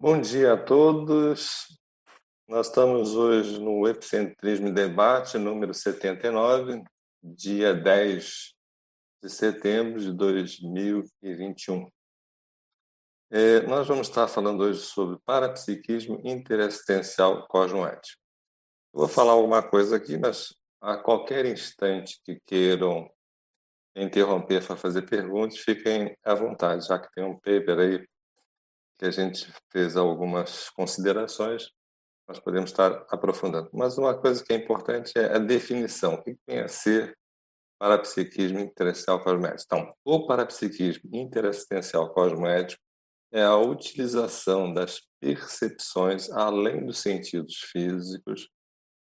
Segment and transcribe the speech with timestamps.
[0.00, 1.76] Bom dia a todos.
[2.46, 6.84] Nós estamos hoje no Epicentrismo Debate número 79,
[7.20, 8.54] dia 10
[9.20, 11.90] de setembro de 2021.
[13.28, 18.22] É, nós vamos estar falando hoje sobre parapsiquismo interessencial cosmoético.
[18.92, 23.10] vou falar alguma coisa aqui, mas a qualquer instante que queiram
[23.96, 28.08] interromper para fazer perguntas, fiquem à vontade, já que tem um paper aí
[28.98, 31.70] que a gente fez algumas considerações,
[32.26, 33.70] nós podemos estar aprofundando.
[33.72, 36.14] Mas uma coisa que é importante é a definição.
[36.14, 37.16] O que vem a ser
[37.78, 39.62] parapsiquismo interessencial cosmético?
[39.66, 42.82] Então, o parapsiquismo interessencial cosmético
[43.32, 48.48] é a utilização das percepções além dos sentidos físicos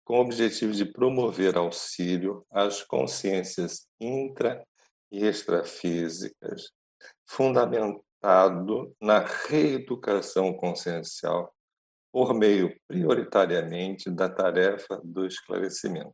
[0.06, 4.66] com o objetivo de promover auxílio às consciências intra
[5.12, 6.72] e extrafísicas,
[7.28, 11.54] fundamental na reeducação consciencial
[12.12, 16.14] por meio prioritariamente da tarefa do esclarecimento.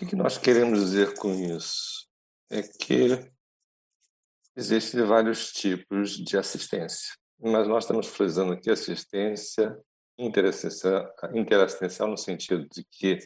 [0.00, 2.06] O que nós queremos dizer com isso?
[2.50, 3.30] É que
[4.56, 9.76] existem vários tipos de assistência, mas nós estamos frisando aqui assistência
[10.18, 13.18] interassistencial no sentido de que,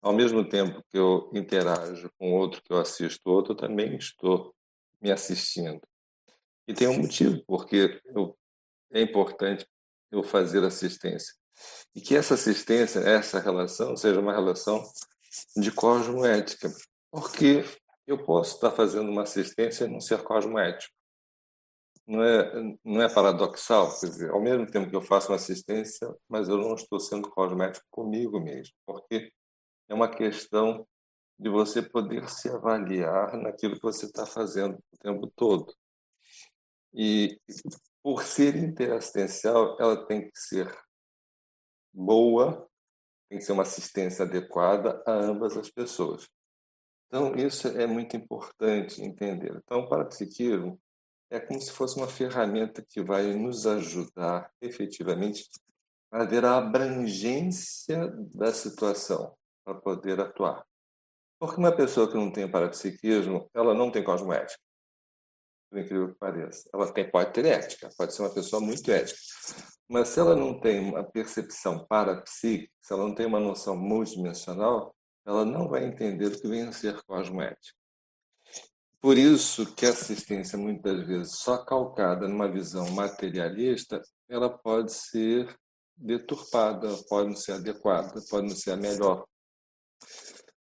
[0.00, 4.54] ao mesmo tempo que eu interajo com outro, que eu assisto outro, eu também estou
[5.00, 5.80] me assistindo.
[6.68, 8.36] E tem um motivo, porque eu,
[8.92, 9.66] é importante
[10.12, 11.34] eu fazer assistência.
[11.94, 14.82] E que essa assistência, essa relação, seja uma relação
[15.56, 16.70] de cosmoética.
[17.10, 17.64] Porque
[18.06, 20.92] eu posso estar fazendo uma assistência e não ser cosmoético.
[22.06, 23.98] Não é, não é paradoxal?
[23.98, 27.30] Quer dizer, ao mesmo tempo que eu faço uma assistência, mas eu não estou sendo
[27.30, 28.74] cosmético comigo mesmo.
[28.86, 29.32] Porque
[29.88, 30.86] é uma questão
[31.38, 35.74] de você poder se avaliar naquilo que você está fazendo o tempo todo.
[36.94, 37.40] E
[38.02, 40.74] por ser interassistencial, ela tem que ser
[41.92, 42.68] boa,
[43.28, 46.28] tem que ser uma assistência adequada a ambas as pessoas.
[47.06, 49.54] Então, isso é muito importante entender.
[49.56, 50.80] Então, o parapsiquismo
[51.30, 55.48] é como se fosse uma ferramenta que vai nos ajudar efetivamente
[56.10, 60.66] a ver a abrangência da situação para poder atuar.
[61.38, 64.67] Porque uma pessoa que não tem parapsiquismo, ela não tem cosmoética
[65.68, 66.68] por incrível que pareça.
[66.72, 69.18] Ela tem, pode ter ética, pode ser uma pessoa muito ética.
[69.88, 74.94] Mas se ela não tem uma percepção parapsíquica, se ela não tem uma noção multidimensional,
[75.26, 77.76] ela não vai entender o que vem a ser cosmoética.
[79.00, 85.54] Por isso que a assistência, muitas vezes, só calcada numa visão materialista, ela pode ser
[85.96, 89.24] deturpada, pode não ser adequada, pode não ser a melhor.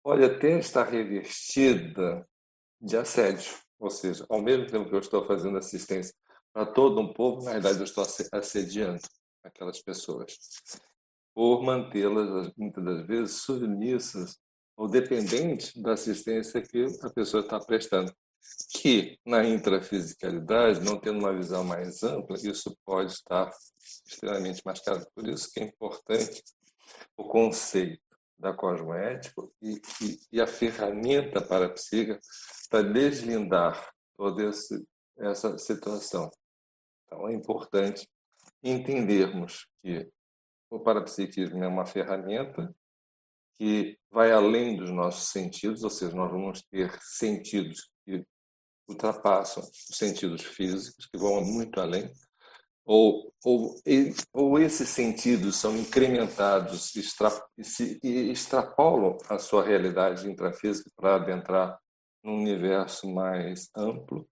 [0.03, 2.27] Pode até estar revestida
[2.81, 3.55] de assédio.
[3.83, 6.15] Ou seja, ao mesmo tempo que eu estou fazendo assistência
[6.53, 9.03] para todo um povo, na verdade eu estou assediando
[9.43, 10.39] aquelas pessoas
[11.35, 14.39] por mantê-las, muitas das vezes, submissas
[14.77, 18.15] ou dependentes da assistência que a pessoa está prestando.
[18.71, 23.51] Que, na intrafisicalidade, não tendo uma visão mais ampla, isso pode estar
[24.07, 25.09] extremamente mascarado.
[25.13, 26.45] Por isso que é importante
[27.17, 28.01] o conceito
[28.39, 31.75] da cosmoética e, e, e, a ferramenta para a
[32.69, 34.85] para deslindar toda esse,
[35.19, 36.31] essa situação.
[37.07, 38.09] Então, é importante
[38.63, 40.11] entendermos que
[40.71, 42.75] o parapsiquismo é uma ferramenta
[43.57, 48.25] que vai além dos nossos sentidos, ou seja, nós vamos ter sentidos que
[48.89, 52.11] ultrapassam os sentidos físicos, que vão muito além,
[52.85, 53.77] ou, ou,
[54.33, 57.31] ou esses sentidos são incrementados extra,
[58.03, 61.79] e extrapolam a sua realidade intrafísica para adentrar
[62.23, 64.29] num universo mais amplo.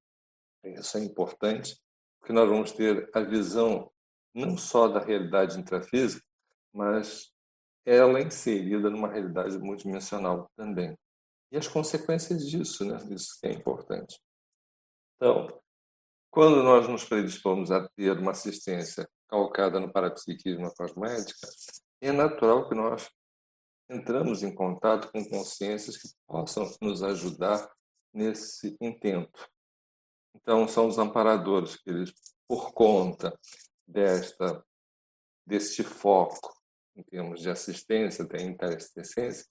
[0.65, 1.81] Isso é importante,
[2.19, 3.91] porque nós vamos ter a visão
[4.35, 6.25] não só da realidade intrafísica,
[6.73, 7.33] mas
[7.85, 10.97] ela inserida numa realidade multidimensional também.
[11.51, 12.97] E as consequências disso, né?
[13.11, 14.21] Isso é importante.
[15.17, 15.49] Então,
[16.31, 21.49] quando nós nos predispomos a ter uma assistência calcada no parapsiquismo cosmética,
[22.01, 23.11] é natural que nós
[23.91, 27.69] entramos em contato com consciências que possam nos ajudar
[28.13, 29.49] nesse intento.
[30.35, 32.13] Então, são os amparadores que eles,
[32.49, 33.37] por conta
[33.87, 34.65] desta
[35.47, 36.55] deste foco
[36.95, 39.47] em termos de assistência, da interassistência,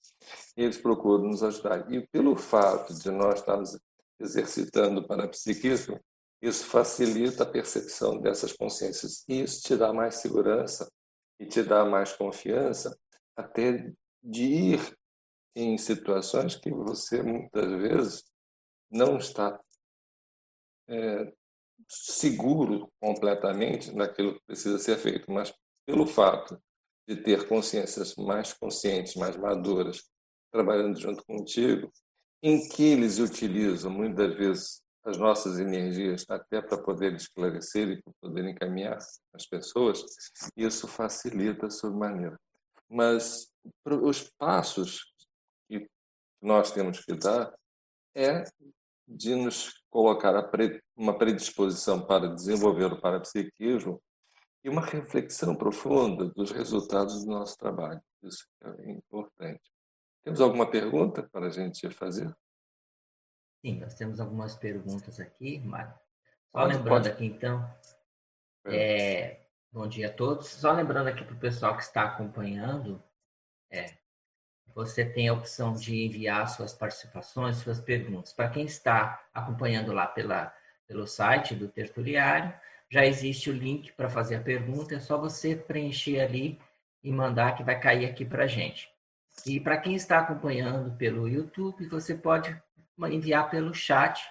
[0.56, 1.92] eles procuram nos ajudar.
[1.92, 3.78] E pelo fato de nós estarmos
[4.20, 6.00] exercitando o parapsiquismo,
[6.42, 9.24] isso facilita a percepção dessas consciências.
[9.28, 10.90] E isso te dá mais segurança
[11.40, 12.98] e te dá mais confiança
[13.36, 13.92] até
[14.24, 14.98] de ir
[15.56, 18.24] em situações que você muitas vezes
[18.90, 19.60] não está
[20.88, 21.32] é,
[21.88, 25.54] seguro completamente naquilo que precisa ser feito, mas
[25.86, 26.62] pelo fato
[27.08, 30.04] de ter consciências mais conscientes, mais maduras,
[30.52, 31.92] trabalhando junto contigo,
[32.42, 38.14] em que eles utilizam muitas vezes as nossas energias até para poder esclarecer e para
[38.22, 38.98] poder encaminhar
[39.34, 40.04] as pessoas,
[40.56, 42.40] isso facilita sobremaneira.
[42.90, 43.52] Mas
[43.86, 45.14] os passos
[45.68, 45.88] que
[46.42, 47.54] nós temos que dar
[48.16, 48.44] é
[49.08, 50.34] de nos colocar
[50.96, 54.02] uma predisposição para desenvolver o parapsiquismo
[54.64, 58.02] e uma reflexão profunda dos resultados do nosso trabalho.
[58.22, 59.62] Isso é importante.
[60.24, 62.32] Temos alguma pergunta para a gente fazer?
[63.62, 65.94] Sim, nós temos algumas perguntas aqui, Mário.
[66.52, 67.10] Só pode, lembrando pode.
[67.10, 67.76] aqui, então,
[68.66, 69.42] é.
[69.72, 70.48] bom dia a todos.
[70.48, 73.04] Só lembrando aqui para o pessoal que está acompanhando,
[73.70, 73.94] é,
[74.74, 78.32] você tem a opção de enviar suas participações, suas perguntas.
[78.32, 80.54] Para quem está acompanhando lá pela,
[80.88, 82.54] pelo site do Tertuliário,
[82.90, 86.60] já existe o link para fazer a pergunta, é só você preencher ali
[87.04, 88.90] e mandar que vai cair aqui para a gente.
[89.46, 92.58] E para quem está acompanhando pelo YouTube, você pode
[93.08, 94.22] enviar pelo chat.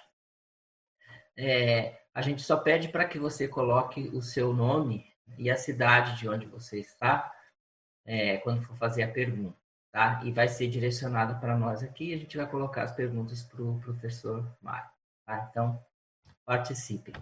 [1.37, 5.05] É, a gente só pede para que você coloque o seu nome
[5.37, 7.31] e a cidade de onde você está
[8.05, 9.55] é, quando for fazer a pergunta,
[9.91, 10.21] tá?
[10.23, 12.13] E vai ser direcionada para nós aqui.
[12.13, 14.89] A gente vai colocar as perguntas para o professor Mário,
[15.25, 15.47] tá?
[15.49, 15.83] Então,
[16.43, 17.13] participem.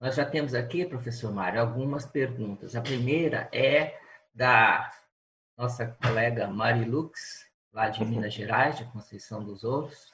[0.00, 2.74] Nós já temos aqui, professor Mário, algumas perguntas.
[2.74, 4.00] A primeira é
[4.34, 4.90] da
[5.56, 10.13] nossa colega Marilux, lá de Minas Gerais, de Conceição dos Ouros.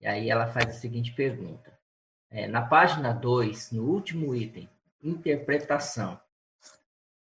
[0.00, 1.78] E aí ela faz a seguinte pergunta.
[2.30, 4.68] É, na página 2, no último item,
[5.02, 6.18] interpretação.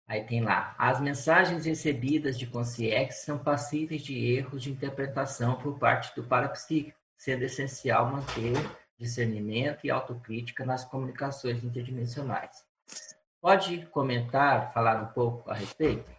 [0.06, 5.78] Aí tem lá, as mensagens recebidas de consciência são passíveis de erros de interpretação por
[5.78, 8.55] parte do parapsíquico, sendo essencial manter
[8.99, 12.64] discernimento e autocrítica nas comunicações interdimensionais.
[13.40, 16.11] Pode comentar, falar um pouco a respeito?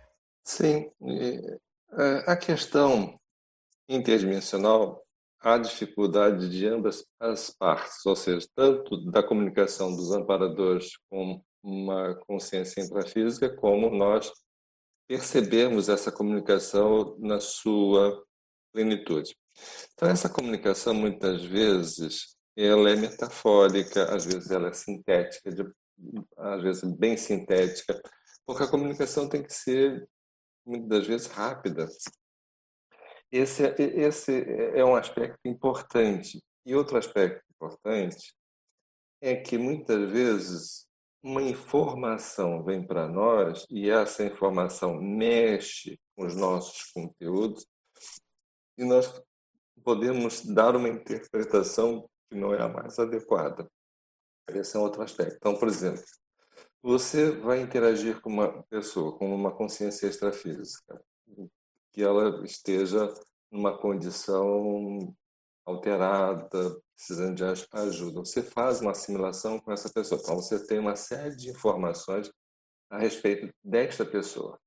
[0.43, 0.91] Sim.
[2.25, 3.17] A questão
[3.87, 5.01] interdimensional
[5.39, 12.15] há dificuldade de ambas as partes, ou seja, tanto da comunicação dos amparadores com uma
[12.25, 14.31] consciência intrafísica, como nós
[15.07, 18.23] percebemos essa comunicação na sua
[18.73, 19.35] plenitude.
[19.93, 25.49] Então, essa comunicação, muitas vezes, ela é metafórica, às vezes ela é sintética,
[26.37, 27.99] às vezes bem sintética,
[28.45, 30.07] porque a comunicação tem que ser,
[30.65, 31.87] muitas vezes, rápida,
[33.31, 34.43] esse, é, esse
[34.75, 36.41] é um aspecto importante.
[36.65, 38.33] E outro aspecto importante
[39.21, 40.87] é que muitas vezes
[41.23, 47.65] uma informação vem para nós e essa informação mexe com os nossos conteúdos
[48.77, 49.21] e nós
[49.83, 53.69] podemos dar uma interpretação que não é a mais adequada.
[54.49, 55.35] Esse é outro aspecto.
[55.35, 56.03] Então, por exemplo,
[56.81, 61.01] você vai interagir com uma pessoa com uma consciência extrafísica
[61.97, 63.11] que ela esteja
[63.51, 65.15] numa condição
[65.65, 68.19] alterada, precisando de ajuda.
[68.19, 70.21] Você faz uma assimilação com essa pessoa.
[70.21, 72.31] Então, você tem uma série de informações
[72.87, 74.59] a respeito desta pessoa.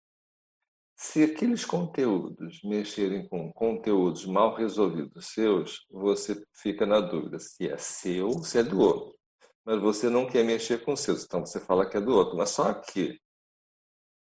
[0.96, 7.78] Se aqueles conteúdos mexerem com conteúdos mal resolvidos seus, você fica na dúvida se é
[7.78, 9.16] seu ou se é do outro.
[9.64, 12.36] Mas você não quer mexer com seus, então você fala que é do outro.
[12.36, 13.20] Mas só que,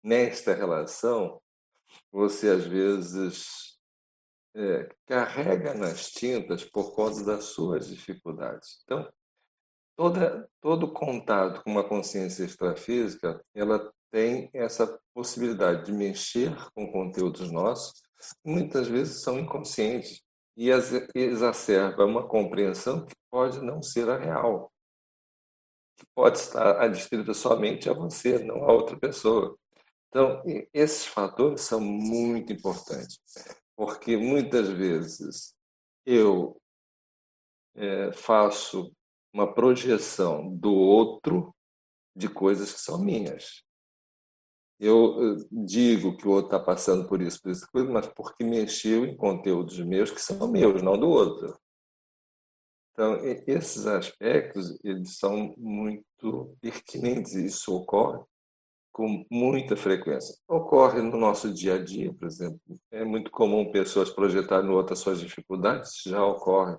[0.03, 1.41] nesta relação,
[2.11, 3.77] você às vezes
[4.55, 8.81] é, carrega nas tintas por conta das suas dificuldades.
[8.83, 9.07] Então,
[9.95, 17.51] toda, todo contato com uma consciência extrafísica, ela tem essa possibilidade de mexer com conteúdos
[17.51, 18.01] nossos,
[18.43, 20.23] muitas vezes são inconscientes
[20.55, 20.69] e
[21.13, 24.71] exacerba uma compreensão que pode não ser a real,
[25.97, 29.55] que pode estar adstrita somente a você, não a outra pessoa.
[30.09, 30.41] Então,
[30.73, 33.19] esses fatores são muito importantes,
[33.75, 35.53] porque muitas vezes
[36.05, 36.59] eu
[37.75, 38.91] é, faço
[39.33, 41.53] uma projeção do outro
[42.15, 43.63] de coisas que são minhas.
[44.79, 49.15] Eu digo que o outro está passando por isso, por isso, mas porque mexeu em
[49.15, 51.59] conteúdos meus que são meus, não do outro.
[52.91, 58.23] Então, esses aspectos, eles são muito pertinentes, isso ocorre
[58.97, 60.35] com muita frequência.
[60.47, 62.59] Ocorre no nosso dia a dia, por exemplo.
[62.89, 66.75] É muito comum pessoas projetarem no outro as suas dificuldades, já ocorre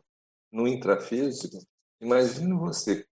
[0.51, 1.57] no intrafísico.
[2.01, 3.07] Imagine você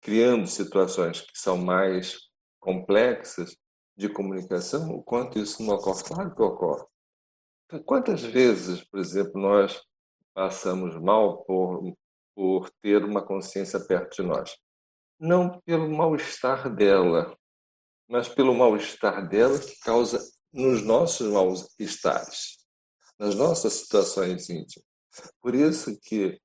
[0.00, 2.16] criando situações que são mais
[2.58, 3.54] complexas
[3.94, 6.02] de comunicação, o quanto isso não ocorre.
[6.02, 6.86] Claro que ocorre.
[7.66, 9.82] Então, quantas vezes, por exemplo, nós
[10.32, 11.94] passamos mal por,
[12.34, 14.56] por ter uma consciência perto de nós.
[15.20, 17.36] Não pelo mal-estar dela,
[18.08, 20.18] mas pelo mal-estar dela que causa
[20.52, 22.56] nos nossos mal-estares,
[23.18, 24.86] nas nossas situações íntimas.
[25.42, 26.40] Por isso que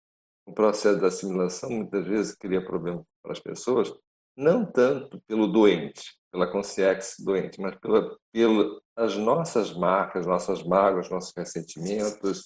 [0.46, 3.94] o processo da assimilação muitas vezes cria problema para as pessoas,
[4.36, 11.34] não tanto pelo doente, pela consciência doente, mas pela, pelas nossas marcas, nossas mágoas, nossos
[11.36, 12.44] ressentimentos,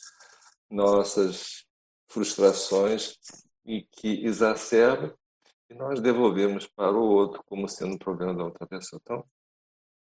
[0.69, 1.65] nossas
[2.07, 3.15] frustrações
[3.65, 5.17] e que exacerba
[5.69, 8.99] e nós devolvemos para o outro como sendo um problema da outra pessoa.
[9.03, 9.25] Então,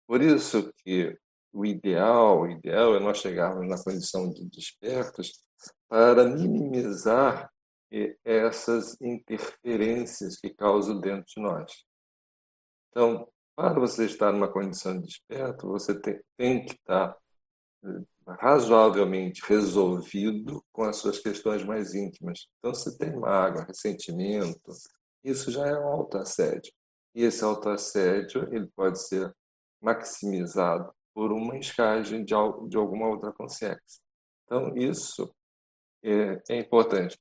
[0.07, 1.17] por isso que
[1.53, 5.45] o ideal, o ideal é nós chegarmos na condição de despertos
[5.89, 7.51] para minimizar
[8.25, 11.73] essas interferências que causam dentro de nós.
[12.91, 17.17] Então, para você estar numa condição de desperto, você tem, tem que estar
[17.85, 22.49] eh, razoavelmente resolvido com as suas questões mais íntimas.
[22.59, 24.73] Então, se tem mágoa, ressentimento,
[25.25, 26.73] isso já é um autoassédio.
[27.15, 29.35] E esse autoassédio ele pode ser
[29.81, 32.35] maximizado por uma escagem de,
[32.69, 34.01] de alguma outra consciência.
[34.45, 35.35] Então, isso
[36.03, 37.17] é, é importante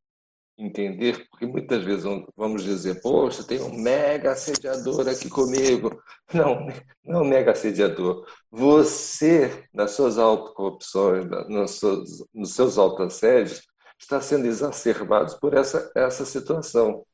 [0.58, 2.06] entender, porque muitas vezes
[2.36, 6.02] vamos dizer, poxa, tem um mega assediador aqui comigo.
[6.34, 6.66] Não,
[7.04, 8.26] não é um mega assediador.
[8.50, 13.62] Você, nas suas autocorrupções, nos seus, nos seus autoassédios,
[14.00, 17.06] está sendo exacerbado por essa, essa situação.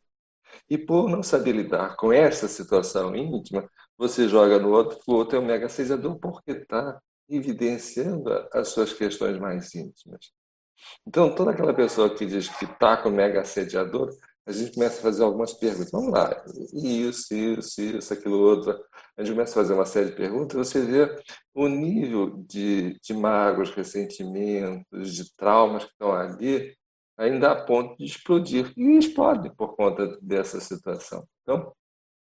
[0.70, 5.38] E por não saber lidar com essa situação íntima, você joga no outro, o outro
[5.38, 10.32] é um mega assediador porque está evidenciando as suas questões mais íntimas.
[11.06, 14.10] Então, toda aquela pessoa que diz que está com mega assediador,
[14.46, 15.91] a gente começa a fazer algumas perguntas.
[15.91, 18.72] Vamos lá, isso, isso, isso, aquilo outro.
[19.15, 21.15] A gente começa a fazer uma série de perguntas e você vê
[21.53, 26.75] o nível de, de mágoas, ressentimentos, de traumas que estão ali,
[27.20, 28.74] ainda a ponto de explodir.
[28.78, 31.28] E explode por conta dessa situação.
[31.44, 31.76] Então,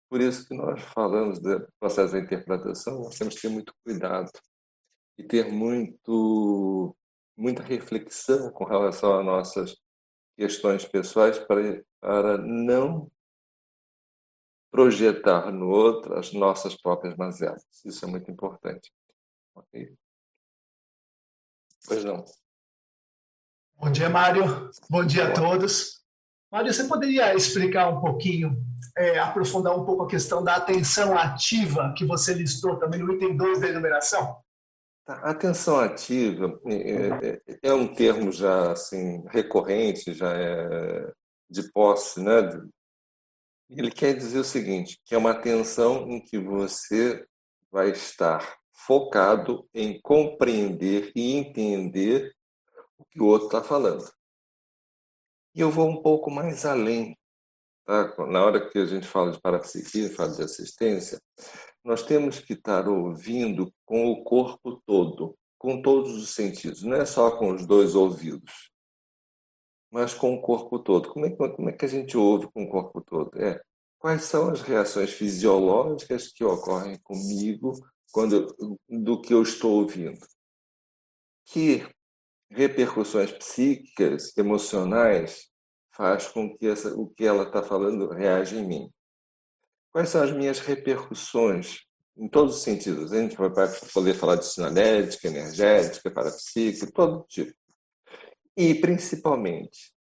[0.10, 4.32] por isso que nós falamos do processo da interpretação, nós temos que ter muito cuidado
[5.18, 6.96] e ter muito
[7.38, 9.78] muita reflexão com relação às nossas
[10.36, 13.12] questões pessoais para, para não
[14.72, 17.64] projetar no outro as nossas próprias mazelas.
[17.86, 18.92] Isso é muito importante.
[19.54, 19.96] Ok?
[21.88, 22.26] Pois não.
[23.80, 24.72] Bom dia, Mário.
[24.90, 26.02] Bom dia a todos.
[26.52, 28.60] Mário, você poderia explicar um pouquinho,
[28.98, 33.38] é, aprofundar um pouco a questão da atenção ativa que você listou também no item
[33.38, 34.36] 2 da enumeração?
[35.08, 41.12] A atenção ativa é, é, é, um termo já assim recorrente, já é
[41.48, 42.60] de posse, né?
[43.70, 47.24] Ele quer dizer o seguinte, que é uma atenção em que você
[47.72, 52.36] vai estar focado em compreender e entender
[52.98, 54.10] o que o outro está falando.
[55.54, 57.18] E eu vou um pouco mais além.
[57.86, 58.14] Tá?
[58.28, 61.20] Na hora que a gente fala de parapsiquia, fala de assistência,
[61.84, 67.06] nós temos que estar ouvindo com o corpo todo, com todos os sentidos, não é
[67.06, 68.70] só com os dois ouvidos,
[69.90, 71.10] mas com o corpo todo.
[71.10, 73.42] Como é, como é que a gente ouve com o corpo todo?
[73.42, 73.62] É,
[73.98, 77.72] quais são as reações fisiológicas que ocorrem comigo
[78.12, 78.54] quando
[78.90, 80.20] do que eu estou ouvindo?
[81.46, 81.88] Que
[82.50, 85.50] repercussões psíquicas, emocionais,
[85.92, 88.94] faz com que essa, o que ela está falando reaja em mim?
[89.92, 91.82] Quais são as minhas repercussões
[92.16, 93.12] em todos os sentidos?
[93.12, 93.50] A gente vai
[93.94, 97.54] poder falar de sinalética, energética, parapsíquica, todo tipo.
[98.56, 99.94] E, principalmente,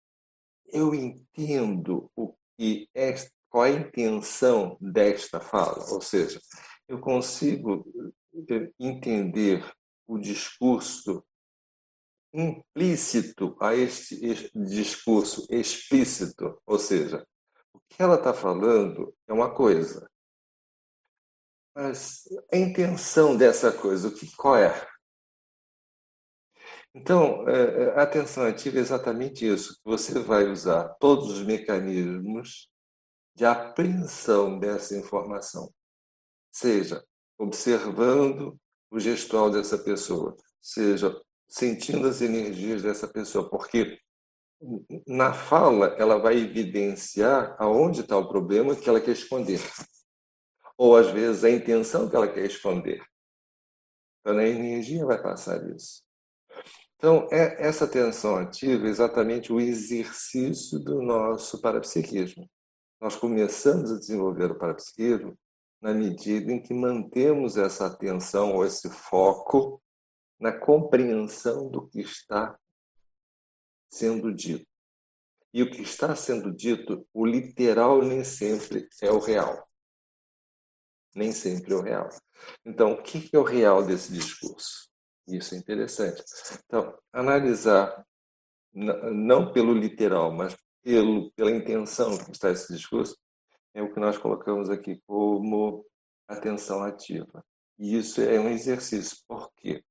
[0.67, 3.15] eu entendo o que é,
[3.49, 6.41] qual é a intenção desta fala, ou seja,
[6.89, 7.87] eu consigo
[8.51, 9.65] eh, entender
[10.07, 11.25] o discurso
[12.37, 17.27] implícito a este discurso explícito, ou seja,
[17.89, 20.09] que ela está falando é uma coisa,
[21.75, 24.87] mas a intenção dessa coisa, o que qual é?
[26.95, 29.79] Então, é, é, a atenção ativa é exatamente isso.
[29.85, 32.71] Você vai usar todos os mecanismos
[33.35, 35.71] de apreensão dessa informação,
[36.51, 37.05] seja
[37.39, 38.59] observando
[38.91, 41.15] o gestual dessa pessoa, seja
[41.49, 43.99] sentindo as energias dessa pessoa, porque
[45.07, 49.61] na fala, ela vai evidenciar aonde está o problema que ela quer esconder.
[50.79, 53.03] Ou, às vezes, a intenção que ela quer esconder.
[54.21, 56.03] Então, a energia vai passar isso.
[56.97, 62.49] Então, é, essa atenção ativa é exatamente o exercício do nosso parapsiquismo.
[63.01, 65.39] Nós começamos a desenvolver o parapsiquismo
[65.81, 69.81] na medida em que mantemos essa atenção ou esse foco
[70.39, 72.59] na compreensão do que está
[73.91, 74.67] sendo dito.
[75.53, 79.67] E o que está sendo dito, o literal nem sempre é o real.
[81.15, 82.09] Nem sempre é o real.
[82.65, 84.91] Então, o que é o real desse discurso?
[85.27, 86.23] Isso é interessante.
[86.67, 88.07] Então, analisar
[88.73, 93.17] não pelo literal, mas pelo, pela intenção que está esse discurso,
[93.75, 95.85] é o que nós colocamos aqui como
[96.29, 97.45] atenção ativa.
[97.79, 99.83] E isso é um exercício, porque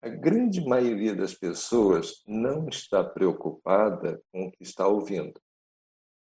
[0.00, 5.40] a grande maioria das pessoas não está preocupada com o que está ouvindo.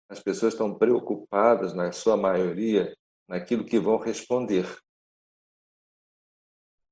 [0.09, 2.97] As pessoas estão preocupadas, na sua maioria,
[3.29, 4.67] naquilo que vão responder.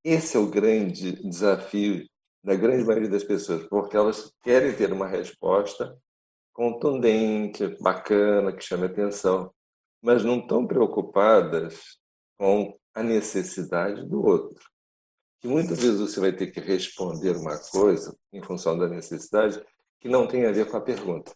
[0.04, 2.08] Esse é o grande desafio
[2.44, 5.98] da grande maioria das pessoas, porque elas querem ter uma resposta
[6.52, 9.52] contundente, bacana, que chame atenção,
[10.00, 11.98] mas não estão preocupadas
[12.38, 14.64] com a necessidade do outro
[15.40, 19.64] que muitas vezes você vai ter que responder uma coisa em função da necessidade
[20.00, 21.34] que não tem a ver com a pergunta.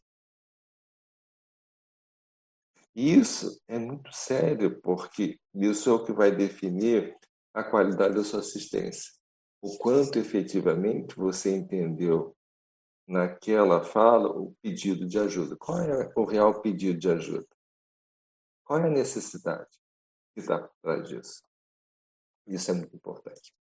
[2.95, 7.17] E isso é muito sério, porque isso é o que vai definir
[7.55, 9.13] a qualidade da sua assistência.
[9.63, 12.37] O quanto efetivamente você entendeu
[13.07, 15.57] naquela fala o pedido de ajuda.
[15.57, 17.47] Qual é o real pedido de ajuda?
[18.65, 19.71] Qual é a necessidade
[20.35, 21.43] que está por trás disso?
[22.47, 23.55] Isso é muito importante.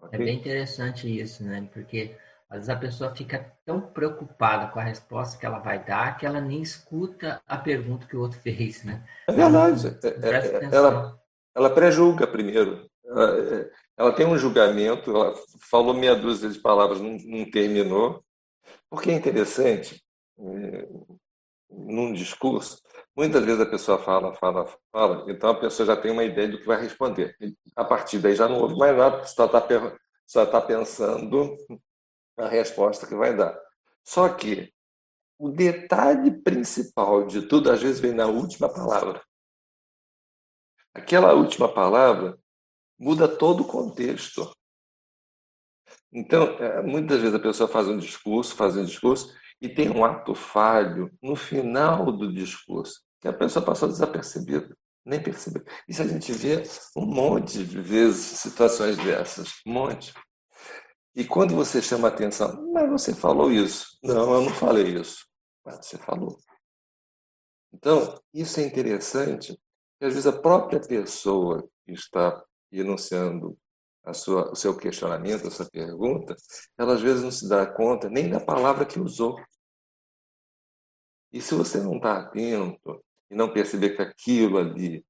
[0.00, 0.20] Okay.
[0.20, 1.68] É bem interessante isso, né?
[1.72, 2.16] Porque
[2.48, 6.24] às vezes a pessoa fica tão preocupada com a resposta que ela vai dar que
[6.24, 9.04] ela nem escuta a pergunta que o outro fez, né?
[9.26, 9.98] É verdade.
[10.22, 11.20] Ela, é, é, ela,
[11.54, 12.88] ela pré-julga primeiro.
[13.04, 15.34] Ela, ela, tem um julgamento, ela
[15.70, 18.22] falou meia dúzia de palavras, não, não terminou.
[18.90, 20.02] Porque é interessante,
[21.70, 22.80] num discurso,
[23.18, 26.58] muitas vezes a pessoa fala, fala, fala, então a pessoa já tem uma ideia do
[26.60, 27.36] que vai responder.
[27.74, 31.56] A partir daí já não ouve mais nada, só está tá pensando
[32.36, 33.58] a resposta que vai dar.
[34.04, 34.72] Só que
[35.36, 39.20] o detalhe principal de tudo, às vezes, vem na última palavra.
[40.94, 42.38] Aquela última palavra
[42.96, 44.48] muda todo o contexto.
[46.12, 50.04] Então, é, muitas vezes a pessoa faz um discurso, faz um discurso, e tem um
[50.04, 55.64] ato falho no final do discurso, que a pessoa passou desapercebida, nem percebeu.
[55.88, 56.62] Isso a gente vê
[56.96, 60.14] um monte de vezes situações dessas, um monte.
[61.14, 63.98] E quando você chama atenção, mas você falou isso.
[64.02, 65.26] Não, eu não falei isso.
[65.64, 66.38] Mas você falou.
[67.72, 69.48] Então, isso é interessante,
[69.92, 73.58] porque às vezes a própria pessoa que está enunciando
[74.04, 76.34] a sua, o seu questionamento, a sua pergunta,
[76.78, 79.38] ela às vezes não se dá conta nem da palavra que usou.
[81.32, 85.04] E se você não está atento e não perceber que aquilo ali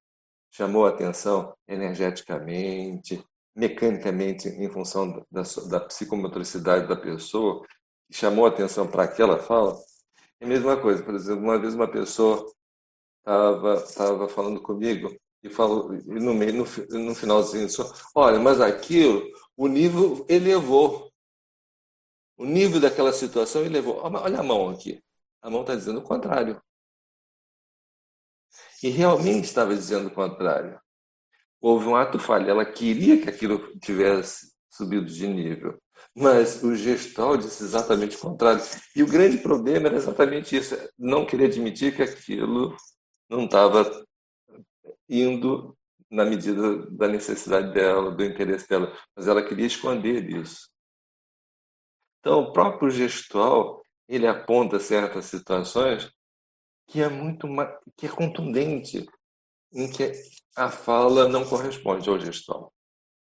[0.51, 3.23] chamou a atenção energeticamente,
[3.55, 7.65] mecanicamente, em função da, da psicomotricidade da pessoa,
[8.11, 9.77] chamou a atenção para aquela fala,
[10.39, 11.03] é a mesma coisa.
[11.03, 12.45] Por exemplo, uma vez uma pessoa
[13.19, 18.59] estava tava falando comigo e falou e no meio no, no finalzinho só, olha, mas
[18.59, 19.23] aquilo
[19.55, 21.11] o nível elevou.
[22.37, 23.99] O nível daquela situação elevou.
[24.01, 25.03] Olha a mão aqui.
[25.41, 26.61] A mão está dizendo o contrário.
[28.81, 30.79] E realmente estava dizendo o contrário.
[31.61, 32.49] Houve um ato falho.
[32.49, 35.77] Ela queria que aquilo tivesse subido de nível.
[36.15, 38.61] Mas o gestor disse exatamente o contrário.
[38.95, 42.75] E o grande problema era exatamente isso: não querer admitir que aquilo
[43.29, 44.05] não estava
[45.07, 45.75] indo
[46.09, 50.69] na medida da necessidade dela, do interesse dela, mas ela queria esconder isso.
[52.19, 56.11] Então, o próprio gestual, ele aponta certas situações
[56.89, 57.47] que é muito
[57.95, 59.05] que é contundente
[59.71, 60.11] em que
[60.55, 62.73] a fala não corresponde ao gestual.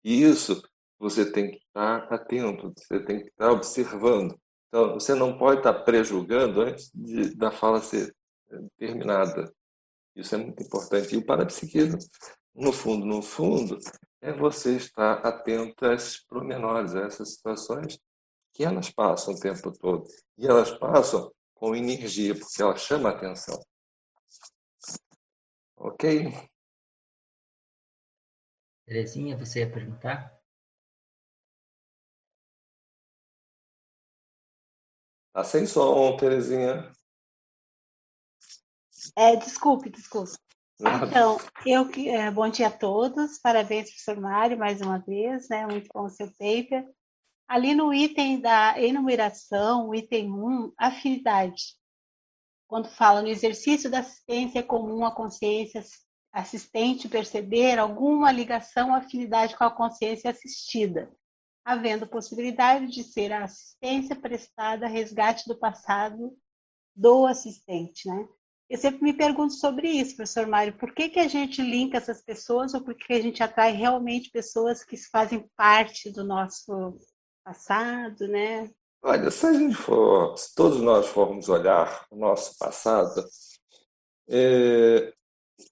[0.02, 0.60] E isso
[0.98, 4.36] você tem que estar atento, você tem que estar observando.
[4.68, 8.14] Então, você não pode estar prejulgando antes de, da fala ser
[8.76, 9.52] terminada.
[10.16, 11.14] Isso é muito importante.
[11.14, 11.98] E o parapsiquismo,
[12.54, 13.78] no fundo, no fundo,
[14.20, 17.98] é você estar atento a esses pormenores, a essas situações
[18.52, 20.08] que elas passam o tempo todo.
[20.36, 23.60] E elas passam com energia, porque elas chamam a atenção.
[25.76, 26.32] Ok?
[28.86, 30.34] Terezinha, você ia perguntar?
[35.32, 36.92] Tá sem som, Terezinha.
[39.16, 40.32] É, desculpe, desculpe.
[40.80, 45.66] Então, eu é, bom dia a todos, parabéns, professor Mário, mais uma vez, né?
[45.66, 46.84] Muito bom o seu paper.
[47.46, 51.76] Ali no item da enumeração, item 1, afinidade.
[52.66, 55.82] Quando fala no exercício da assistência comum à consciência
[56.32, 61.08] assistente perceber alguma ligação ou afinidade com a consciência assistida,
[61.64, 66.36] havendo possibilidade de ser a assistência prestada resgate do passado
[66.94, 68.26] do assistente, né?
[68.68, 72.22] Eu sempre me pergunto sobre isso, professor Mário, por que, que a gente linka essas
[72.22, 76.98] pessoas ou por que a gente atrai realmente pessoas que fazem parte do nosso
[77.44, 78.70] passado, né?
[79.02, 83.22] Olha, se a gente for, se todos nós formos olhar o nosso passado,
[84.30, 85.12] é,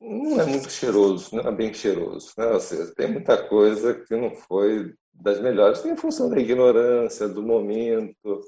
[0.00, 2.32] não é muito cheiroso, não é bem cheiroso.
[2.36, 2.46] Né?
[2.46, 7.42] Ou seja, tem muita coisa que não foi das melhores, em função da ignorância, do
[7.42, 8.42] momento.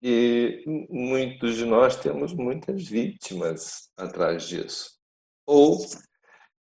[0.00, 4.96] E muitos de nós temos muitas vítimas atrás disso.
[5.44, 5.78] Ou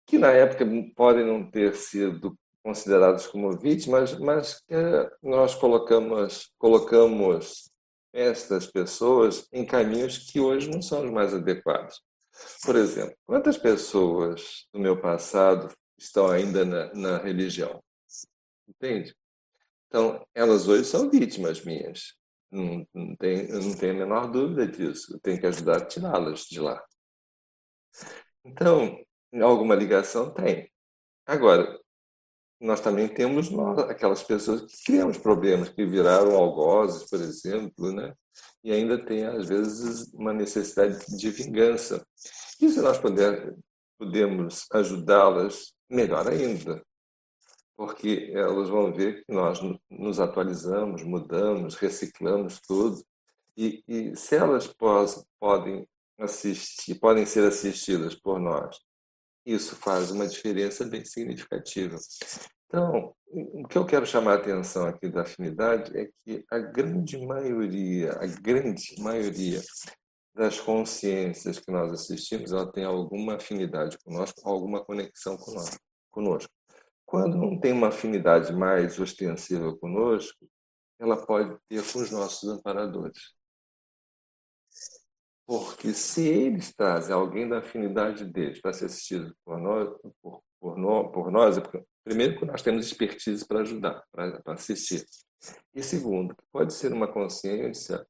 [0.05, 4.73] que na época podem não ter sido considerados como vítimas, mas que
[5.21, 7.69] nós colocamos, colocamos
[8.11, 12.01] estas pessoas em caminhos que hoje não são os mais adequados.
[12.63, 17.83] Por exemplo, quantas pessoas do meu passado estão ainda na, na religião?
[18.67, 19.15] Entende?
[19.87, 22.15] Então, elas hoje são vítimas minhas.
[22.49, 25.13] Não, não, tem, não tenho a menor dúvida disso.
[25.13, 26.83] Eu tenho que ajudar a tirá-las de lá.
[28.43, 28.99] Então,
[29.39, 30.71] alguma ligação tem.
[31.27, 31.79] Agora,
[32.59, 38.13] nós também temos nós, aquelas pessoas que criamos problemas, que viraram algozes, por exemplo, né?
[38.63, 42.05] e ainda tem, às vezes, uma necessidade de vingança.
[42.59, 43.53] E se nós puder,
[43.97, 46.83] podemos ajudá-las, melhor ainda,
[47.77, 53.05] porque elas vão ver que nós nos atualizamos, mudamos, reciclamos tudo,
[53.55, 55.87] e, e se elas pós, podem
[56.17, 58.79] assistir, podem ser assistidas por nós,
[59.45, 61.97] isso faz uma diferença bem significativa.
[62.67, 67.17] Então, o que eu quero chamar a atenção aqui da afinidade é que a grande
[67.17, 69.61] maioria, a grande maioria
[70.33, 75.37] das consciências que nós assistimos, ela tem alguma afinidade conosco, alguma conexão
[76.11, 76.51] conosco.
[77.05, 80.45] Quando não tem uma afinidade mais ostensiva conosco,
[80.99, 83.33] ela pode ter com os nossos amparadores.
[85.45, 89.89] Porque se eles trazem alguém da afinidade deles para ser assistido por nós,
[90.21, 91.57] por, por, no, por nós,
[92.03, 95.05] primeiro que nós temos expertise para ajudar, para, assistir.
[95.73, 98.05] E segundo, pode ser uma consciência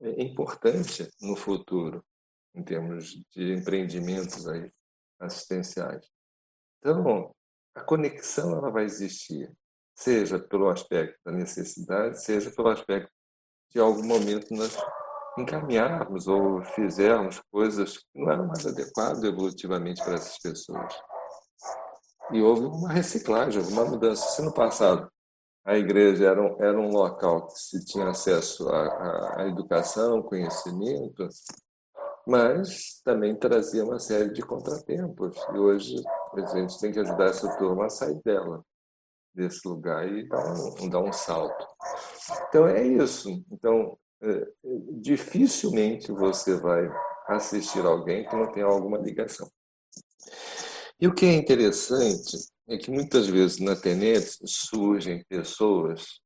[0.00, 2.02] é, importante no futuro,
[2.54, 4.72] em termos de empreendimentos aí,
[5.18, 6.08] assistenciais.
[6.78, 7.34] Então,
[7.74, 9.52] a conexão ela vai existir,
[9.94, 13.12] seja pelo aspecto da necessidade, seja pelo aspecto
[13.70, 14.74] de algum momento nós
[15.42, 20.94] encaminharmos ou fizermos coisas que não eram mais adequadas evolutivamente para essas pessoas.
[22.32, 24.28] E houve uma reciclagem, uma mudança.
[24.30, 25.10] Se no passado
[25.64, 31.28] a igreja era um, era um local que se tinha acesso à, à educação, conhecimento,
[32.26, 35.36] mas também trazia uma série de contratempos.
[35.52, 35.96] E hoje
[36.34, 38.64] a gente tem que ajudar essa turma a sair dela,
[39.34, 41.66] desse lugar e dar um, dar um salto.
[42.48, 43.44] Então é isso.
[43.50, 43.98] Então,
[45.00, 46.90] dificilmente você vai
[47.28, 49.50] assistir alguém que não tenha alguma ligação.
[51.00, 52.36] E o que é interessante
[52.68, 56.20] é que muitas vezes na internet surgem pessoas,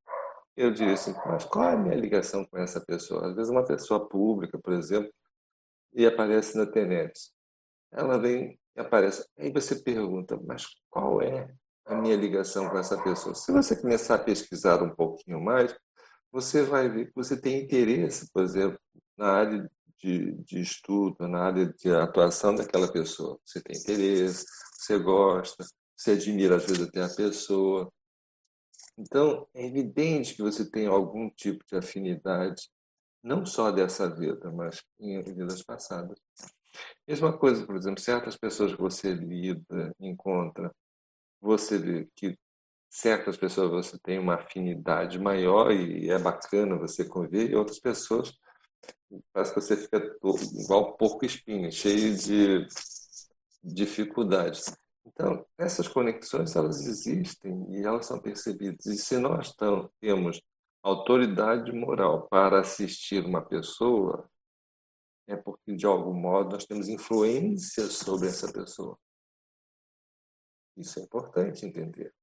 [0.57, 3.29] eu diria assim, mas qual é a minha ligação com essa pessoa?
[3.29, 5.13] Às vezes uma pessoa pública, por exemplo,
[5.95, 7.31] e aparece na internet.
[7.93, 9.25] Ela vem e aparece.
[9.39, 11.49] Aí você pergunta, mas qual é
[11.87, 13.35] a minha ligação com essa pessoa?
[13.35, 15.75] Se você começar a pesquisar um pouquinho mais,
[16.35, 18.77] você vai ver que você tem interesse, por exemplo,
[19.17, 19.71] na área
[20.03, 23.39] de, de estudo, na área de atuação daquela pessoa.
[23.45, 24.45] Você tem interesse,
[24.77, 25.65] você gosta,
[25.97, 27.89] você admira às vezes até a pessoa.
[28.99, 32.69] Então, é evidente que você tem algum tipo de afinidade,
[33.23, 36.19] não só dessa vida, mas em vidas passadas.
[37.07, 40.75] Mesma coisa, por exemplo, certas pessoas que você lida, encontra,
[41.41, 42.37] você vê que
[42.95, 48.33] certas pessoas você tem uma afinidade maior e é bacana você conviver, e outras pessoas
[49.33, 50.17] parece que você fica
[50.63, 52.69] igual porco espinho, cheio de
[53.65, 54.77] dificuldades.
[55.05, 58.87] Então, essas conexões elas existem e elas são percebidas.
[58.87, 60.41] E se nós tão, temos
[60.81, 64.31] autoridade moral para assistir uma pessoa,
[65.27, 68.97] é porque de algum modo nós temos influência sobre essa pessoa.
[70.77, 72.15] Isso é importante entender.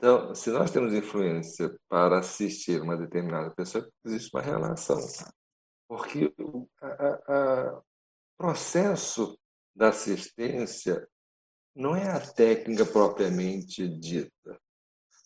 [0.00, 4.96] Então, se nós temos influência para assistir uma determinada pessoa, existe uma relação.
[5.86, 6.66] Porque o
[8.38, 9.38] processo
[9.76, 11.06] da assistência
[11.76, 14.58] não é a técnica propriamente dita,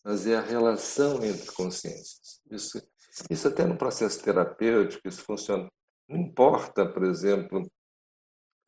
[0.04, 2.40] mas é a relação entre consciências.
[2.50, 2.84] Isso,
[3.30, 5.68] isso até no processo terapêutico, isso funciona.
[6.08, 7.62] Não importa, por exemplo,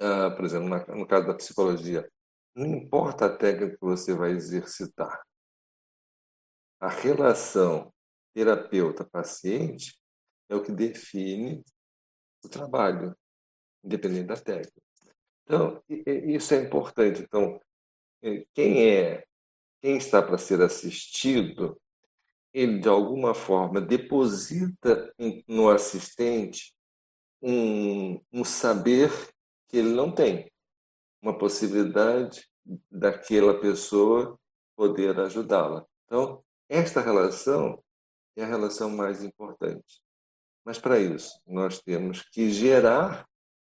[0.01, 2.09] uh, por exemplo, na, no caso da psicologia,
[2.55, 5.21] não importa a técnica que você vai exercitar.
[6.81, 7.93] A relação
[8.35, 9.99] terapeuta-paciente
[10.49, 11.65] é o que define
[12.45, 13.17] o trabalho,
[13.83, 14.83] independente da técnica.
[15.45, 17.23] Então, isso é importante.
[17.23, 17.61] Então,
[18.23, 19.25] é, quem é,
[19.81, 21.81] quem está para ser assistido,
[22.53, 25.15] ele de alguma forma deposita
[25.47, 26.75] no assistente
[27.41, 29.11] um, um saber
[29.69, 30.51] que ele não tem,
[31.23, 32.49] uma possibilidade
[32.91, 34.39] daquela pessoa
[34.77, 35.87] poder ajudá-la.
[36.05, 37.83] Então, esta relação
[38.37, 40.01] é a relação mais importante.
[40.65, 43.27] Mas para isso, nós temos que gerar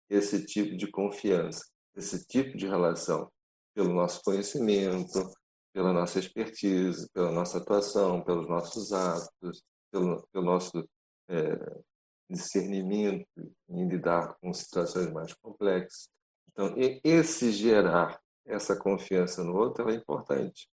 [0.09, 3.31] esse tipo de confiança, esse tipo de relação,
[3.75, 5.31] pelo nosso conhecimento,
[5.75, 10.89] pela nossa expertise, pela nossa atuação, pelos nossos atos, pelo, pelo nosso
[11.29, 11.83] é,
[12.31, 13.27] discernimento
[13.69, 16.09] em lidar com situações mais complexas.
[16.51, 20.69] Então, esse gerar essa confiança no outro é importante.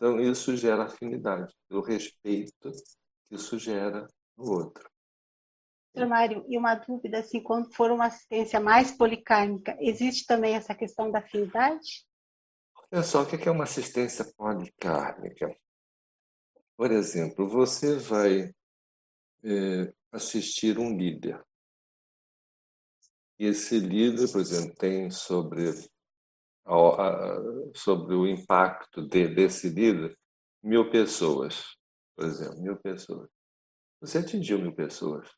[0.00, 2.72] Então, isso gera afinidade, o respeito
[3.28, 4.88] que isso gera no outro.
[5.94, 10.74] Doutor Mário, e uma dúvida, assim, quando for uma assistência mais policármica, existe também essa
[10.74, 12.06] questão da afinidade?
[12.90, 15.54] Olha só, o que é uma assistência policármica?
[16.78, 18.54] Por exemplo, você vai
[19.44, 21.44] é, assistir um líder.
[23.38, 25.64] E esse líder, por exemplo, tem sobre,
[27.74, 30.16] sobre o impacto de, líder
[30.62, 31.76] mil pessoas,
[32.16, 33.28] por exemplo, mil pessoas.
[34.00, 35.28] Você atingiu mil pessoas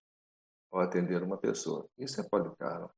[0.70, 1.88] ao atender uma pessoa.
[1.98, 2.92] Isso é policarma.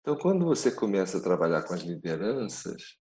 [0.00, 2.98] Então, quando você começa a trabalhar com as lideranças,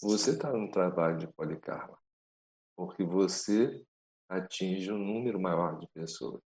[0.00, 1.96] você está no trabalho de policarma,
[2.76, 3.84] porque você
[4.28, 6.42] atinge um número maior de pessoas.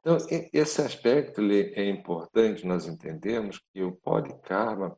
[0.00, 0.18] Então,
[0.52, 4.96] esse aspecto é importante nós entendemos que o policarma,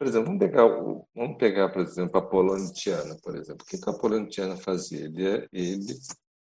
[0.00, 0.66] por exemplo, vamos pegar,
[1.14, 3.66] vamos pegar por exemplo, a Polonitiana, por exemplo.
[3.66, 5.04] O que a Polonitiana fazia?
[5.04, 5.94] Ele, ele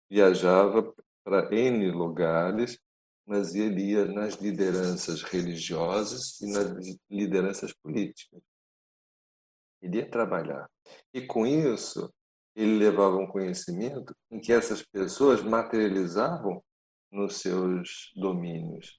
[0.09, 2.79] viajava para N lugares,
[3.25, 8.41] mas ele ia nas lideranças religiosas e nas lideranças políticas.
[9.81, 10.69] Ele ia trabalhar.
[11.13, 12.13] E com isso,
[12.55, 16.63] ele levava um conhecimento em que essas pessoas materializavam
[17.11, 18.97] nos seus domínios.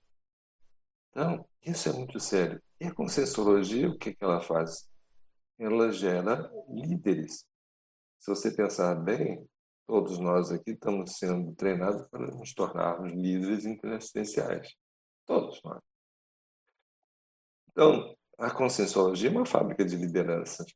[1.13, 2.63] Então, isso é muito sério.
[2.85, 4.89] E a Conscienciologia, o que, que ela faz?
[5.59, 7.47] Ela gera líderes.
[8.19, 9.47] Se você pensar bem,
[9.87, 14.75] Todos nós aqui estamos sendo treinados para nos tornarmos líderes interassistenciais.
[15.27, 15.81] Todos nós.
[17.71, 20.67] Então, a conscienciologia é uma fábrica de lideranças.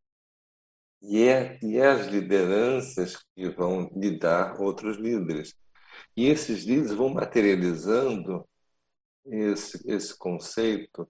[1.01, 5.55] E é, e é as lideranças que vão lidar outros líderes.
[6.15, 8.47] E esses líderes vão materializando
[9.25, 11.09] esse, esse conceito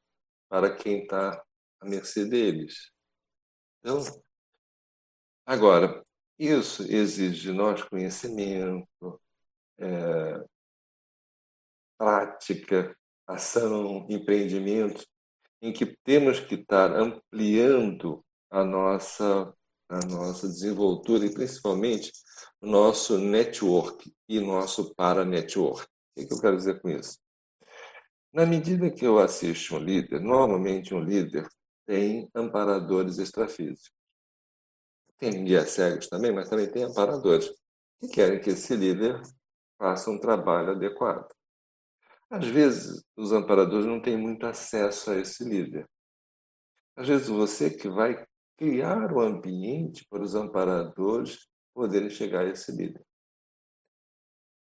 [0.49, 1.43] para quem está
[1.81, 2.91] à mercê deles.
[3.81, 4.01] Então,
[5.47, 6.03] agora,
[6.39, 9.21] isso exige de nós conhecimento,
[9.79, 10.45] é,
[11.99, 15.05] prática, ação, empreendimento,
[15.61, 19.53] em que temos que estar ampliando a nossa,
[19.89, 22.13] a nossa desenvoltura e principalmente
[22.61, 25.87] o nosso network e nosso para-network.
[26.17, 27.19] O que eu quero dizer com isso?
[28.33, 31.49] Na medida que eu assisto um líder, normalmente um líder
[31.87, 33.91] tem amparadores extrafísicos.
[35.17, 37.51] Tem guias cegos também, mas também tem amparadores
[37.99, 39.21] que querem que esse líder
[39.79, 41.29] faça um trabalho adequado.
[42.31, 45.89] Às vezes, os amparadores não têm muito acesso a esse líder.
[46.95, 48.27] Às vezes, você que vai
[48.59, 53.03] criar o ambiente para os amparadores poderem chegar a esse líder.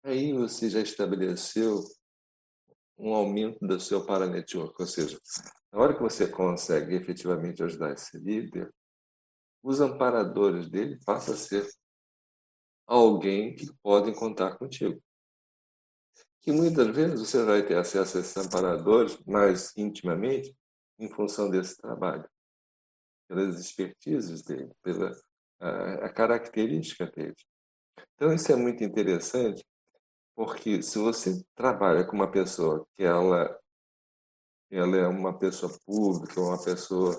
[0.04, 1.80] Aí você já estabeleceu
[2.98, 5.20] um aumento do seu paranetwork, ou seja,
[5.72, 8.74] na hora que você consegue efetivamente ajudar esse líder,
[9.64, 11.68] os amparadores dele passam a ser
[12.86, 15.02] alguém que podem contar contigo.
[16.42, 20.56] Que muitas vezes você vai ter acesso a esses amparadores mais intimamente
[21.00, 22.30] em função desse trabalho,
[23.28, 25.12] pelas expertises dele, pela
[25.64, 27.36] a, a característica dele.
[28.16, 29.64] Então isso é muito interessante,
[30.36, 33.58] porque se você trabalha com uma pessoa que ela
[34.72, 37.14] ela é uma pessoa pública, uma pessoa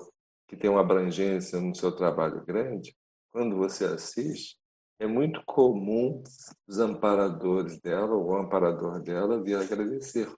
[0.45, 2.93] que tem uma abrangência no seu trabalho grande,
[3.31, 4.57] quando você assiste,
[4.99, 6.21] é muito comum
[6.67, 10.29] os amparadores dela, ou o amparador dela, vir agradecer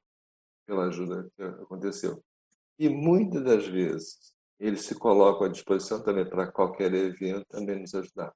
[0.68, 2.24] pela ajuda que aconteceu.
[2.78, 7.94] E muitas das vezes eles se colocam à disposição também para qualquer evento também nos
[7.94, 8.34] ajudar.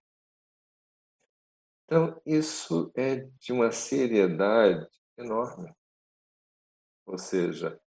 [1.92, 5.76] Então, isso é de uma seriedade enorme.
[7.06, 7.78] Ou seja,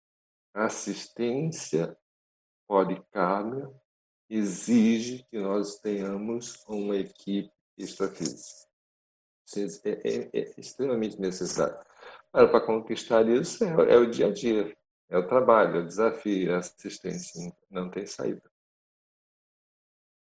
[0.52, 1.96] assistência
[2.68, 3.66] policármia
[4.28, 8.68] exige que nós tenhamos uma equipe extrafísica.
[9.86, 11.78] É, é, é extremamente necessário.
[12.30, 14.76] Para conquistar isso é, é, o dia a dia,
[15.08, 17.56] é o trabalho, é o desafio, é a assistência.
[17.70, 18.42] Não tem saída.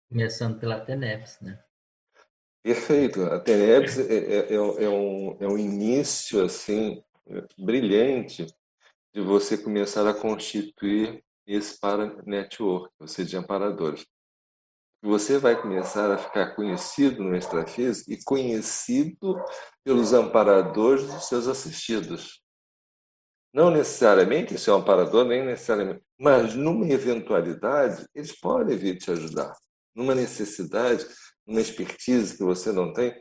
[0.07, 1.61] Começando pela TENEPS, né?
[2.65, 3.21] Perfeito.
[3.21, 6.99] A TENEPS é, é, é, é, um, é um início assim
[7.55, 8.47] brilhante
[9.13, 14.03] de você começar a constituir esse para network, ou seja, amparadores.
[15.03, 19.39] Você vai começar a ficar conhecido no extrafísico e conhecido
[19.83, 22.41] pelos amparadores dos seus assistidos.
[23.53, 29.53] Não necessariamente ser um amparador, nem necessariamente, mas numa eventualidade, eles podem vir te ajudar.
[29.93, 31.05] Numa necessidade,
[31.45, 33.13] numa expertise que você não tem.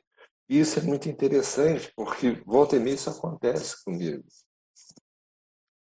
[0.48, 4.24] Isso é muito interessante, porque volta e meia isso acontece comigo.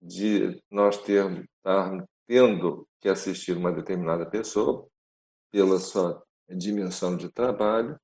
[0.02, 4.88] De nós termos, estar tendo que assistir uma determinada pessoa
[5.52, 8.00] pela sua dimensão de trabalho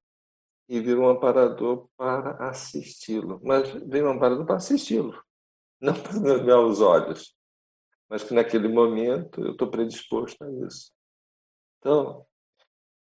[0.70, 3.40] e vir um amparador para assisti-lo.
[3.44, 5.22] Mas vem um amparador para assisti-lo,
[5.82, 7.36] não para ver os olhos,
[8.10, 10.92] mas que naquele momento eu estou predisposto a isso.
[11.80, 12.26] Então,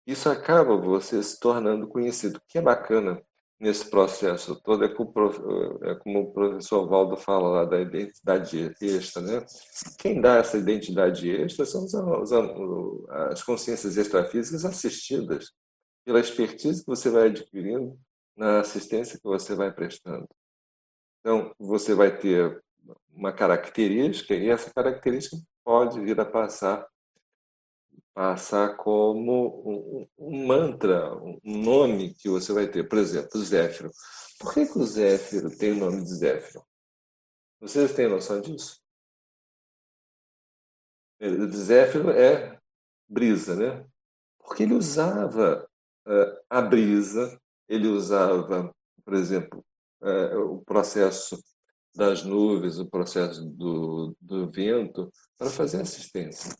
[0.06, 2.38] isso acaba você se tornando conhecido.
[2.38, 3.22] O que é bacana
[3.58, 9.46] nesse processo todo é, é como o professor Valdo fala lá da identidade extra, né?
[9.98, 11.86] Quem dá essa identidade extra são
[13.30, 15.52] as consciências extrafísicas assistidas
[16.04, 17.98] pela expertise que você vai adquirindo
[18.36, 20.28] na assistência que você vai prestando.
[21.20, 22.62] Então, você vai ter
[23.08, 26.86] uma característica e essa característica pode vir a passar
[28.14, 32.88] passar como um, mantra, um nome que você vai ter.
[32.88, 33.90] Por exemplo, Zéfiro.
[34.38, 36.64] Por que, que o Zéfiro tem o nome de Zéfiro?
[37.60, 38.80] Vocês têm noção disso?
[41.52, 42.58] Zéfiro é
[43.08, 43.86] brisa, né?
[44.38, 45.66] Porque ele usava
[46.06, 48.74] uh, a brisa, ele usava,
[49.04, 49.64] por exemplo,
[50.02, 51.42] uh, o processo
[51.94, 56.54] das nuvens, o processo do, do vento, para fazer assistência.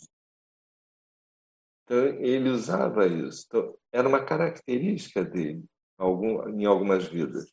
[1.85, 3.45] Então, ele usava isso.
[3.47, 5.65] Então, era uma característica dele
[5.99, 7.53] algum, em algumas vidas.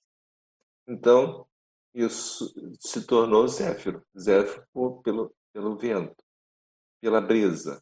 [0.87, 1.45] Então,
[1.93, 4.03] isso se tornou Zéfiro.
[4.17, 4.65] Zéfiro
[5.03, 6.23] pelo, pelo vento,
[7.01, 7.81] pela brisa.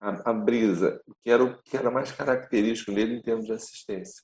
[0.00, 4.22] A, a, brisa, que era o que era mais característico dele em termos de assistência.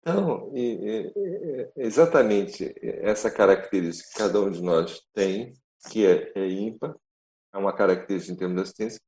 [0.00, 5.52] Então, e, e, exatamente essa característica que cada um de nós tem,
[5.90, 6.96] que é, é ímpar,
[7.52, 9.00] é uma característica em termos de assistência,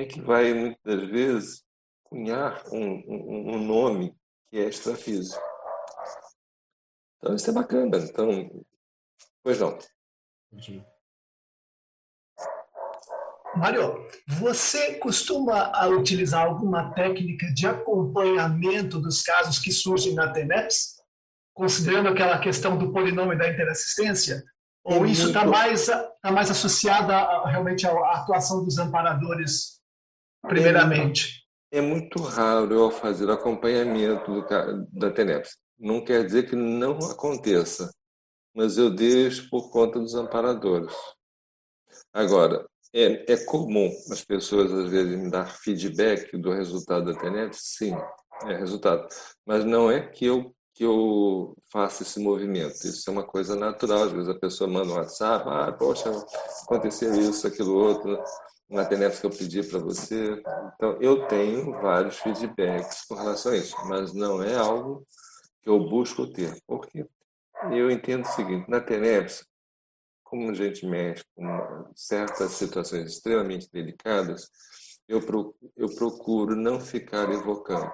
[0.00, 1.64] é que vai, muitas vezes,
[2.04, 4.14] cunhar um, um, um nome
[4.48, 5.42] que é extrafísico.
[7.16, 7.98] Então, isso é bacana.
[7.98, 8.64] Então,
[9.42, 9.76] pois não.
[10.52, 10.84] Entendi.
[13.56, 14.06] Mário,
[14.38, 21.02] você costuma utilizar alguma técnica de acompanhamento dos casos que surgem na TENEPS,
[21.52, 24.44] considerando aquela questão do polinômio da interassistência?
[24.84, 29.77] Ou isso está mais, tá mais associado a, realmente à atuação dos amparadores
[30.48, 31.46] primeiramente.
[31.70, 34.46] É, muito raro eu fazer acompanhamento do,
[34.92, 35.56] da TENEPS.
[35.78, 37.92] Não quer dizer que não aconteça,
[38.54, 40.94] mas eu deixo por conta dos amparadores.
[42.12, 47.58] Agora, é, é comum as pessoas às vezes me dar feedback do resultado da TENEPS?
[47.76, 47.94] Sim,
[48.46, 49.06] é resultado.
[49.46, 52.76] Mas não é que eu que eu faça esse movimento.
[52.76, 54.04] Isso é uma coisa natural.
[54.04, 56.08] Às vezes a pessoa manda um WhatsApp, ah, poxa,
[56.62, 58.16] aconteceu isso, aquilo outro
[58.88, 60.42] TENEPS que eu pedi para você.
[60.74, 65.06] Então, eu tenho vários feedbacks com relação a isso, mas não é algo
[65.62, 66.60] que eu busco ter.
[66.66, 67.06] Porque
[67.72, 69.46] eu entendo o seguinte, na TENEPS,
[70.22, 74.50] como a gente mexe com certas situações extremamente delicadas,
[75.08, 75.20] eu,
[75.74, 77.90] eu procuro não ficar evocando.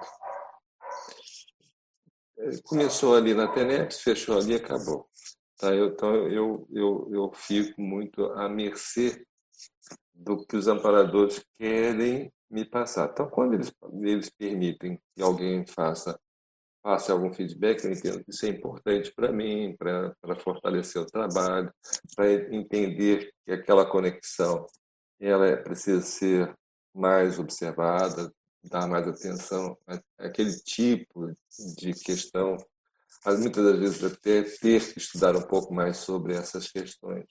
[2.65, 5.07] Começou ali na TENEPS, fechou ali e acabou.
[5.57, 5.73] Tá?
[5.73, 9.25] Eu, então, eu, eu, eu fico muito à mercê
[10.15, 13.09] do que os amparadores querem me passar.
[13.11, 16.19] Então, quando eles, eles permitem que alguém faça
[16.85, 21.73] passe algum feedback, eu entendo que isso é importante para mim, para fortalecer o trabalho,
[22.15, 24.67] para entender que aquela conexão
[25.19, 26.55] ela é, precisa ser
[26.93, 28.31] mais observada,
[28.63, 29.75] dar mais atenção
[30.19, 31.35] àquele tipo
[31.75, 32.55] de questão,
[33.25, 37.25] mas muitas das vezes até ter que estudar um pouco mais sobre essas questões.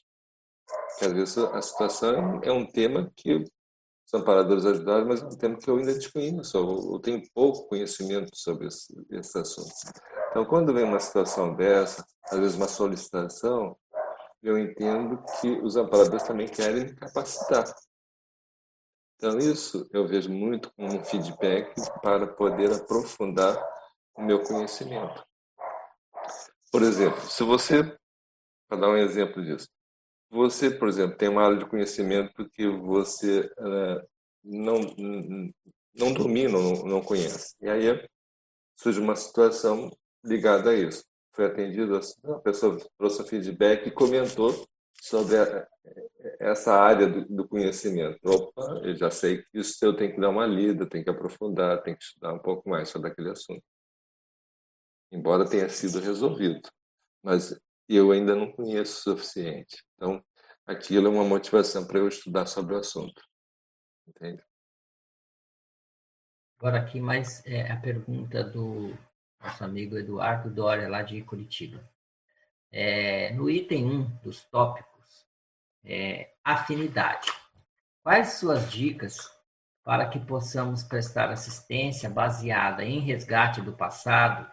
[1.00, 5.56] Às vezes a situação é um tema que os amparadores ajudaram, mas é um tema
[5.56, 9.72] que eu ainda desconheço, eu tenho pouco conhecimento sobre esse, esse assunto.
[10.30, 13.76] Então, quando vem uma situação dessa, às vezes uma solicitação,
[14.42, 17.64] eu entendo que os amparadores também querem me capacitar.
[19.16, 23.56] Então, isso eu vejo muito como um feedback para poder aprofundar
[24.16, 25.24] o meu conhecimento.
[26.70, 27.96] Por exemplo, se você
[28.68, 29.68] para dar um exemplo disso.
[30.34, 34.04] Você, por exemplo, tem uma área de conhecimento que você uh,
[34.42, 34.80] não,
[35.94, 37.54] não domina, não, não conhece.
[37.60, 38.04] E aí
[38.74, 41.04] surge uma situação ligada a isso.
[41.32, 44.66] Foi atendido, a pessoa trouxe um feedback e comentou
[45.00, 45.68] sobre a,
[46.40, 48.18] essa área do, do, conhecimento.
[48.24, 51.80] Opa, eu já sei que isso eu tenho que dar uma lida, tenho que aprofundar,
[51.84, 53.62] tenho que estudar um pouco mais sobre aquele assunto.
[55.12, 56.68] Embora tenha sido resolvido,
[57.22, 57.56] mas
[57.88, 59.82] eu ainda não conheço o suficiente.
[59.94, 60.24] Então,
[60.66, 63.22] aquilo é uma motivação para eu estudar sobre o assunto.
[64.06, 64.42] Entende?
[66.58, 68.96] Agora aqui mais é, a pergunta do
[69.40, 71.86] nosso amigo Eduardo Dória, lá de Curitiba.
[72.72, 75.26] É, no item 1 dos tópicos,
[75.84, 77.30] é, afinidade.
[78.02, 79.30] Quais suas dicas
[79.84, 84.50] para que possamos prestar assistência baseada em resgate do passado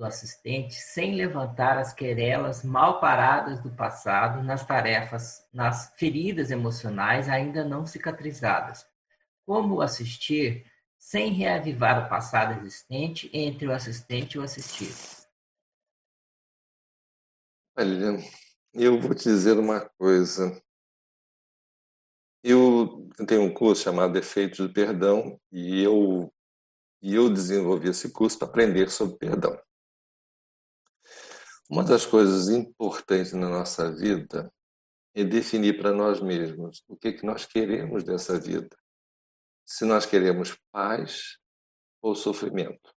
[0.00, 7.28] do assistente sem levantar as querelas mal paradas do passado nas tarefas, nas feridas emocionais
[7.28, 8.86] ainda não cicatrizadas?
[9.44, 10.64] Como assistir
[10.98, 14.96] sem reavivar o passado existente entre o assistente e o assistido?
[17.76, 18.16] Olha,
[18.72, 20.62] eu vou te dizer uma coisa.
[22.42, 26.32] Eu tenho um curso chamado Efeitos do Perdão e eu,
[27.02, 29.60] e eu desenvolvi esse curso para aprender sobre perdão.
[31.70, 34.52] Uma das coisas importantes na nossa vida
[35.14, 38.76] é definir para nós mesmos o que, é que nós queremos dessa vida
[39.64, 41.38] se nós queremos paz
[42.02, 42.92] ou sofrimento.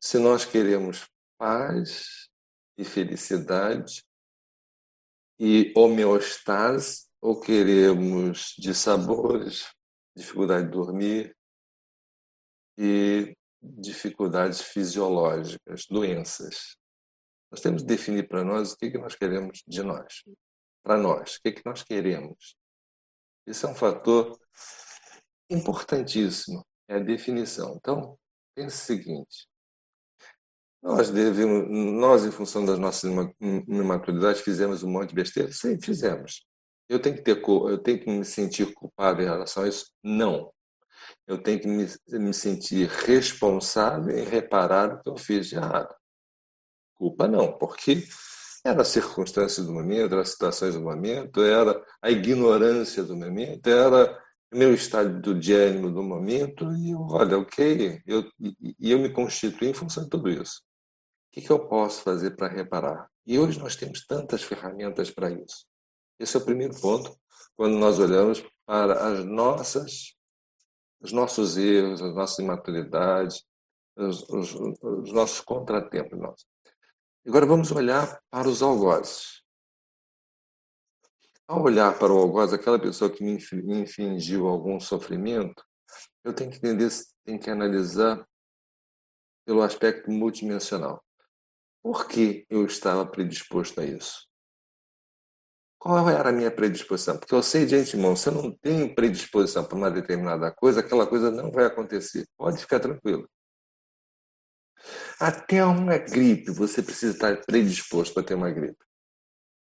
[0.00, 2.28] Se nós queremos paz
[2.78, 4.04] e felicidade
[5.36, 9.66] e homeostase ou queremos de sabores,
[10.16, 11.36] dificuldade de dormir
[12.78, 16.80] e dificuldades fisiológicas, doenças.
[17.52, 20.24] Nós temos que definir para nós o que, que nós queremos de nós.
[20.82, 22.56] Para nós, o que, que nós queremos.
[23.46, 24.40] Isso é um fator
[25.50, 27.74] importantíssimo é a definição.
[27.76, 28.18] Então,
[28.54, 29.46] pense o seguinte:
[30.82, 33.10] nós devemos, nós, em função das nossas
[33.68, 35.52] imaturidades, fizemos um monte de besteira?
[35.52, 36.46] Sim, fizemos.
[36.88, 39.90] Eu tenho que ter, eu tenho que me sentir culpado em relação a isso?
[40.02, 40.50] Não.
[41.26, 45.94] Eu tenho que me, me sentir responsável em reparar o que eu fiz de errado.
[47.02, 48.04] Culpa não, porque
[48.64, 53.66] era a circunstância do momento, era as situações do momento, era a ignorância do momento,
[53.66, 54.22] era
[54.54, 59.70] meu estado de ânimo do momento e eu, olha, ok, eu, e eu me constituí
[59.70, 60.60] em função de tudo isso.
[60.60, 63.08] O que, que eu posso fazer para reparar?
[63.26, 65.66] E hoje nós temos tantas ferramentas para isso.
[66.20, 67.18] Esse é o primeiro ponto,
[67.56, 70.14] quando nós olhamos para as nossas,
[71.00, 73.42] os nossos erros, as nossas imaturidades,
[73.96, 76.16] os, os, os nossos contratempos.
[76.16, 76.51] Nossos.
[77.24, 79.42] Agora vamos olhar para os algozes.
[81.46, 83.38] Ao olhar para o algoz, aquela pessoa que me
[83.80, 85.64] infligiu algum sofrimento,
[86.24, 86.88] eu tenho que entender,
[87.24, 88.26] tenho que analisar
[89.44, 91.02] pelo aspecto multidimensional.
[91.82, 94.26] Por que eu estava predisposto a isso?
[95.78, 97.18] Qual era a minha predisposição?
[97.18, 101.06] Porque eu sei de antemão, se eu não tenho predisposição para uma determinada coisa, aquela
[101.06, 102.26] coisa não vai acontecer.
[102.36, 103.28] Pode ficar tranquilo.
[105.18, 108.84] Até uma gripe, você precisa estar predisposto para ter uma gripe.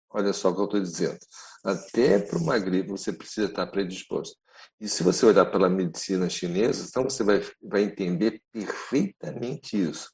[0.10, 1.20] Olha só o que eu estou dizendo.
[1.64, 4.38] Até para uma gripe você precisa estar predisposto.
[4.80, 10.14] E se você olhar pela medicina chinesa, então você vai, vai entender perfeitamente isso.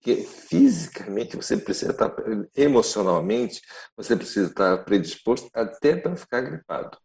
[0.00, 2.12] Que fisicamente você precisa estar,
[2.56, 3.62] emocionalmente,
[3.96, 6.98] você precisa estar predisposto até para ficar gripado.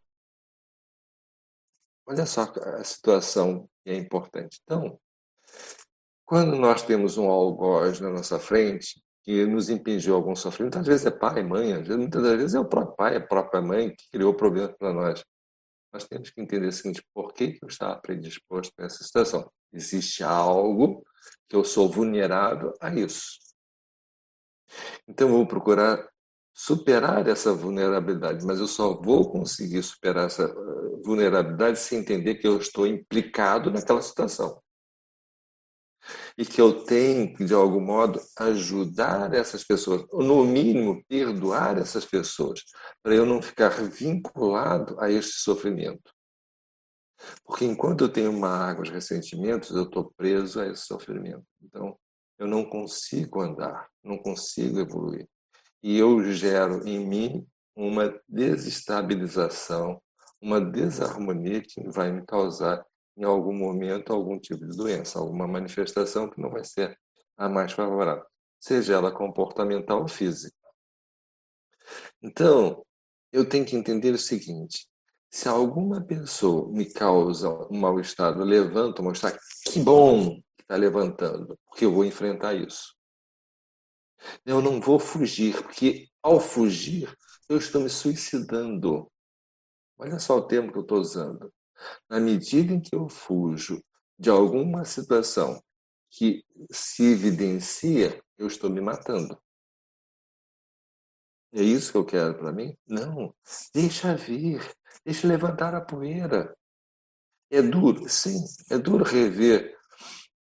[2.04, 4.60] Olha só a situação que é importante.
[4.64, 4.98] Então,
[6.28, 10.78] quando nós temos um algoz na nossa frente, que nos impingiu algum sofrimento.
[10.78, 13.20] Às vezes é pai, mãe, às vezes, muitas das vezes é o próprio pai, a
[13.20, 15.24] própria mãe que criou problemas para nós.
[15.90, 19.50] Nós temos que entender o seguinte: por que eu estava predisposto a essa situação?
[19.72, 21.02] Existe algo
[21.48, 23.38] que eu sou vulnerável a isso.
[25.08, 26.06] Então eu vou procurar
[26.52, 32.46] superar essa vulnerabilidade, mas eu só vou conseguir superar essa eh, vulnerabilidade se entender que
[32.46, 34.60] eu estou implicado naquela situação
[36.36, 41.78] e que eu tenho que, de algum modo, ajudar essas pessoas, ou no mínimo, perdoar
[41.78, 42.62] essas pessoas,
[43.02, 46.12] para eu não ficar vinculado a este sofrimento.
[47.44, 51.44] Porque enquanto eu tenho mágoas, ressentimentos, eu estou preso a esse sofrimento.
[51.62, 51.98] Então,
[52.38, 55.28] eu não consigo andar, não consigo evoluir.
[55.82, 60.00] E eu gero em mim uma desestabilização,
[60.40, 62.84] uma desarmonia que vai me causar
[63.18, 66.96] em algum momento algum tipo de doença, alguma manifestação que não vai ser
[67.36, 68.24] a mais favorável,
[68.60, 70.56] seja ela comportamental ou física.
[72.22, 72.84] Então,
[73.32, 74.88] eu tenho que entender o seguinte:
[75.28, 81.58] se alguma pessoa me causa um mal-estar, levanta um mal-estar, que bom que está levantando,
[81.66, 82.96] porque eu vou enfrentar isso.
[84.46, 87.12] Eu não vou fugir, porque ao fugir,
[87.48, 89.10] eu estou me suicidando.
[89.98, 91.52] Olha só o termo que eu estou usando.
[92.08, 93.82] Na medida em que eu fujo
[94.18, 95.62] de alguma situação
[96.10, 99.38] que se evidencia, eu estou me matando.
[101.52, 102.76] É isso que eu quero para mim?
[102.86, 103.34] Não.
[103.74, 104.60] Deixa vir.
[105.04, 106.54] Deixa levantar a poeira.
[107.50, 108.44] É duro, sim.
[108.70, 109.74] É duro rever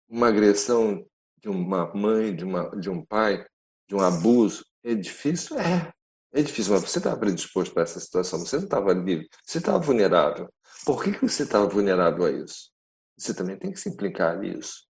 [0.10, 1.06] uma agressão
[1.38, 3.46] de uma mãe, de, uma, de um pai,
[3.88, 4.66] de um abuso.
[4.84, 5.58] É difícil?
[5.58, 5.94] É.
[6.34, 8.40] É difícil, mas você estava predisposto para essa situação.
[8.40, 9.28] Você não estava livre.
[9.46, 10.52] Você estava vulnerável.
[10.86, 12.72] Por que, que você estava vulnerável a isso?
[13.18, 14.86] Você também tem que se implicar nisso.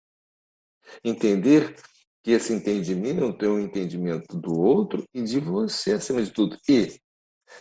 [1.03, 1.75] Entender
[2.23, 6.57] que esse entendimento é um entendimento do outro e de você, acima de tudo.
[6.67, 6.99] E,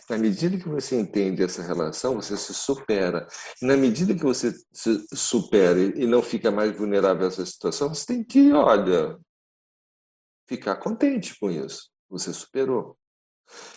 [0.09, 3.25] na medida que você entende essa relação, você se supera.
[3.61, 7.93] E na medida que você se supera e não fica mais vulnerável a essa situação,
[7.93, 9.17] você tem que, olha,
[10.47, 11.89] ficar contente com isso.
[12.09, 12.96] Você superou.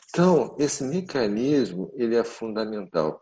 [0.09, 3.21] Então, esse mecanismo, ele é fundamental.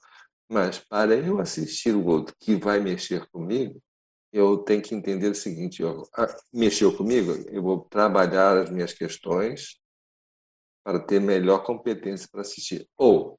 [0.51, 3.83] Mas para eu assistir o outro que vai mexer comigo,
[4.33, 6.03] eu tenho que entender o seguinte: eu,
[6.53, 9.79] mexeu comigo, eu vou trabalhar as minhas questões
[10.85, 12.89] para ter melhor competência para assistir.
[12.97, 13.39] Ou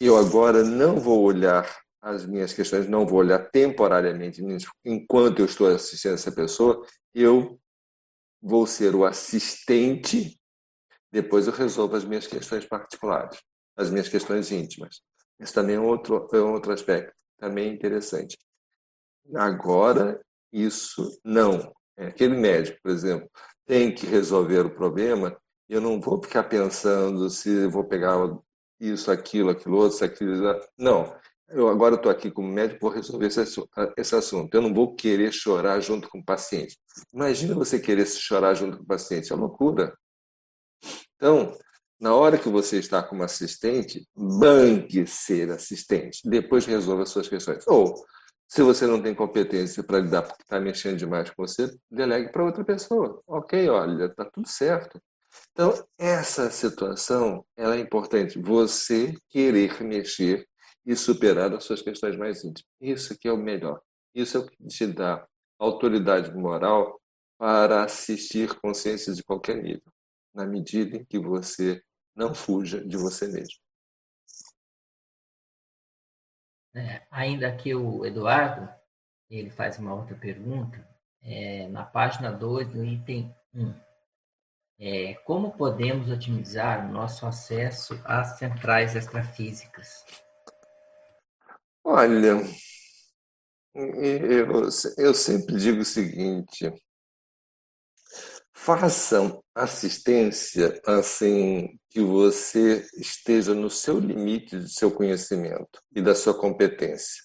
[0.00, 4.42] eu agora não vou olhar as minhas questões, não vou olhar temporariamente
[4.84, 7.58] enquanto eu estou assistindo essa pessoa, eu
[8.42, 10.38] vou ser o assistente,
[11.14, 13.40] depois eu resolvo as minhas questões particulares,
[13.76, 15.00] as minhas questões íntimas.
[15.38, 18.36] Esse também é outro, é outro aspecto, também interessante.
[19.36, 20.20] Agora,
[20.52, 21.72] isso não.
[21.96, 23.30] É, aquele médico, por exemplo,
[23.64, 28.16] tem que resolver o problema, eu não vou ficar pensando se vou pegar
[28.80, 30.60] isso, aquilo, aquilo outro, se aquilo.
[30.76, 31.16] Não.
[31.48, 33.40] Eu agora estou aqui como médico, vou resolver esse,
[33.96, 34.52] esse assunto.
[34.52, 36.76] Eu não vou querer chorar junto com o paciente.
[37.12, 39.94] Imagina você querer chorar junto com o paciente, é loucura.
[41.16, 41.56] Então,
[42.00, 46.20] na hora que você está como assistente, banque ser assistente.
[46.24, 47.66] Depois resolva as suas questões.
[47.66, 47.94] Ou
[48.46, 52.44] se você não tem competência para lidar porque está mexendo demais com você, delegue para
[52.44, 53.22] outra pessoa.
[53.26, 55.00] Ok, olha, está tudo certo.
[55.52, 58.38] Então, essa situação ela é importante.
[58.38, 60.46] Você querer mexer
[60.86, 62.64] e superar as suas questões mais íntimas.
[62.80, 63.80] Isso que é o melhor.
[64.14, 65.26] Isso é o que te dá
[65.58, 67.00] autoridade moral
[67.38, 69.82] para assistir consciências de qualquer nível,
[70.34, 71.82] na medida em que você
[72.14, 73.58] não fuja de você mesmo.
[76.74, 78.68] É, ainda aqui o Eduardo,
[79.30, 80.86] ele faz uma outra pergunta,
[81.22, 83.74] é, na página 2, no item 1.
[84.80, 90.04] É, como podemos otimizar o nosso acesso às centrais extrafísicas?
[91.84, 92.42] Olha,
[93.74, 94.68] eu,
[94.98, 96.72] eu sempre digo o seguinte:
[98.64, 106.32] façam assistência assim que você esteja no seu limite do seu conhecimento e da sua
[106.32, 107.22] competência.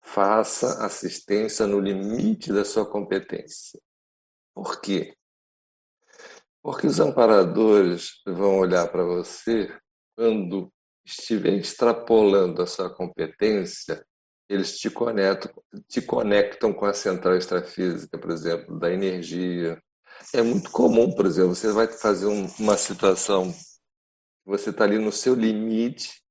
[0.00, 3.78] Faça assistência no limite da sua competência.
[4.54, 5.14] Por quê?
[6.62, 9.70] Porque os amparadores vão olhar para você
[10.16, 10.72] quando
[11.04, 14.02] estiver extrapolando a sua competência,
[14.48, 15.52] eles te conectam,
[15.88, 19.78] te conectam com a central extrafísica, por exemplo, da energia,
[20.32, 23.54] é muito comum, por exemplo, você vai fazer um, uma situação,
[24.44, 26.22] você está ali no seu limite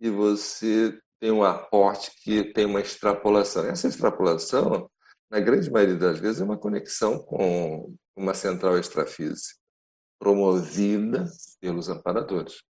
[0.00, 3.64] e você tem um aporte que tem uma extrapolação.
[3.66, 4.90] Essa extrapolação,
[5.30, 9.56] na grande maioria das vezes, é uma conexão com uma central extrafísica,
[10.18, 11.30] promovida
[11.60, 12.62] pelos amparadores.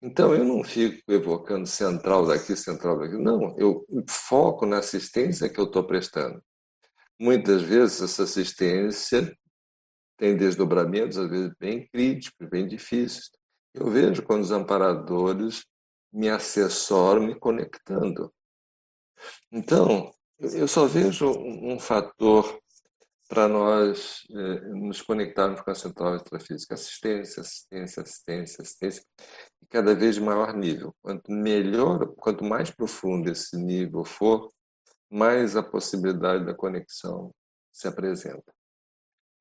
[0.00, 3.16] Então, eu não fico evocando central daqui, central daqui.
[3.16, 6.42] Não, eu foco na assistência que eu estou prestando.
[7.18, 9.34] Muitas vezes, essa assistência
[10.22, 13.28] tem desdobramentos, às vezes, bem críticos, bem difíceis.
[13.74, 15.64] Eu vejo quando os amparadores
[16.12, 18.32] me assessoram, me conectando.
[19.50, 22.56] Então, eu só vejo um fator
[23.28, 29.04] para nós eh, nos conectarmos com a central extrafísica: assistência, assistência, assistência, assistência,
[29.60, 30.94] e cada vez de maior nível.
[31.02, 34.52] Quanto melhor, quanto mais profundo esse nível for,
[35.10, 37.34] mais a possibilidade da conexão
[37.72, 38.54] se apresenta.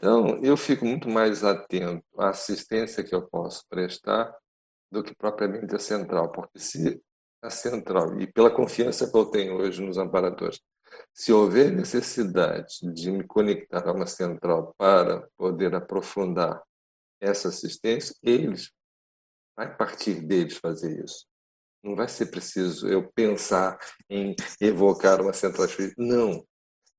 [0.01, 4.35] Então, eu fico muito mais atento à assistência que eu posso prestar
[4.91, 6.99] do que propriamente a central, porque se
[7.39, 10.59] a central, e pela confiança que eu tenho hoje nos amparadores,
[11.13, 16.63] se houver necessidade de me conectar a uma central para poder aprofundar
[17.21, 18.71] essa assistência, eles
[19.55, 21.27] vai partir deles fazer isso.
[21.83, 23.77] Não vai ser preciso eu pensar
[24.09, 25.93] em evocar uma central espírita.
[25.99, 26.43] Não.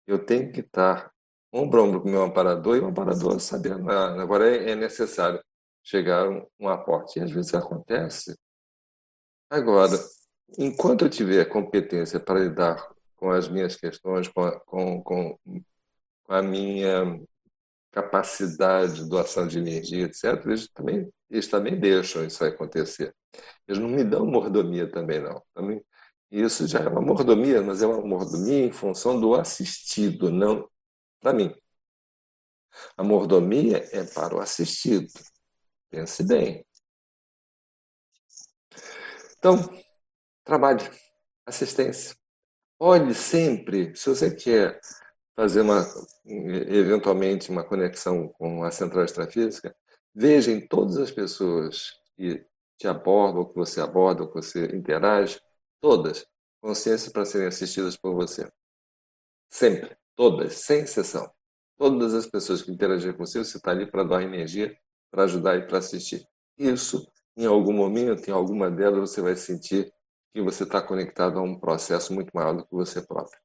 [0.07, 1.12] Eu tenho que estar
[1.53, 4.75] ombro a ombro com o meu amparador e o amparador sabendo, ah, agora é, é
[4.75, 5.43] necessário
[5.83, 7.19] chegar um, um aporte.
[7.19, 8.37] E às vezes acontece.
[9.51, 9.93] Agora,
[10.59, 15.39] enquanto eu tiver competência para lidar com as minhas questões, com a, com, com,
[16.25, 17.21] com a minha
[17.91, 23.15] capacidade de doação de energia, etc., eles também, eles também deixam isso acontecer.
[23.69, 25.43] Eles não me dão mordomia também, não.
[25.55, 25.85] Também,
[26.31, 30.67] isso já é uma mordomia, mas é uma mordomia em função do assistido, não
[31.23, 31.55] para mim.
[32.97, 35.09] A mordomia é para o assistido.
[35.89, 36.67] Pense bem.
[39.39, 39.57] Então,
[40.45, 40.83] trabalhe,
[41.47, 42.17] assistência.
[42.79, 44.81] Olhe sempre, se você quer
[45.37, 45.87] fazer uma,
[46.25, 49.75] eventualmente uma conexão com a central extrafísica,
[50.15, 52.45] veja em todas as pessoas que
[52.77, 55.41] te abordam, que você aborda, que você interage,
[55.81, 56.27] todas,
[56.61, 58.51] consciência para serem assistidas por você.
[59.49, 61.31] Sempre, todas, sem exceção.
[61.77, 64.77] Todas as pessoas que interagirem com você, você está ali para dar energia,
[65.11, 66.27] para ajudar e para assistir.
[66.57, 69.93] Isso, em algum momento, em alguma delas, você vai sentir
[70.33, 73.39] que você está conectado a um processo muito maior do que você próprio.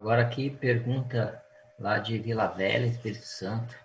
[0.00, 1.40] Agora aqui pergunta
[1.78, 3.76] lá de Vila Velha, Espírito Santo.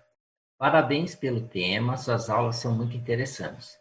[0.57, 3.77] Parabéns pelo tema, suas aulas são muito interessantes.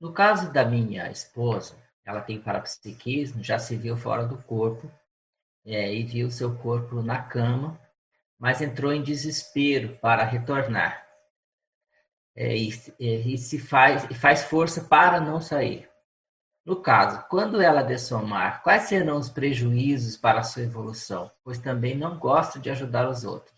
[0.00, 4.90] No caso da minha esposa, ela tem parapsiquismo, já se viu fora do corpo
[5.64, 7.80] é, e viu seu corpo na cama,
[8.38, 11.06] mas entrou em desespero para retornar.
[12.34, 15.88] É, e, e, se faz, faz força para não sair.
[16.64, 21.30] No caso, quando ela dessomar, quais serão os prejuízos para a sua evolução?
[21.42, 23.52] Pois também não gosto de ajudar os outros.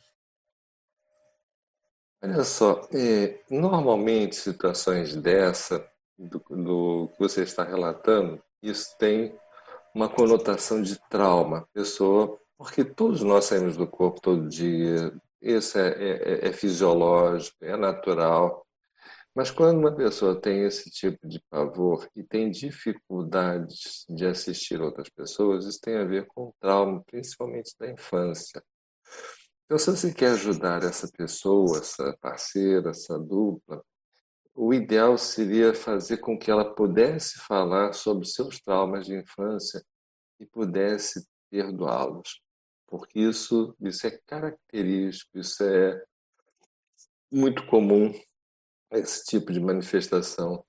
[2.23, 5.87] Olha só, é, normalmente situações dessa,
[6.19, 9.39] do, do, que você está relatando, isso tem
[9.95, 11.66] uma conotação de trauma.
[11.72, 17.76] Pessoa, porque todos nós saímos do corpo todo dia, isso é, é, é fisiológico, é
[17.76, 18.66] natural.
[19.34, 25.09] Mas quando uma pessoa tem esse tipo de pavor e tem dificuldades de assistir outras
[25.09, 28.62] pessoas, isso tem a ver com trauma, principalmente da infância.
[29.64, 33.82] Então, se você quer ajudar essa pessoa, essa parceira, essa dupla,
[34.55, 39.85] o ideal seria fazer com que ela pudesse falar sobre seus traumas de infância
[40.39, 42.41] e pudesse perdoá-los.
[42.87, 46.01] Porque isso, isso é característico, isso é
[47.33, 48.13] muito comum
[48.93, 50.65] esse tipo de manifestação.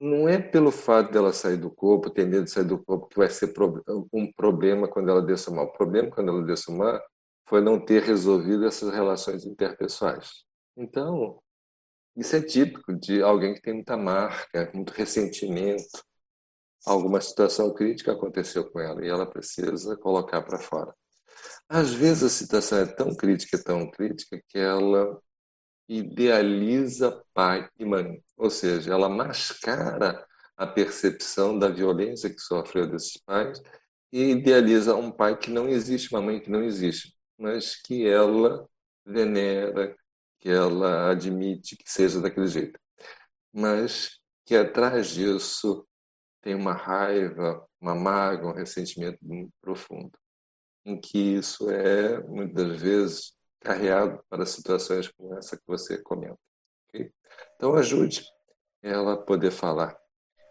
[0.00, 3.16] Não é pelo fato dela sair do corpo, ter medo de sair do corpo, que
[3.16, 3.54] vai ser
[4.12, 5.66] um problema quando ela dessomar.
[5.66, 7.00] O problema quando ela dessomar
[7.48, 10.44] foi não ter resolvido essas relações interpessoais.
[10.76, 11.40] Então,
[12.16, 16.02] isso é típico de alguém que tem muita marca, muito ressentimento.
[16.86, 20.94] Alguma situação crítica aconteceu com ela e ela precisa colocar para fora.
[21.68, 25.18] Às vezes a situação é tão crítica, tão crítica, que ela
[25.88, 33.16] idealiza pai e mãe, ou seja, ela mascara a percepção da violência que sofreu desses
[33.18, 33.60] pais
[34.12, 38.66] e idealiza um pai que não existe, uma mãe que não existe, mas que ela
[39.04, 39.96] venera,
[40.44, 42.78] que ela admite que seja daquele jeito.
[43.50, 45.88] Mas que atrás disso
[46.42, 50.12] tem uma raiva, uma mágoa, um ressentimento muito profundo,
[50.84, 56.38] em que isso é, muitas vezes, carreado para situações como essa que você comenta.
[56.88, 57.10] Okay?
[57.56, 58.22] Então, ajude
[58.82, 59.98] ela a poder falar.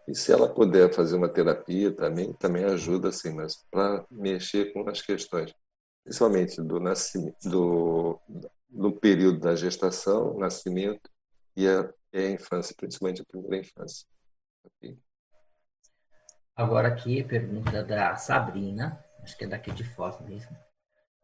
[0.08, 4.89] E se ela puder fazer uma terapia também, também ajuda, sim, mas para mexer com
[4.89, 5.54] as questões,
[6.04, 8.20] principalmente do nascimento, do,
[8.74, 11.10] do período da gestação, nascimento
[11.56, 14.08] e a, a infância, principalmente a primeira infância.
[16.56, 20.56] Agora aqui, pergunta da Sabrina, acho que é daqui de Foz mesmo.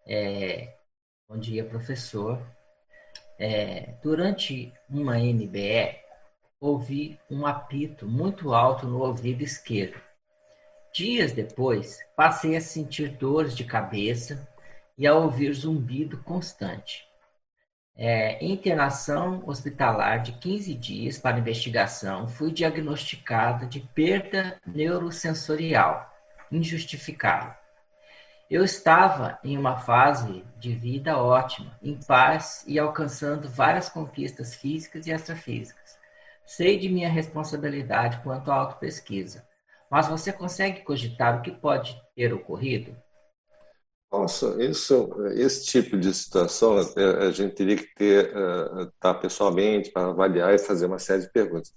[0.07, 0.79] É,
[1.31, 2.41] Bom dia, professor.
[3.37, 5.95] É, durante uma NBE,
[6.59, 10.01] ouvi um apito muito alto no ouvido esquerdo.
[10.91, 14.49] Dias depois, passei a sentir dores de cabeça
[14.97, 17.07] e a ouvir zumbido constante.
[18.01, 26.09] É, internação hospitalar de 15 dias para investigação, fui diagnosticada de perda neurosensorial
[26.49, 27.53] injustificável.
[28.49, 35.05] Eu estava em uma fase de vida ótima, em paz e alcançando várias conquistas físicas
[35.05, 35.99] e extrafísicas.
[36.45, 39.45] Sei de minha responsabilidade quanto à autopesquisa,
[39.91, 42.95] mas você consegue cogitar o que pode ter ocorrido?
[44.11, 48.33] Nossa, isso, esse tipo de situação a gente teria que ter
[48.87, 51.71] estar pessoalmente para avaliar e fazer uma série de perguntas.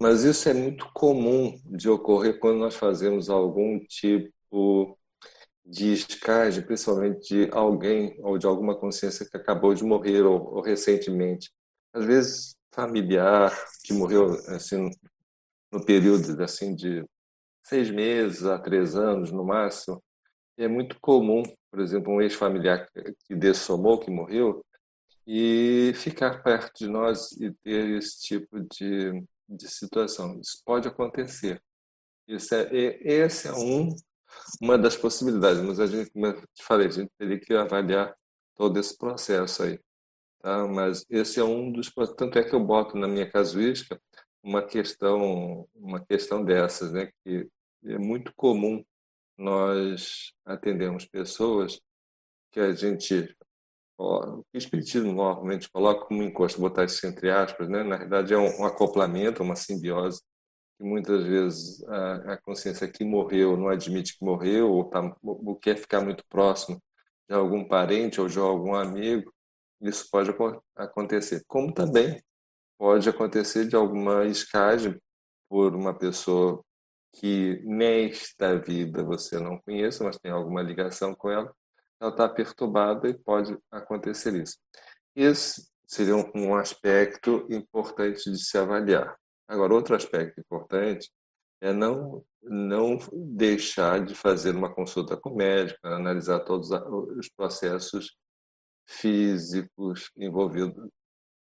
[0.00, 4.98] Mas isso é muito comum de ocorrer quando nós fazemos algum tipo
[5.64, 10.62] de escagem, principalmente de alguém ou de alguma consciência que acabou de morrer ou, ou
[10.62, 11.50] recentemente.
[11.92, 13.52] Às vezes familiar
[13.84, 14.90] que morreu assim
[15.72, 17.04] no período assim de
[17.64, 20.02] seis meses a três anos no máximo.
[20.58, 22.88] É muito comum, por exemplo, um ex-familiar
[23.26, 24.64] que dessomou, que morreu,
[25.26, 30.40] e ficar perto de nós e ter esse tipo de, de situação.
[30.40, 31.62] Isso pode acontecer.
[32.26, 33.94] Isso é, esse é um,
[34.60, 38.16] uma das possibilidades, mas a gente, como eu te falei, a gente teria que avaliar
[38.54, 39.78] todo esse processo aí.
[40.40, 40.66] Tá?
[40.66, 41.92] Mas esse é um dos.
[42.16, 44.00] Tanto é que eu boto na minha casuística
[44.42, 47.10] uma questão, uma questão dessas, né?
[47.24, 47.46] que
[47.84, 48.82] é muito comum
[49.38, 51.80] nós atendermos pessoas
[52.52, 53.34] que a gente
[54.00, 57.82] o espiritismo normalmente coloca como encosto, botar isso entre aspas, né?
[57.82, 60.22] na verdade é um acoplamento, uma simbiose,
[60.78, 65.56] que muitas vezes a, a, consciência que morreu não admite que morreu, ou, tá, ou
[65.56, 66.80] quer ficar muito próximo
[67.28, 69.32] de algum parente ou de algum amigo,
[69.80, 70.30] isso pode
[70.76, 71.42] acontecer.
[71.48, 72.22] Como também
[72.78, 74.96] pode acontecer de alguma escagem
[75.48, 76.64] por uma pessoa
[77.12, 81.52] que nesta vida você não conhece, mas tem alguma ligação com ela,
[82.00, 84.58] ela está perturbada e pode acontecer isso.
[85.16, 89.16] Esse seria um aspecto importante de se avaliar.
[89.48, 91.10] Agora, outro aspecto importante
[91.60, 98.16] é não não deixar de fazer uma consulta com o médico, analisar todos os processos
[98.86, 100.88] físicos envolvidos,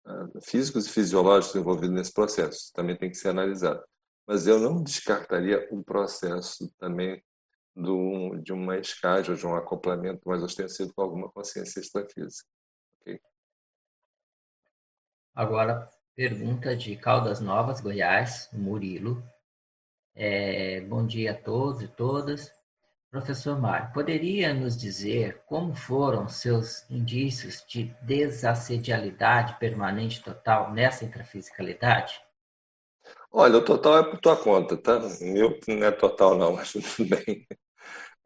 [0.06, 2.72] ah, físicos e fisiológicos envolvidos nesse processo.
[2.74, 3.84] Também tem que ser analisado.
[4.32, 7.22] Mas eu não descartaria o processo também
[7.76, 12.48] do, de uma escagem ou de um acoplamento mais ostensivo com alguma consciência extrafísica.
[13.02, 13.20] Okay?
[15.36, 19.22] Agora, pergunta de Caldas Novas, Goiás, Murilo.
[20.16, 22.50] É, bom dia a todos e todas.
[23.10, 32.31] Professor Mário, poderia nos dizer como foram seus indícios de desassedialidade permanente total nessa intrafisicalidade?
[33.34, 35.00] Olha, o total é por tua conta, tá?
[35.22, 37.46] Meu não é total não, mas tudo bem.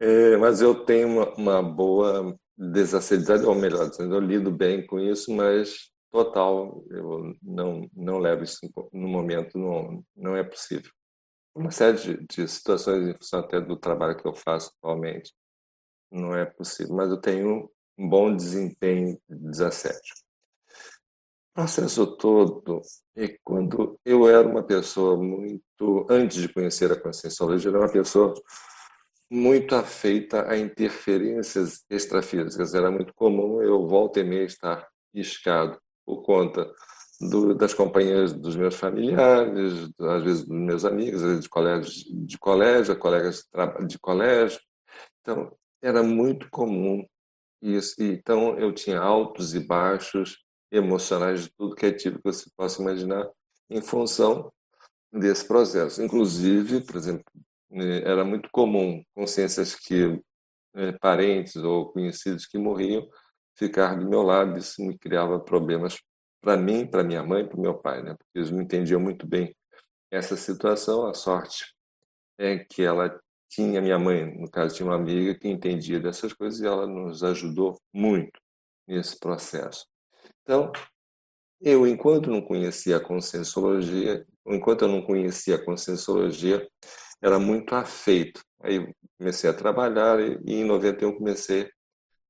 [0.00, 4.98] É, mas eu tenho uma, uma boa desassedialidade, ou melhor dizendo, eu lido bem com
[5.00, 8.58] isso, mas total eu não, não levo isso
[8.92, 10.90] no momento, não, não é possível.
[11.54, 15.32] Uma série de, de situações, em função até do trabalho que eu faço atualmente,
[16.12, 20.14] não é possível, mas eu tenho um bom desempenho de desassédio
[21.56, 22.82] processo todo
[23.16, 27.92] é quando eu era uma pessoa muito, antes de conhecer a conscienciologia, eu era uma
[27.92, 28.34] pessoa
[29.30, 32.74] muito afeita a interferências extrafísicas.
[32.74, 36.70] Era muito comum eu volta e meia estar iscado por conta
[37.18, 42.04] do, das companhias dos meus familiares, às vezes dos meus amigos, às vezes de colégios
[42.04, 43.48] de colégio, colegas
[43.86, 44.60] de colégio.
[45.22, 45.50] Então,
[45.80, 47.02] era muito comum
[47.62, 47.94] isso.
[47.98, 52.82] Então, eu tinha altos e baixos emocionais de tudo que é tipo que você possa
[52.82, 53.28] imaginar
[53.70, 54.52] em função
[55.12, 56.02] desse processo.
[56.02, 57.24] Inclusive, por exemplo,
[57.70, 60.20] né, era muito comum consciências que
[60.74, 63.06] né, parentes ou conhecidos que morriam
[63.56, 65.98] ficar do meu lado, isso me criava problemas
[66.40, 68.14] para mim, para minha mãe, para meu pai, né?
[68.14, 69.56] Porque eles não entendiam muito bem
[70.10, 71.06] essa situação.
[71.06, 71.74] A sorte
[72.38, 76.60] é que ela tinha minha mãe, no caso tinha uma amiga que entendia dessas coisas
[76.60, 78.38] e ela nos ajudou muito
[78.86, 79.86] nesse processo.
[80.46, 80.70] Então,
[81.60, 83.00] eu, enquanto não conhecia a
[84.46, 86.64] enquanto eu não conhecia a conscienciologia,
[87.20, 88.40] era muito afeito.
[88.62, 88.88] Aí
[89.18, 91.68] comecei a trabalhar e, e em 91 comecei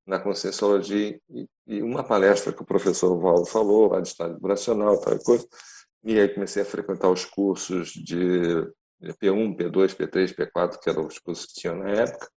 [0.07, 4.99] na conscienciologia e, e, uma palestra que o professor Valdo falou, lá de estado vibracional,
[4.99, 5.47] tal coisa,
[6.03, 8.67] e aí comecei a frequentar os cursos de
[9.21, 12.31] P1, P2, P3, P4, que eram os cursos que tinha na época,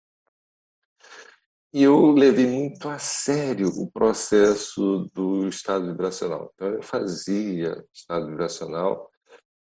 [1.73, 6.51] e eu levei muito a sério o processo do estado vibracional.
[6.55, 9.11] Então, eu fazia estado vibracional,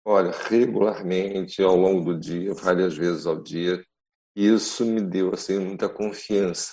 [0.06, 3.84] olha, regularmente, ao longo do dia, várias vezes ao dia.
[4.36, 6.72] E isso me deu assim muita confiança.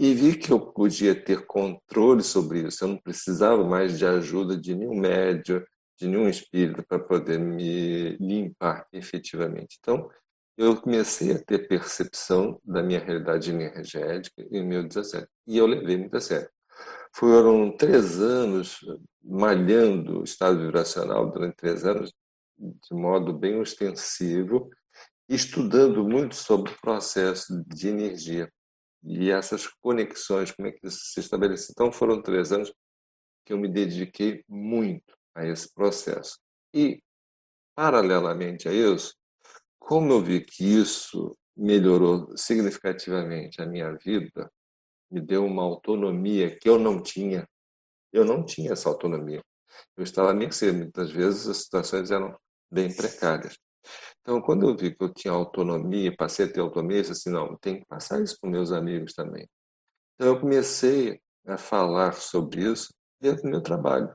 [0.00, 2.84] E vi que eu podia ter controle sobre isso.
[2.84, 5.62] Eu não precisava mais de ajuda de nenhum médium,
[5.98, 9.76] de nenhum espírito para poder me limpar efetivamente.
[9.80, 10.08] Então,
[10.58, 15.28] eu comecei a ter percepção da minha realidade energética em meu 17.
[15.46, 16.50] E eu levei muito a sério.
[17.14, 18.80] Foram três anos
[19.22, 22.12] malhando o estado vibracional durante três anos
[22.58, 24.68] de modo bem ostensivo,
[25.28, 28.50] estudando muito sobre o processo de energia.
[29.04, 31.70] e essas conexões, como é que isso se estabelece.
[31.70, 32.74] Então, foram três anos
[33.46, 36.36] que eu me dediquei muito a esse processo.
[36.74, 37.00] E,
[37.76, 39.14] paralelamente a isso,
[39.88, 44.52] como eu vi que isso melhorou significativamente a minha vida,
[45.10, 47.48] me deu uma autonomia que eu não tinha.
[48.12, 49.42] Eu não tinha essa autonomia.
[49.96, 50.72] Eu estava a mercê.
[50.72, 52.38] Muitas vezes as situações eram
[52.70, 53.56] bem precárias.
[54.20, 57.30] Então, quando eu vi que eu tinha autonomia, passei a ter autonomia, eu disse assim,
[57.30, 59.48] não, tem que passar isso para meus amigos também.
[60.16, 64.14] Então, eu comecei a falar sobre isso dentro do meu trabalho.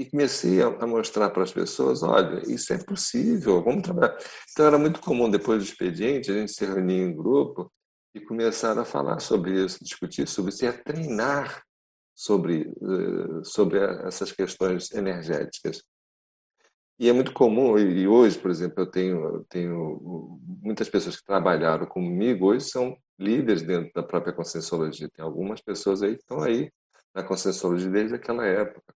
[0.00, 4.16] E comecei a mostrar para as pessoas, olha, isso é possível, vamos trabalhar.
[4.50, 7.70] Então, era muito comum, depois do expediente, a gente se reunir em grupo
[8.14, 11.62] e começar a falar sobre isso, discutir sobre isso, e a treinar
[12.14, 15.82] sobre, eh, sobre essas questões energéticas.
[16.98, 21.84] E é muito comum, e hoje, por exemplo, eu tenho, tenho muitas pessoas que trabalharam
[21.84, 25.10] comigo, hoje são líderes dentro da própria Conscienciologia.
[25.10, 26.72] Tem algumas pessoas aí que estão aí
[27.14, 28.94] na Conscienciologia desde aquela época.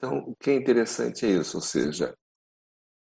[0.00, 2.16] Então, o que é interessante é isso, ou seja,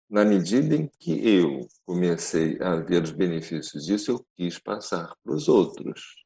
[0.08, 5.34] na medida em que eu comecei a ver os benefícios disso, eu quis passar para
[5.34, 6.24] os outros.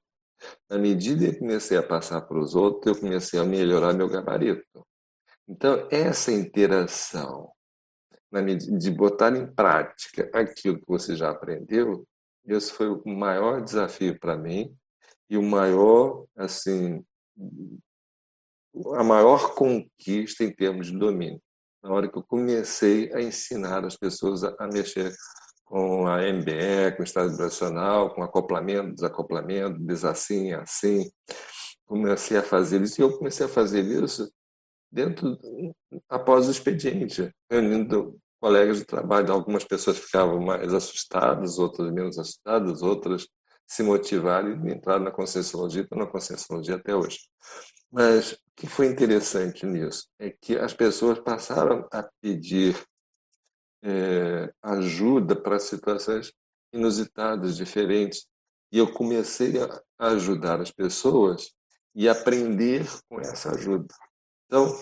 [0.70, 4.10] Na medida em que comecei a passar para os outros, eu comecei a melhorar meu
[4.10, 4.86] gabarito.
[5.48, 7.50] Então, essa interação
[8.78, 12.06] de botar em prática aquilo que você já aprendeu,
[12.46, 14.76] esse foi o maior desafio para mim
[15.30, 17.02] e o maior, assim,
[18.96, 21.42] a maior conquista em termos de domínio.
[21.84, 25.14] Na hora que eu comecei a ensinar as pessoas a, a mexer
[25.66, 31.10] com a MBE, com o estado vibracional, com acoplamento, desacoplamento, desassim, assim.
[31.86, 34.32] Comecei a fazer isso e eu comecei a fazer isso
[34.92, 35.38] dentro
[36.10, 39.32] após o expediente, reunindo colegas de trabalho.
[39.32, 43.28] Algumas pessoas ficavam mais assustadas, outras menos assustadas, outras
[43.68, 47.20] se motivaram e entraram na Conscienciologia, estão na Conscienciologia até hoje.
[47.92, 52.76] Mas que foi interessante nisso é que as pessoas passaram a pedir
[53.84, 56.34] é, ajuda para situações
[56.74, 58.26] inusitadas, diferentes.
[58.72, 61.52] E eu comecei a ajudar as pessoas
[61.96, 63.94] e aprender com essa ajuda.
[64.48, 64.76] Então,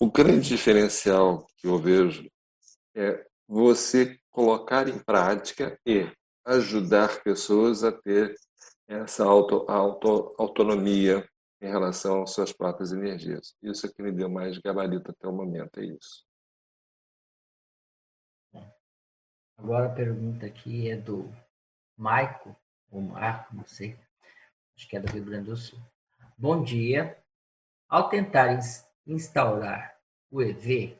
[0.00, 2.28] o grande diferencial que eu vejo
[2.96, 6.10] é você colocar em prática e
[6.44, 8.34] ajudar pessoas a ter
[8.88, 11.24] essa auto, auto, autonomia
[11.62, 13.56] em relação às suas próprias energias.
[13.62, 16.26] Isso é que me deu mais gabarito até o momento, é isso.
[19.56, 21.32] Agora a pergunta aqui é do
[21.96, 22.56] Maico,
[22.90, 23.96] ou Marco, não sei,
[24.76, 25.78] acho que é do Rio Grande do Sul.
[26.36, 27.16] Bom dia.
[27.88, 28.58] Ao tentar
[29.06, 29.96] instaurar
[30.32, 30.98] o EV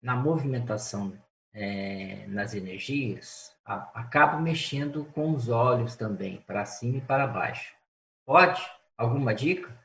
[0.00, 1.12] na movimentação
[1.52, 7.76] é, nas energias, a, acabo mexendo com os olhos também, para cima e para baixo.
[8.24, 8.62] Pode?
[8.96, 9.77] Alguma dica?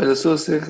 [0.00, 0.60] Olha, se você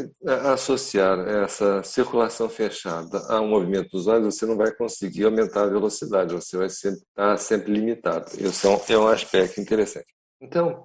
[0.46, 6.32] associar essa circulação fechada ao movimento dos olhos, você não vai conseguir aumentar a velocidade,
[6.32, 8.24] você vai sempre estar sempre limitado.
[8.42, 10.06] Isso é um aspecto interessante.
[10.40, 10.82] Então,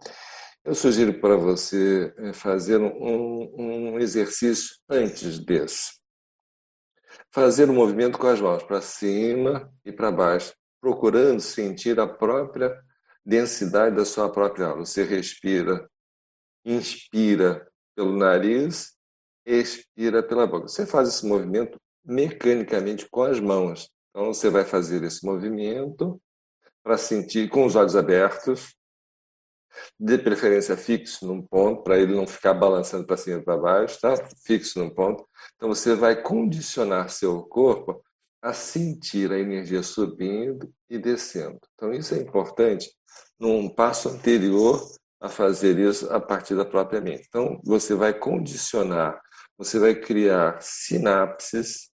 [0.66, 5.94] eu sugiro para você eh, fazer um, um exercício antes desse.
[7.32, 12.78] Fazer um movimento com as mãos para cima e para baixo, procurando sentir a própria
[13.26, 14.86] densidade da sua própria aula.
[14.86, 15.90] Você respira,
[16.66, 17.66] inspira
[17.96, 18.94] pelo nariz,
[19.46, 20.68] expira pela boca.
[20.68, 23.90] Você faz esse movimento mecanicamente com as mãos.
[24.10, 26.22] Então você vai fazer esse movimento
[26.84, 28.76] para sentir com os olhos abertos,
[30.00, 34.00] de preferência fixo num ponto, para ele não ficar balançando para cima e para baixo,
[34.00, 34.14] tá?
[34.46, 35.28] Fixo num ponto.
[35.56, 38.04] Então você vai condicionar seu corpo
[38.42, 41.60] a sentir a energia subindo e descendo.
[41.74, 42.92] Então isso é importante
[43.40, 44.86] num passo anterior
[45.24, 47.26] a fazer isso a partir da própria mente.
[47.30, 49.22] Então você vai condicionar,
[49.58, 51.90] você vai criar sinapses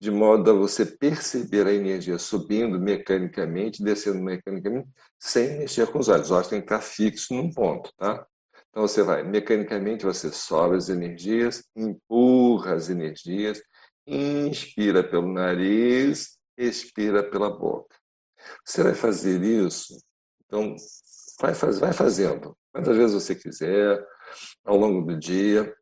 [0.00, 4.88] de modo a você perceber a energia subindo mecanicamente, descendo mecanicamente,
[5.20, 6.26] sem mexer com os olhos.
[6.26, 8.26] Os olhos têm que estar fixos num ponto, tá?
[8.70, 13.62] Então você vai, mecanicamente você sobe as energias, empurra as energias,
[14.04, 17.96] inspira pelo nariz, expira pela boca.
[18.64, 19.96] Você vai fazer isso,
[20.44, 20.74] então
[21.40, 24.04] vai, faz, vai fazendo, quantas vezes você quiser,
[24.64, 25.74] ao longo do dia,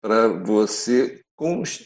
[0.00, 1.22] para você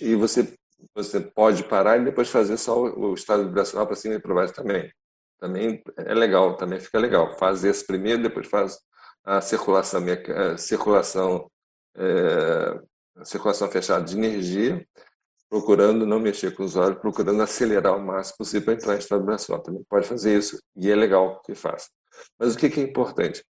[0.00, 0.52] e você
[0.94, 4.52] você pode parar e depois fazer só o estado vibracional para cima e para baixo
[4.52, 4.92] também.
[5.38, 7.36] Também é legal, também fica legal.
[7.38, 8.78] Faz esse primeiro, depois faz
[9.24, 10.02] a circulação,
[10.52, 11.50] a circulação,
[11.96, 12.80] é,
[13.16, 14.86] a circulação fechada de energia,
[15.48, 19.20] procurando não mexer com os olhos, procurando acelerar o máximo possível para entrar em estado
[19.20, 19.62] vibracional.
[19.62, 21.88] Também pode fazer isso e é legal que faça.
[22.38, 23.44] Mas o que é importante?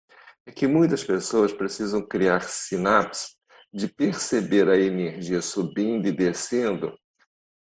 [0.47, 3.37] É que muitas pessoas precisam criar sinapses
[3.73, 6.93] de perceber a energia subindo e descendo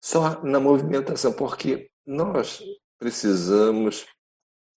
[0.02, 2.62] só na movimentação, porque nós
[2.98, 4.06] precisamos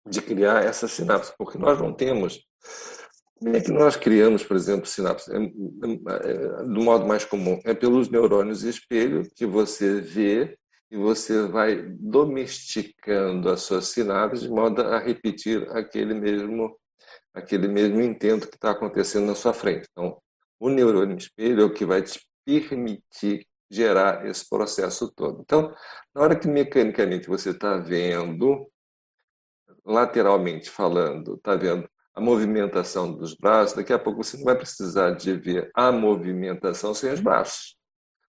[0.07, 2.45] de criar essa sinapse, porque nós não temos.
[3.39, 5.31] Como é que nós criamos, por exemplo, sinapse?
[5.31, 10.57] É, é, é, do modo mais comum, é pelos neurônios espelho que você vê
[10.93, 16.79] e você vai domesticando a sua sinapse de modo a repetir aquele mesmo
[17.33, 19.87] aquele mesmo intento que está acontecendo na sua frente.
[19.91, 20.21] Então,
[20.59, 25.41] o neurônio espelho é o que vai te permitir gerar esse processo todo.
[25.41, 25.75] Então,
[26.13, 28.69] na hora que mecanicamente você está vendo,
[29.83, 35.15] lateralmente falando, está vendo a movimentação dos braços, daqui a pouco você não vai precisar
[35.15, 37.75] de ver a movimentação sem os braços,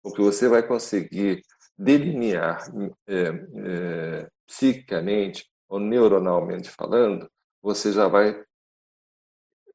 [0.03, 1.41] porque você vai conseguir
[1.79, 2.69] delinear
[3.07, 8.43] é, é, psicicamente ou neuronalmente falando, você já vai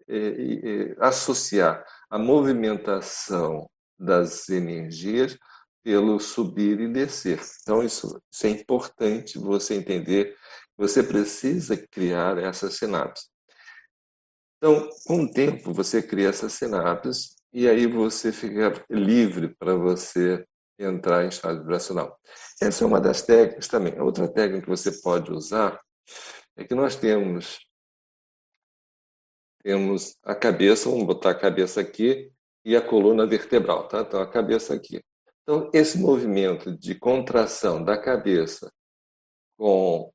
[0.06, 3.66] é, é associar a movimentação
[3.98, 5.38] das energias
[5.82, 7.40] pelo subir e descer.
[7.62, 10.36] Então, isso, isso é importante você entender.
[10.76, 13.28] Você precisa criar essas sinapses.
[14.58, 20.44] Então, com o tempo, você cria essas sinapses e aí você fica livre para você
[20.78, 22.18] entrar em estado vibracional.
[22.60, 24.00] Essa é uma das técnicas também.
[24.00, 25.80] Outra técnica que você pode usar
[26.56, 27.58] é que nós temos
[29.62, 32.30] temos a cabeça, vamos botar a cabeça aqui
[32.64, 34.00] e a coluna vertebral, tá?
[34.02, 35.02] Então a cabeça aqui.
[35.42, 38.70] Então, esse movimento de contração da cabeça
[39.58, 40.12] com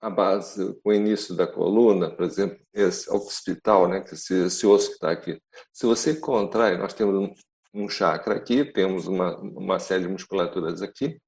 [0.00, 4.88] a base, com o início da coluna, por exemplo, esse occipital, né, esse, esse osso
[4.88, 5.40] que está aqui,
[5.72, 7.30] se você contrai, nós temos
[7.74, 11.20] um, chakra aqui, temos uma, uma série de musculaturas aqui,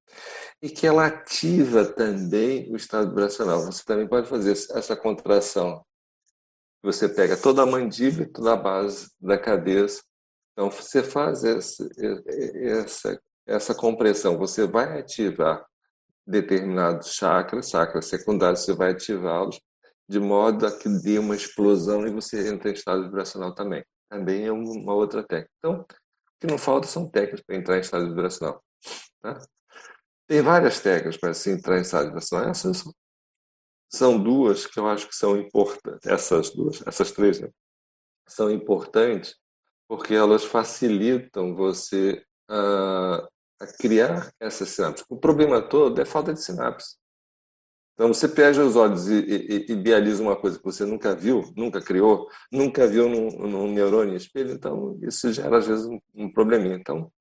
[0.61, 3.61] e que ela ativa também o estado vibracional.
[3.65, 5.83] Você também pode fazer essa contração.
[6.81, 10.01] Você pega toda a mandíbula, toda a base da cabeça.
[10.53, 11.87] Então, você faz essa,
[12.55, 15.65] essa essa compressão, você vai ativar
[16.25, 19.59] determinados chakras, chakras secundários, você vai ativá-los
[20.09, 23.83] de modo a que dê uma explosão e você entra em estado vibracional também.
[24.09, 25.51] Também é uma outra técnica.
[25.57, 25.85] Então,
[26.39, 28.63] que não falta são técnicas para entrar em estado vibracional.
[29.21, 29.39] Tá?
[30.27, 32.49] Tem várias técnicas para se entrar em estado vibracional.
[32.49, 32.83] Essas
[33.89, 36.05] são duas que eu acho que são importantes.
[36.05, 37.49] Essas duas, essas três, né?
[38.27, 39.35] são importantes
[39.87, 42.21] porque elas facilitam você
[42.51, 43.25] uh,
[43.59, 45.05] a criar essas sinapses.
[45.09, 46.97] O problema todo é falta de sinapse.
[47.97, 51.51] Então, você perde os olhos e, e, e, idealiza uma coisa que você nunca viu,
[51.57, 56.31] nunca criou, nunca viu num, num neurônio espelho, então isso gera, às vezes, um, um
[56.31, 56.75] probleminha.
[56.75, 57.11] Então,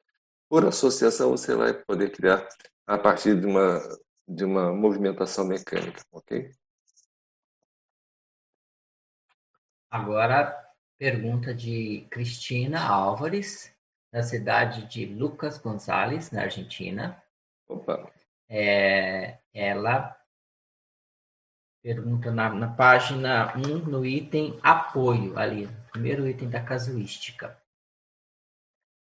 [0.51, 2.47] por associação, você vai poder criar
[2.87, 3.81] a partir de uma,
[4.29, 6.51] de uma movimentação mecânica, ok?
[9.91, 10.55] Agora,
[10.99, 13.75] pergunta de Cristina Álvares
[14.13, 17.23] na cidade de Lucas Gonzalez, na Argentina.
[17.67, 18.13] Opa!
[18.49, 20.16] É, ela
[21.87, 27.57] pergunta na, na página 1, no item apoio, ali, primeiro item da casuística.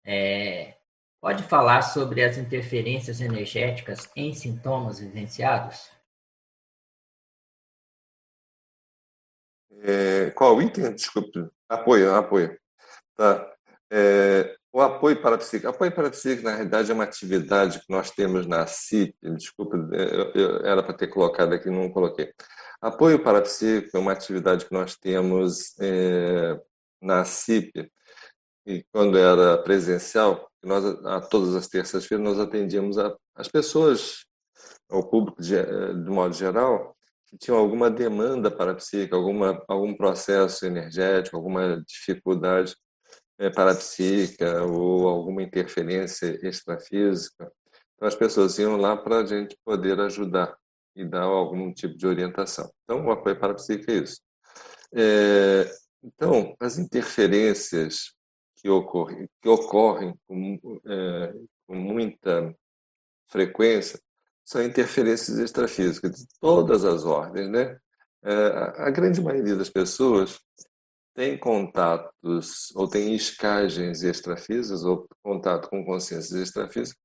[0.05, 0.79] É,
[1.21, 5.93] pode falar sobre as interferências energéticas em sintomas vivenciados?
[9.71, 10.93] É, qual item?
[10.93, 11.49] Desculpe.
[11.69, 12.61] Apoio, apoio.
[13.15, 13.49] Tá.
[13.93, 15.69] É, o apoio para parapsíquico.
[15.69, 19.15] Apoio parapsíquico, na realidade, é uma atividade que nós temos na CIP.
[19.37, 19.77] Desculpa,
[20.65, 22.33] era para ter colocado aqui, não coloquei.
[22.81, 26.59] Apoio para parapsíquico é uma atividade que nós temos é,
[27.03, 27.91] na CIP.
[28.67, 34.25] E quando era presencial, nós, a todas as terças-feiras, nós atendíamos a, as pessoas,
[34.89, 36.97] ao público de, de modo geral,
[37.27, 42.75] que tinham alguma demanda parapsíquica, alguma, algum processo energético, alguma dificuldade
[43.39, 47.51] é, parapsíquica ou alguma interferência extrafísica.
[47.95, 50.57] Então, as pessoas iam lá para a gente poder ajudar
[50.95, 52.71] e dar algum tipo de orientação.
[52.85, 54.21] Então, o apoio parapsíquico é isso.
[54.95, 55.71] É,
[56.03, 58.13] então, as interferências
[58.57, 61.35] que ocorrem, que ocorrem com, é,
[61.67, 62.55] com muita
[63.29, 63.99] frequência
[64.45, 67.79] são interferências extrafísicas de todas as ordens, né?
[68.25, 68.33] É,
[68.77, 70.39] a grande maioria das pessoas
[71.15, 77.03] tem contatos ou tem escagens extrafísicas ou contato com consciências extrafísicas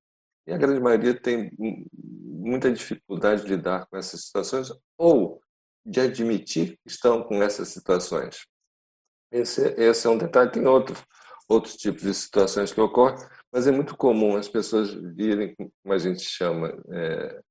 [0.48, 5.42] e a grande maioria tem muita dificuldade de lidar com essas situações ou
[5.86, 8.48] de admitir que estão com essas situações.
[9.30, 10.52] Esse, esse é um detalhe.
[10.52, 10.96] Tem outro,
[11.50, 13.18] outros tipos de situações que ocorrem,
[13.52, 17.42] mas é muito comum as pessoas virem, como a gente chama, é,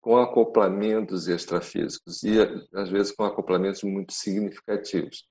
[0.00, 2.38] com acoplamentos extrafísicos e
[2.72, 5.26] às vezes com acoplamentos muito significativos.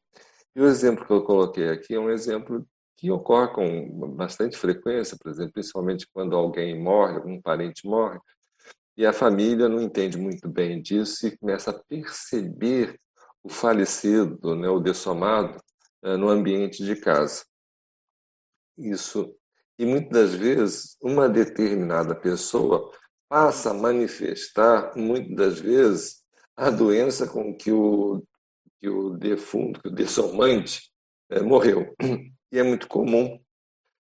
[0.55, 5.17] E o exemplo que eu coloquei aqui é um exemplo que ocorre com bastante frequência,
[5.21, 8.19] por exemplo, principalmente quando alguém morre, algum parente morre,
[8.97, 12.97] e a família não entende muito bem disso e começa a perceber
[13.43, 15.59] o falecido, né, o dessomado,
[16.03, 17.43] eh, no ambiente de casa.
[18.77, 19.35] Isso.
[19.77, 22.89] E muitas das vezes, uma determinada pessoa
[23.27, 26.23] passa a manifestar, muitas das vezes,
[26.55, 28.23] a doença com que o,
[28.79, 30.91] que o defunto, que o dessomante,
[31.29, 31.93] é, morreu.
[32.51, 33.37] E é muito comum.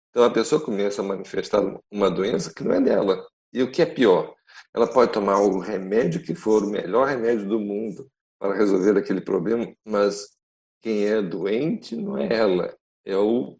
[0.09, 3.25] Então, a pessoa começa a manifestar uma doença que não é dela.
[3.53, 4.35] E o que é pior?
[4.75, 8.11] Ela pode tomar o remédio que for o melhor remédio do mundo
[8.41, 10.37] para resolver aquele problema, mas
[10.81, 13.57] quem é doente não é ela, é o,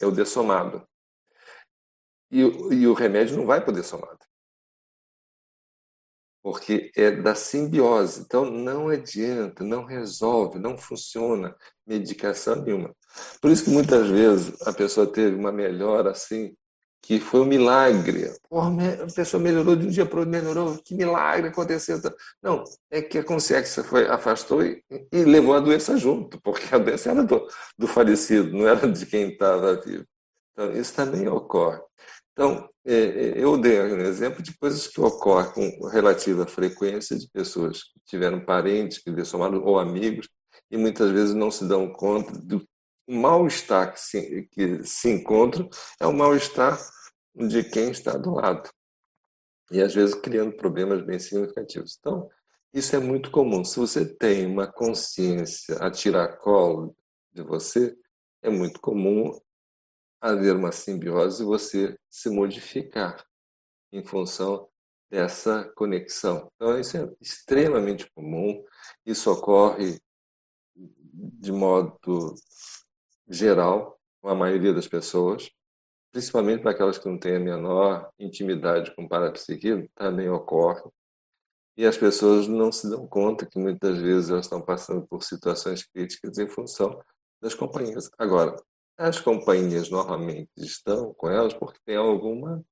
[0.00, 0.86] é o dessomado.
[2.30, 4.18] E, e o remédio não vai para o dessomado.
[6.48, 8.22] Porque é da simbiose.
[8.22, 11.54] Então, não adianta, não resolve, não funciona
[11.86, 12.94] medicação nenhuma.
[13.38, 16.54] Por isso que muitas vezes a pessoa teve uma melhora assim
[17.02, 18.32] que foi um milagre.
[18.48, 18.70] Porra,
[19.02, 22.00] a pessoa melhorou de um dia para o outro, melhorou, que milagre aconteceu.
[22.42, 24.82] Não, é que a consciência foi, afastou e,
[25.12, 27.46] e, levou a doença junto, porque a doença era do,
[27.76, 30.06] do falecido, não era de quem estava vivo.
[30.52, 31.78] Então, isso também ocorre.
[32.38, 37.28] Então, é, é, eu dei um exemplo de coisas que ocorrem com relativa frequência de
[37.28, 40.28] pessoas que tiveram parentes que somaram ou amigos
[40.70, 42.64] e muitas vezes não se dão conta do
[43.08, 45.68] mal-estar que se, que se encontra
[45.98, 46.78] é o mal-estar
[47.34, 48.70] de quem está do lado.
[49.72, 51.96] E às vezes criando problemas bem significativos.
[51.98, 52.30] Então,
[52.72, 53.64] isso é muito comum.
[53.64, 56.94] Se você tem uma consciência a tirar colo
[57.32, 57.96] de você,
[58.44, 59.36] é muito comum
[60.20, 63.24] haver uma simbiose e você se modificar
[63.92, 64.68] em função
[65.10, 66.50] dessa conexão.
[66.56, 68.64] Então, isso é extremamente comum.
[69.06, 70.00] Isso ocorre
[70.74, 72.34] de modo
[73.28, 75.50] geral com a maioria das pessoas,
[76.12, 80.82] principalmente para aquelas que não têm a menor intimidade com o parapsiquismo, também ocorre.
[81.76, 85.84] E as pessoas não se dão conta que muitas vezes elas estão passando por situações
[85.84, 87.00] críticas em função
[87.40, 88.10] das companhias.
[88.18, 88.56] Agora,
[88.98, 92.64] as companhias normalmente estão com elas porque tem alguma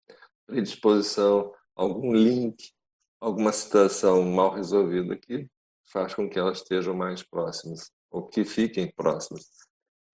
[0.45, 2.73] predisposição, algum link,
[3.21, 5.49] alguma situação mal resolvida que
[5.85, 9.49] faz com que elas estejam mais próximas ou que fiquem próximas.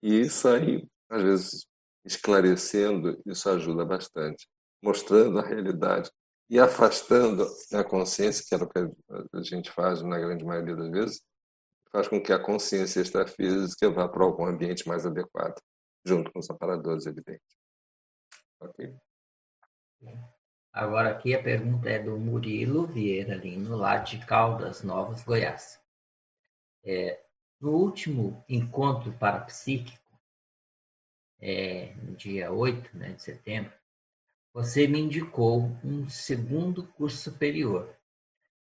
[0.03, 1.67] E isso aí, às vezes,
[2.05, 4.47] esclarecendo, isso ajuda bastante,
[4.83, 6.11] mostrando a realidade
[6.47, 8.79] e afastando a consciência, que era o que
[9.33, 11.21] a gente faz na grande maioria das vezes,
[11.91, 15.59] faz com que a consciência extrafísica vá para algum ambiente mais adequado,
[16.05, 17.41] junto com os aparadores, evidente.
[18.59, 18.95] Ok?
[20.71, 25.79] Agora aqui a pergunta é do Murilo Vieira Lino, lá de Caldas Novas, Goiás.
[26.83, 27.23] É,
[27.61, 30.03] no último encontro parapsíquico,
[31.39, 33.71] é, no dia 8 né, de setembro,
[34.53, 37.95] você me indicou um segundo curso superior.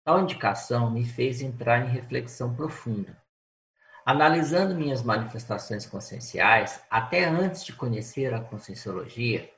[0.04, 3.16] Tal indicação me fez entrar em reflexão profunda.
[4.04, 9.50] Analisando minhas manifestações conscienciais, até antes de conhecer a conscienciologia,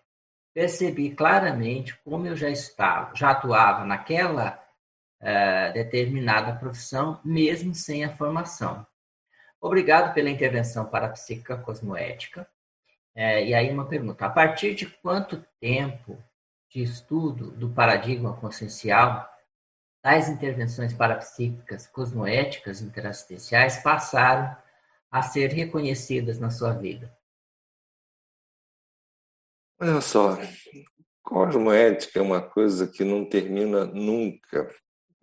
[0.53, 4.63] percebi claramente como eu já estava, já atuava naquela
[5.21, 8.87] uh, determinada profissão, mesmo sem a formação.
[9.61, 12.49] Obrigado pela intervenção parapsíquica cosmoética.
[13.15, 16.19] É, e aí uma pergunta, a partir de quanto tempo
[16.69, 19.32] de estudo do paradigma consciencial
[20.03, 24.55] tais intervenções parapsíquicas, cosmoéticas, interassistenciais passaram
[25.11, 27.17] a ser reconhecidas na sua vida?
[29.81, 30.37] Olha só,
[31.23, 34.69] cosmoética é uma coisa que não termina nunca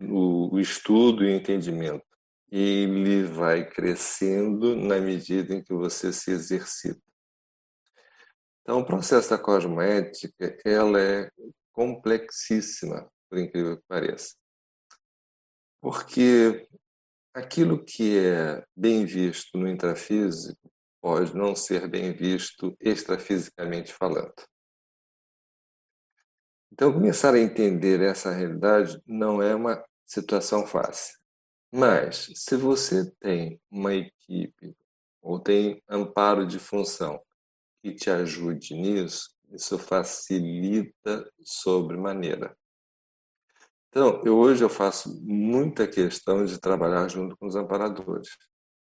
[0.00, 2.04] o, estudo e o entendimento
[2.50, 7.00] ele vai crescendo na medida em que você se exercita.
[8.62, 11.30] Então, o processo da cosmética, ela é
[11.72, 14.39] complexíssima, por incrível que pareça.
[15.80, 16.68] Porque
[17.34, 20.70] aquilo que é bem visto no intrafísico
[21.00, 24.34] pode não ser bem visto extrafisicamente falando.
[26.72, 31.18] Então, começar a entender essa realidade não é uma situação fácil.
[31.72, 34.76] Mas, se você tem uma equipe
[35.22, 37.20] ou tem amparo de função
[37.82, 42.56] que te ajude nisso, isso facilita sobremaneira.
[43.90, 48.28] Então, eu, hoje eu faço muita questão de trabalhar junto com os amparadores.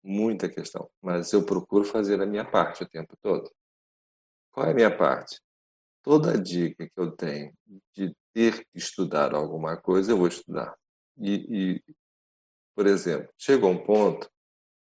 [0.03, 0.89] Muita questão.
[1.03, 3.51] Mas eu procuro fazer a minha parte o tempo todo.
[4.53, 5.41] Qual é a minha parte?
[6.03, 7.53] Toda dica que eu tenho
[7.95, 10.77] de ter que estudar alguma coisa, eu vou estudar
[11.17, 11.35] E,
[11.77, 11.95] e,
[12.75, 14.31] por exemplo, chegou um ponto,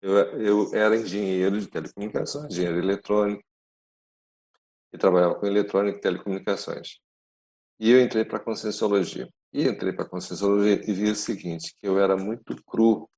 [0.02, 3.42] eu, eu era engenheiro de telecomunicações, engenheiro eletrônico,
[4.92, 6.98] e trabalhava com eletrônica e telecomunicações.
[7.78, 9.28] E eu entrei para a Conscienciologia.
[9.56, 13.08] E entrei para a Conscienciologia e vi o seguinte, que eu era muito cru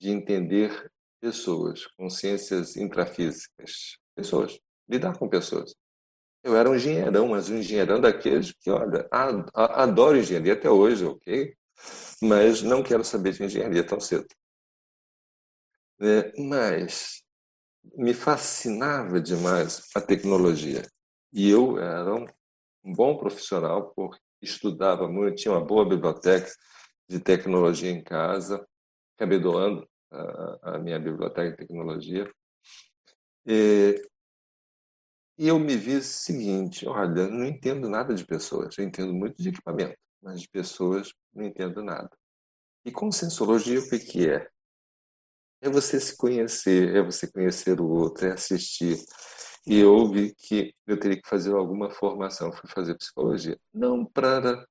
[0.00, 0.88] de entender
[1.20, 4.56] pessoas, consciências intrafísicas, pessoas,
[4.88, 5.74] lidar com pessoas.
[6.44, 9.08] Eu era um engenheirão, mas um engenheirão daqueles que, olha,
[9.52, 11.52] adoro engenharia até hoje, ok?
[12.22, 14.28] Mas não quero saber de engenharia tão cedo.
[16.00, 17.24] É, mas
[17.96, 20.86] me fascinava demais a tecnologia.
[21.32, 26.50] E eu era um bom profissional, porque estudava muito, tinha uma boa biblioteca
[27.08, 28.66] de tecnologia em casa,
[29.16, 32.30] acabei doando a, a minha biblioteca de tecnologia.
[33.46, 34.00] E,
[35.38, 39.42] e eu me vi o seguinte: olha, não entendo nada de pessoas, eu entendo muito
[39.42, 42.10] de equipamento, mas de pessoas não entendo nada.
[42.84, 44.48] E conscienciologia, o que, que é?
[45.60, 48.96] É você se conhecer, é você conhecer o outro, é assistir.
[49.68, 53.58] E eu vi que eu teria que fazer alguma formação, fui fazer psicologia.
[53.72, 54.66] Não para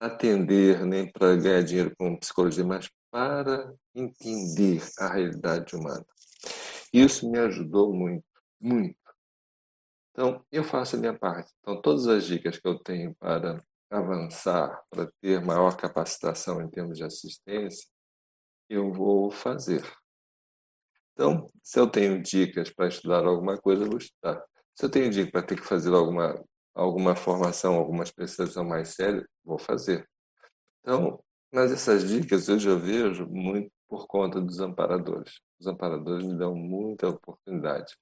[0.00, 6.06] atender, nem para ganhar dinheiro com psicologia, mas para entender a realidade humana.
[6.90, 8.24] Isso me ajudou muito,
[8.58, 8.96] muito.
[10.12, 11.52] Então, eu faço a minha parte.
[11.60, 16.96] Então, todas as dicas que eu tenho para avançar, para ter maior capacitação em termos
[16.96, 17.86] de assistência,
[18.68, 19.82] eu vou fazer.
[21.20, 24.42] Então, se eu tenho dicas para estudar alguma coisa, eu vou estudar.
[24.74, 26.42] Se eu tenho dicas para ter que fazer alguma,
[26.74, 30.08] alguma formação, alguma especialização mais séria, vou fazer.
[30.80, 31.22] Então,
[31.52, 35.42] mas essas dicas eu já vejo muito por conta dos amparadores.
[35.60, 37.94] Os amparadores me dão muita oportunidade.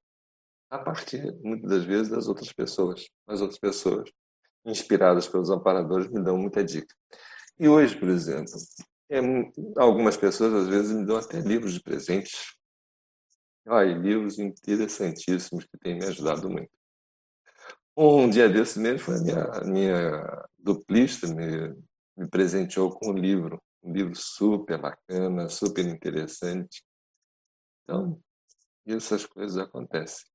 [0.71, 3.09] A partir, muitas das vezes, das outras pessoas.
[3.27, 4.09] As outras pessoas,
[4.65, 6.95] inspiradas pelos amparadores, me dão muita dica.
[7.59, 8.53] E hoje, por exemplo,
[9.11, 9.19] é,
[9.77, 12.57] algumas pessoas às vezes me dão até livros de presentes.
[13.69, 16.71] Olha, livros interessantíssimos que têm me ajudado muito.
[17.97, 21.75] Um dia desse mesmo foi a minha, minha duplista, me
[22.19, 26.85] me presenteou com um livro, um livro super bacana, super interessante.
[27.85, 28.21] Então,
[28.85, 30.27] essas coisas acontecem.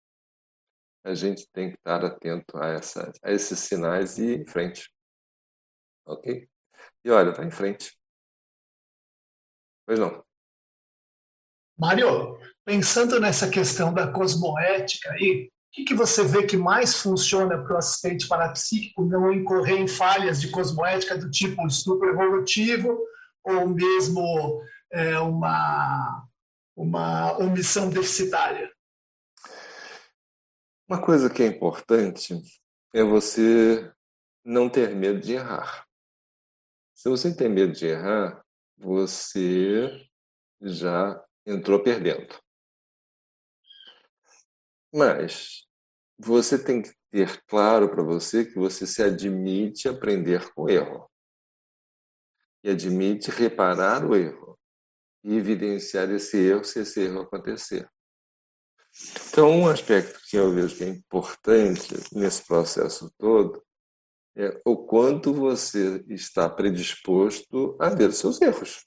[1.03, 4.89] A gente tem que estar atento a, essa, a esses sinais e ir em frente.
[6.05, 6.47] Ok?
[7.03, 7.99] E olha, vai em frente.
[9.85, 10.25] Pois não.
[11.77, 17.73] Mário, pensando nessa questão da cosmoética aí, que, que você vê que mais funciona para
[17.73, 23.03] o assistente parapsíquico não incorrer em falhas de cosmoética do tipo estupro evolutivo
[23.43, 24.61] ou mesmo
[24.91, 26.27] é, uma,
[26.75, 28.71] uma omissão deficitária?
[30.87, 32.39] Uma coisa que é importante
[32.93, 33.91] é você
[34.45, 35.87] não ter medo de errar.
[36.93, 38.45] Se você tem medo de errar,
[38.77, 40.07] você
[40.61, 42.42] já entrou perdendo.
[44.93, 45.67] Mas
[46.19, 51.09] você tem que ter claro para você que você se admite aprender com o erro.
[52.63, 54.59] E admite reparar o erro.
[55.23, 57.89] E evidenciar esse erro se esse erro acontecer.
[59.29, 63.65] Então, um aspecto que eu vejo que é importante nesse processo todo
[64.35, 68.83] é o quanto você está predisposto a ver os seus erros.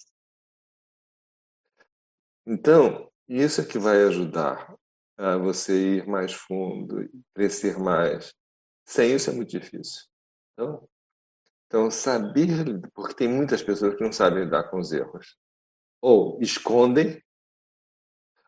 [2.47, 4.77] Então, isso é que vai ajudar
[5.17, 8.35] a você ir mais fundo, crescer mais.
[8.85, 10.05] Sem isso é muito difícil.
[10.53, 10.89] Então,
[11.67, 12.49] então, saber,
[12.95, 15.37] porque tem muitas pessoas que não sabem lidar com os erros.
[16.01, 17.21] Ou escondem,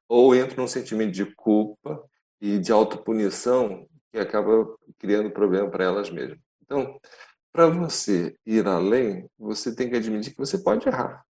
[0.08, 2.08] ou entram num sentimento de culpa
[2.40, 6.38] e de autopunição que acaba criando problema para elas mesmas.
[6.62, 6.98] Então,
[7.52, 11.24] para você ir além, você tem que admitir que você pode errar.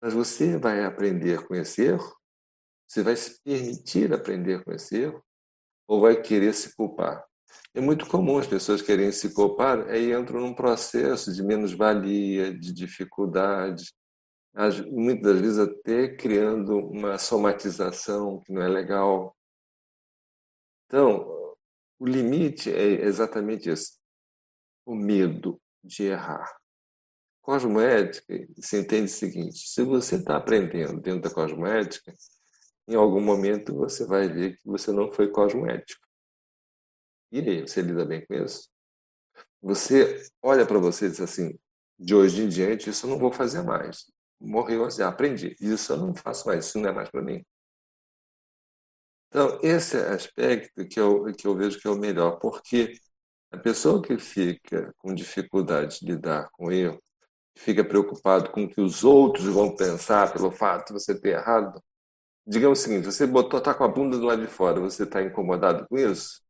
[0.00, 2.21] Mas você vai aprender com esse erro
[2.92, 5.24] você vai se permitir aprender com esse erro
[5.88, 7.24] ou vai querer se culpar?
[7.72, 12.70] É muito comum as pessoas querem se culpar, aí entram num processo de menos-valia, de
[12.70, 13.94] dificuldade,
[14.90, 19.34] muitas das vezes até criando uma somatização que não é legal.
[20.84, 21.56] Então,
[21.98, 23.98] o limite é exatamente isso:
[24.84, 26.54] o medo de errar.
[27.40, 32.12] Cosmoética, se entende o seguinte: se você está aprendendo dentro da cosmoética,
[32.88, 36.06] em algum momento você vai ver que você não foi cosmoético.
[37.30, 38.68] E você lida bem com isso?
[39.62, 41.58] Você olha para você e diz assim,
[41.98, 44.12] de hoje em diante, isso eu não vou fazer mais.
[44.40, 45.56] Morreu, já aprendi.
[45.60, 47.44] Isso eu não faço mais, isso não é mais para mim.
[49.28, 52.92] Então, esse é aspecto que eu, que eu vejo que é o melhor, porque
[53.50, 57.02] a pessoa que fica com dificuldade de lidar com erro,
[57.56, 61.82] fica preocupado com o que os outros vão pensar pelo fato de você ter errado.
[62.46, 65.22] Digamos o seguinte: você botou, tá com a bunda do lado de fora, você está
[65.22, 66.42] incomodado com isso?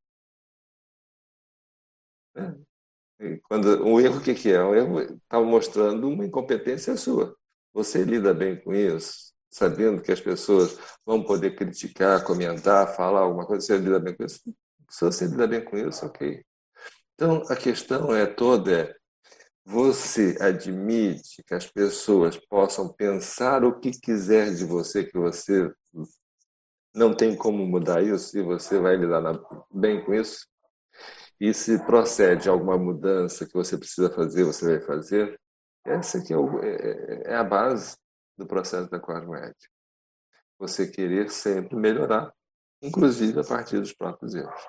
[2.35, 3.39] É.
[3.45, 4.63] Quando o erro, o que, que é?
[4.63, 7.37] O erro está mostrando uma incompetência sua.
[7.73, 13.47] Você lida bem com isso, sabendo que as pessoas vão poder criticar, comentar, falar alguma
[13.47, 14.41] coisa, você lida bem com isso?
[14.91, 16.45] Se você lida bem com isso, ok.
[17.15, 18.97] Então, a questão é toda é,
[19.65, 25.73] você admite que as pessoas possam pensar o que quiser de você, que você
[26.95, 29.23] não tem como mudar isso e você vai lidar
[29.73, 30.47] bem com isso?
[31.41, 35.41] E se procede alguma mudança que você precisa fazer, você vai fazer?
[35.85, 37.97] Essa é, é, é, é a base
[38.37, 39.73] do processo da cosmética.
[40.59, 42.33] Você querer sempre melhorar,
[42.81, 44.69] inclusive a partir dos próprios erros.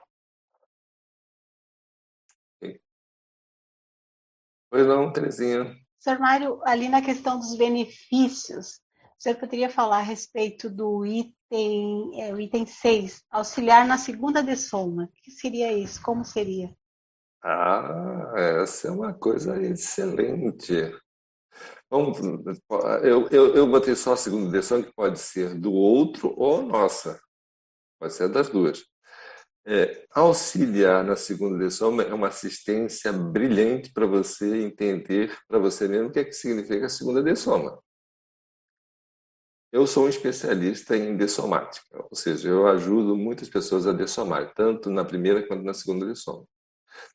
[4.73, 5.77] Pois não, Terezinha.
[5.99, 6.19] Sr.
[6.19, 8.79] Mário, ali na questão dos benefícios,
[9.19, 14.41] o senhor poderia falar a respeito do item, é, o item 6, auxiliar na segunda
[14.41, 15.03] de soma.
[15.03, 16.01] O que seria isso?
[16.01, 16.75] Como seria?
[17.43, 18.33] Ah,
[18.63, 20.73] essa é uma coisa excelente.
[21.87, 22.17] Vamos,
[23.03, 27.21] eu, eu, eu botei só a segunda direção, que pode ser do outro ou nossa.
[27.99, 28.83] Pode ser das duas.
[29.65, 36.09] É, auxiliar na segunda lição é uma assistência brilhante para você entender para você mesmo
[36.09, 37.81] o que é que significa a segunda dessoma.
[39.71, 44.89] Eu sou um especialista em dessomática, ou seja, eu ajudo muitas pessoas a dessomar, tanto
[44.89, 46.45] na primeira quanto na segunda dessoma.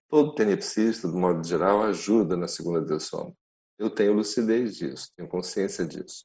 [0.08, 3.32] Todo tenepsista, do modo geral, ajuda na segunda dessoma.
[3.78, 6.24] Eu tenho lucidez disso, tenho consciência disso.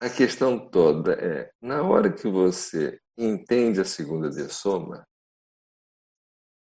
[0.00, 5.06] A questão toda é, na hora que você entende a segunda dessoma,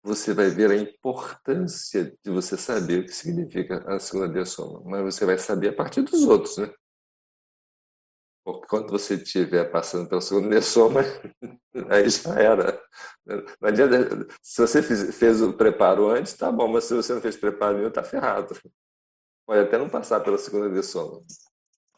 [0.05, 4.83] você vai ver a importância de você saber o que significa a segunda dessoma.
[4.85, 6.71] Mas você vai saber a partir dos outros, né?
[8.45, 11.01] Porque quando você estiver passando pela segunda dessoma,
[11.89, 12.83] aí já era.
[13.25, 17.23] Não adianta, se você fez, fez o preparo antes, tá bom, mas se você não
[17.23, 18.55] fez preparo nenhum, tá ferrado.
[19.47, 21.23] Pode até não passar pela segunda dessoma.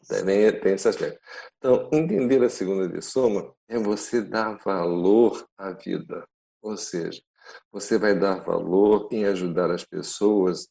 [0.07, 1.19] Tem, tem esse aspecto.
[1.57, 6.25] Então, entender a segunda dessoma é você dar valor à vida.
[6.61, 7.21] Ou seja,
[7.71, 10.67] você vai dar valor em ajudar as pessoas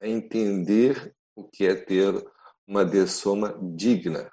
[0.00, 2.14] a entender o que é ter
[2.66, 4.30] uma dessoma digna.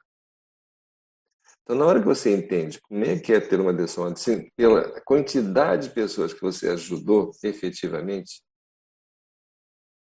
[1.64, 4.99] Então, na hora que você entende como é que é ter uma dessoma, assim, pela
[5.01, 8.43] quantidade de pessoas que você ajudou efetivamente,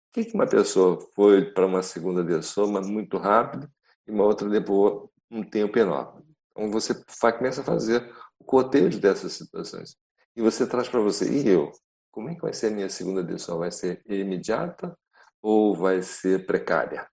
[0.10, 3.70] o que uma pessoa foi para uma segunda dessoma muito rápido
[4.08, 6.24] e uma outra levou um tempo enorme?
[6.52, 9.96] Então, você começa a fazer o cotejo dessas situações.
[10.36, 11.72] E você traz para você, e eu?
[12.12, 13.60] Como é que vai ser a minha segunda decisão?
[13.60, 14.98] Vai ser imediata
[15.42, 17.10] ou vai ser precária?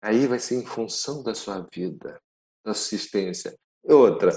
[0.00, 2.20] Aí vai ser em função da sua vida,
[2.64, 3.56] da assistência.
[3.84, 4.32] E outra,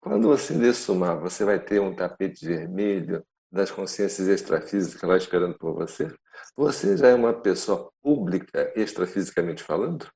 [0.00, 5.74] quando você dessumar, você vai ter um tapete vermelho das consciências extrafísicas lá esperando por
[5.74, 6.12] você?
[6.56, 10.08] Você já é uma pessoa pública, extrafisicamente falando?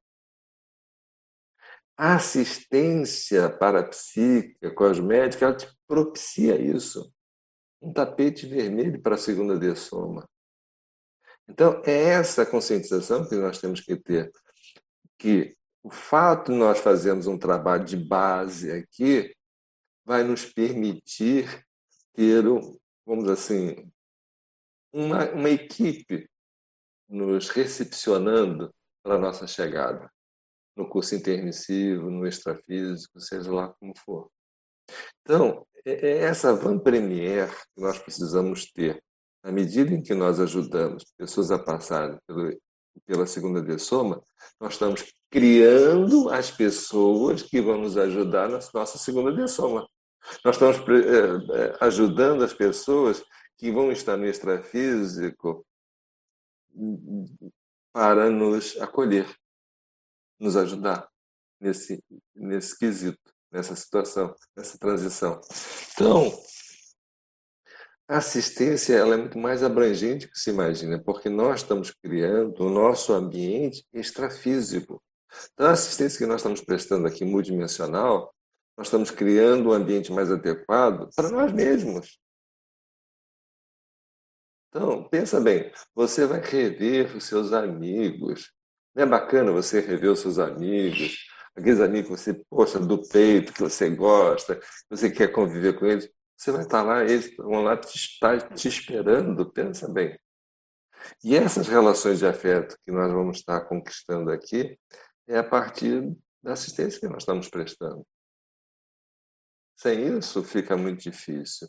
[1.97, 7.13] A assistência parapsíquica, cosmética, ela te propicia isso.
[7.81, 10.29] Um tapete vermelho para a segunda de soma.
[11.49, 14.33] Então, é essa conscientização que nós temos que ter.
[15.17, 19.33] Que o fato de nós fazermos um trabalho de base aqui
[20.05, 21.65] vai nos permitir
[22.13, 22.43] ter,
[23.07, 23.89] vamos assim,
[24.93, 26.29] uma, uma equipe
[27.09, 30.11] nos recepcionando para a nossa chegada
[30.77, 34.29] no curso intermissivo, no extrafísico, seja lá como for.
[35.23, 39.03] Então, é, é essa van premier que nós precisamos ter.
[39.43, 42.19] À medida em que nós ajudamos pessoas a passarem
[43.07, 44.23] pela segunda dessoma,
[44.59, 49.87] nós estamos criando as pessoas que vão nos ajudar na nossa segunda dessoma.
[50.45, 53.23] Nós estamos é, ajudando as pessoas
[53.59, 55.65] que vão estar no extrafísico
[57.93, 59.27] para nos acolher
[60.39, 61.09] nos ajudar
[61.61, 62.03] nesse,
[62.35, 63.19] nesse quesito,
[63.51, 65.41] nessa situação, nessa transição.
[65.95, 66.33] Então,
[68.09, 72.71] a assistência ela é muito mais abrangente que se imagina, porque nós estamos criando o
[72.71, 75.03] nosso ambiente extrafísico.
[75.53, 78.35] Então, a assistência que nós estamos prestando aqui, multidimensional,
[78.77, 82.19] nós estamos criando um ambiente mais adequado para nós mesmos.
[84.69, 88.53] Então, pensa bem, você vai rever os seus amigos,
[88.95, 93.53] não é bacana você rever os seus amigos, aqueles amigos que você, poxa, do peito,
[93.53, 96.09] que você gosta, que você quer conviver com eles.
[96.37, 100.19] Você vai estar lá, eles vão lá te, estar te esperando, pensa bem.
[101.23, 104.79] E essas relações de afeto que nós vamos estar conquistando aqui
[105.27, 108.07] é a partir da assistência que nós estamos prestando.
[109.77, 111.69] Sem isso, fica muito difícil.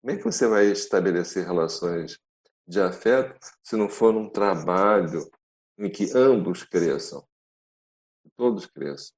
[0.00, 2.18] Como é que você vai estabelecer relações
[2.66, 5.30] de afeto se não for um trabalho
[5.78, 7.26] em que ambos cresçam?
[8.36, 9.14] Todos cresçam.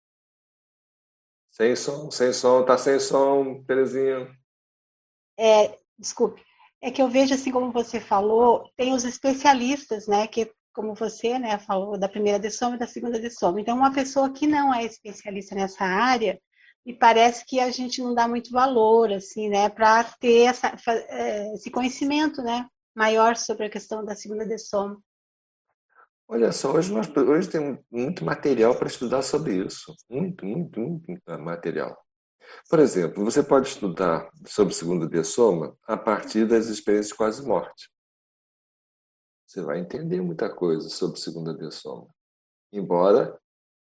[1.50, 4.28] Sem som, sem som, tá sem som, Terezinha.
[5.38, 6.42] É, desculpe.
[6.80, 11.38] É que eu vejo assim como você falou, tem os especialistas, né, que como você,
[11.38, 13.60] né, falou da primeira de soma e da segunda de soma.
[13.60, 16.40] Então, uma pessoa que não é especialista nessa área,
[16.84, 20.76] me parece que a gente não dá muito valor, assim, né, para ter essa,
[21.08, 25.00] é, esse conhecimento, né, maior sobre a questão da segunda de soma.
[26.26, 29.94] Olha só, hoje, nós, hoje tem muito material para estudar sobre isso.
[30.08, 32.02] Muito, muito, muito material.
[32.68, 37.46] Por exemplo, você pode estudar sobre segunda de soma a partir das experiências de quase
[37.46, 37.90] morte.
[39.46, 42.08] Você vai entender muita coisa sobre segunda de soma.
[42.72, 43.38] Embora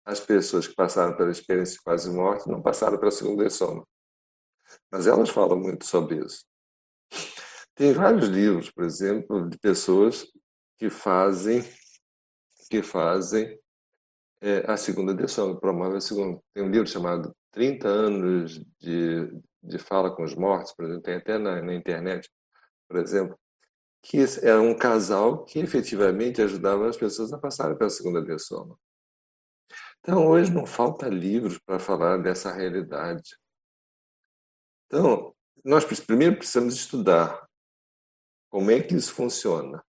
[0.05, 3.85] as pessoas que passaram pela experiência de quase morte não passaram pela segunda de soma.
[4.89, 6.45] Mas elas falam muito sobre isso.
[7.75, 10.25] Tem vários livros, por exemplo, de pessoas
[10.77, 11.61] que fazem
[12.69, 13.59] que fazem
[14.41, 16.41] é, a segunda edição, promovem a segunda.
[16.53, 19.31] Tem um livro chamado 30 anos de,
[19.61, 22.29] de fala com os mortos, por exemplo, tem até na, na internet,
[22.87, 23.37] por exemplo,
[24.01, 28.77] que era um casal que efetivamente ajudava as pessoas a passarem pela segunda edição.
[29.99, 33.37] Então, hoje não falta livros para falar dessa realidade.
[34.85, 37.47] Então, nós primeiro precisamos estudar
[38.49, 39.83] como é que isso funciona.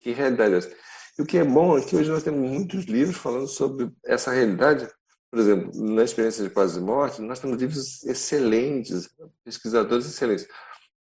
[0.00, 0.76] Que realidade é essa?
[1.18, 4.32] E o que é bom é que hoje nós temos muitos livros falando sobre essa
[4.32, 4.88] realidade.
[5.30, 9.08] Por exemplo, na experiência de quase morte, nós temos livros excelentes,
[9.44, 10.46] pesquisadores excelentes.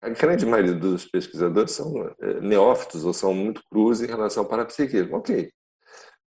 [0.00, 4.48] A grande maioria dos pesquisadores são eh, neófitos ou são muito crus em relação ao
[4.48, 5.16] parapsiquismo.
[5.16, 5.50] Ok.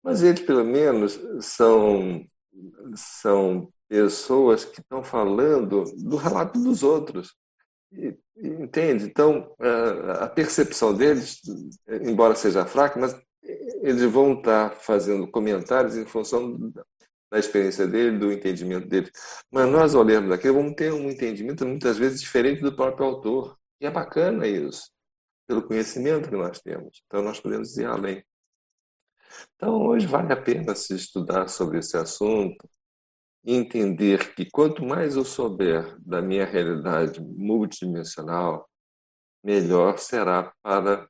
[0.03, 2.25] Mas eles, pelo menos, são,
[2.95, 7.33] são pessoas que estão falando do relato dos outros.
[8.37, 9.05] Entende?
[9.05, 9.53] Então,
[10.19, 11.41] a percepção deles,
[11.87, 13.19] embora seja fraca, mas
[13.81, 16.71] eles vão estar fazendo comentários em função
[17.31, 19.11] da experiência dele, do entendimento dele.
[19.51, 23.57] Mas nós, ao lermos vamos ter um entendimento muitas vezes diferente do próprio autor.
[23.79, 24.89] E é bacana isso,
[25.47, 27.01] pelo conhecimento que nós temos.
[27.05, 28.23] Então, nós podemos ir além.
[29.55, 32.67] Então, hoje vale a pena se estudar sobre esse assunto
[33.45, 38.67] e entender que quanto mais eu souber da minha realidade multidimensional,
[39.43, 41.07] melhor será para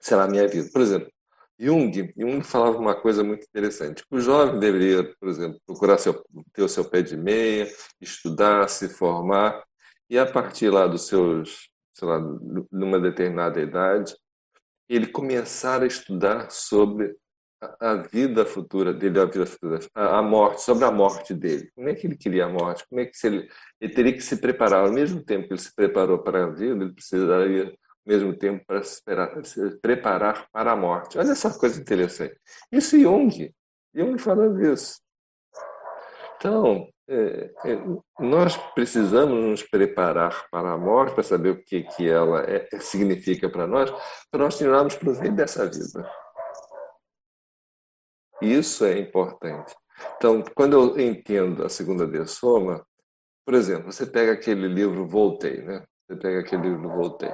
[0.00, 0.68] será a minha vida.
[0.70, 1.10] Por exemplo,
[1.58, 4.04] Jung, Jung falava uma coisa muito interessante.
[4.10, 6.22] O jovem deveria, por exemplo, procurar seu,
[6.52, 7.68] ter o seu pé de meia,
[8.00, 9.62] estudar, se formar,
[10.10, 12.20] e a partir lá dos seus, sei lá,
[12.70, 14.16] numa determinada idade,
[14.88, 17.16] ele começar a estudar sobre
[17.80, 21.70] a, vida futura dele, a vida futura, a, morte, sobre a morte dele.
[21.74, 22.84] Como é que ele queria a morte?
[22.88, 23.48] Como é que ele,
[23.80, 26.84] ele teria que se preparar ao mesmo tempo que ele se preparou para a vida,
[26.84, 27.74] ele precisaria
[28.06, 31.18] mesmo tempo para se, esperar, se preparar para a morte.
[31.18, 32.38] Olha essa coisa interessante.
[32.70, 33.52] Isso Jung,
[33.94, 35.00] Jung falando isso.
[36.36, 37.78] Então, é, é,
[38.18, 43.48] nós precisamos nos preparar para a morte, para saber o que, que ela é, significa
[43.48, 43.90] para nós,
[44.30, 46.10] para nós tirarmos proveito dessa vida.
[48.40, 49.74] Isso é importante.
[50.16, 52.84] Então, quando eu entendo a segunda de soma,
[53.44, 55.84] por exemplo, você pega aquele livro Voltei, né?
[56.06, 57.32] Você pega aquele livro Voltei.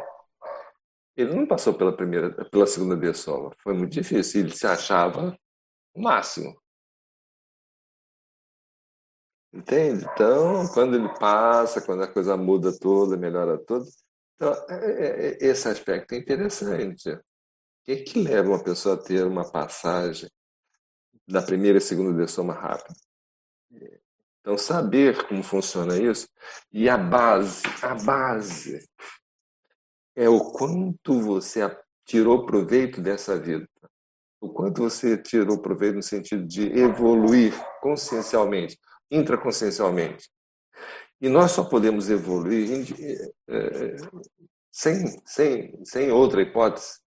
[1.21, 3.55] Ele não passou pela primeira, pela segunda via solo.
[3.63, 4.41] Foi muito difícil.
[4.41, 5.37] Ele se achava
[5.95, 6.59] o máximo.
[9.53, 10.07] Entende?
[10.13, 13.87] Então, quando ele passa, quando a coisa muda toda, melhora tudo.
[14.37, 17.11] Então, é, é, é, esse aspecto é interessante.
[17.11, 17.21] O
[17.85, 20.31] que, é que leva uma pessoa a ter uma passagem
[21.29, 22.95] da primeira e segunda de soma rápida?
[24.41, 26.29] Então, saber como funciona isso
[26.73, 28.89] e a base, a base
[30.21, 31.61] é o quanto você
[32.05, 33.67] tirou proveito dessa vida.
[34.39, 38.79] O quanto você tirou proveito no sentido de evoluir consciencialmente,
[39.11, 40.31] intraconsciencialmente.
[41.23, 42.87] E nós só podemos evoluir
[43.49, 43.97] é,
[44.71, 47.01] sem, sem, sem outra hipótese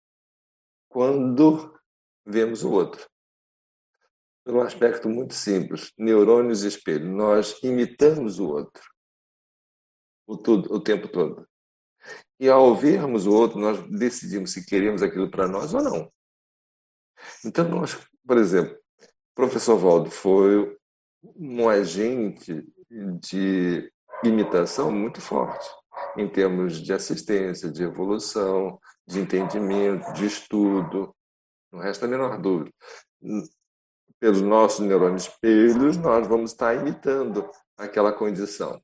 [0.88, 1.76] quando
[2.24, 3.08] vemos o outro.
[4.44, 7.10] Por um aspecto muito simples, neurônios e espelho.
[7.10, 8.82] Nós imitamos o outro
[10.28, 11.49] o, tudo, o tempo todo.
[12.38, 16.10] E ao vermos o outro, nós decidimos se queremos aquilo para nós ou não.
[17.44, 20.76] Então, nós, por exemplo, o professor Valdo foi
[21.36, 22.66] um agente
[23.22, 23.92] de
[24.24, 25.68] imitação muito forte,
[26.16, 31.14] em termos de assistência, de evolução, de entendimento, de estudo,
[31.72, 32.72] não resta a menor dúvida.
[34.18, 38.82] Pelos nossos neurônios espelhos, nós vamos estar imitando aquela condição.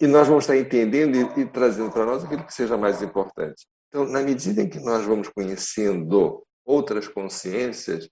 [0.00, 3.66] E nós vamos estar entendendo e, e trazendo para nós aquilo que seja mais importante.
[3.88, 8.08] Então, na medida em que nós vamos conhecendo outras consciências,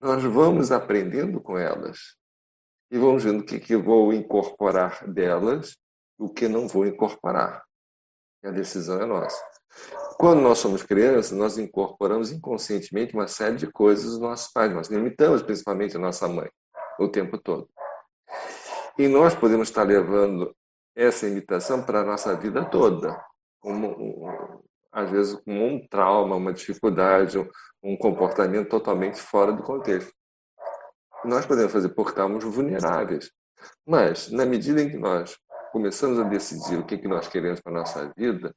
[0.00, 2.16] nós vamos aprendendo com elas.
[2.90, 5.76] E vamos vendo o que, que vou incorporar delas
[6.18, 7.64] o que não vou incorporar.
[8.44, 9.42] A decisão é nossa.
[10.16, 14.72] Quando nós somos crianças, nós incorporamos inconscientemente uma série de coisas dos nossos pais.
[14.72, 16.48] Nós limitamos principalmente a nossa mãe
[16.98, 17.68] o tempo todo.
[18.96, 20.54] E nós podemos estar levando
[20.94, 23.20] essa imitação para a nossa vida toda,
[23.60, 24.62] como,
[24.92, 27.38] às vezes como um trauma, uma dificuldade,
[27.82, 30.12] um comportamento totalmente fora do contexto.
[31.24, 33.30] Nós podemos fazer porque estamos vulneráveis.
[33.86, 35.36] Mas, na medida em que nós
[35.72, 38.54] começamos a decidir o que, que nós queremos para a nossa vida,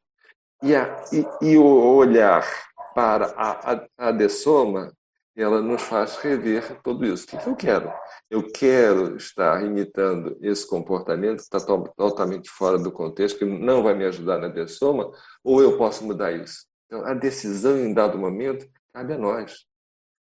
[0.62, 2.46] e, a, e, e o olhar
[2.94, 4.92] para a, a, a dessoma,
[5.38, 7.26] ela nos faz rever tudo isso.
[7.26, 7.94] O que, eu quero?
[8.28, 13.84] Eu quero estar imitando esse comportamento que está to totalmente fora do contexto, que não
[13.84, 15.12] vai me ajudar na dessoma,
[15.44, 16.66] ou eu posso mudar isso?
[16.88, 19.66] Então, a decisão em dado momento cabe a nós.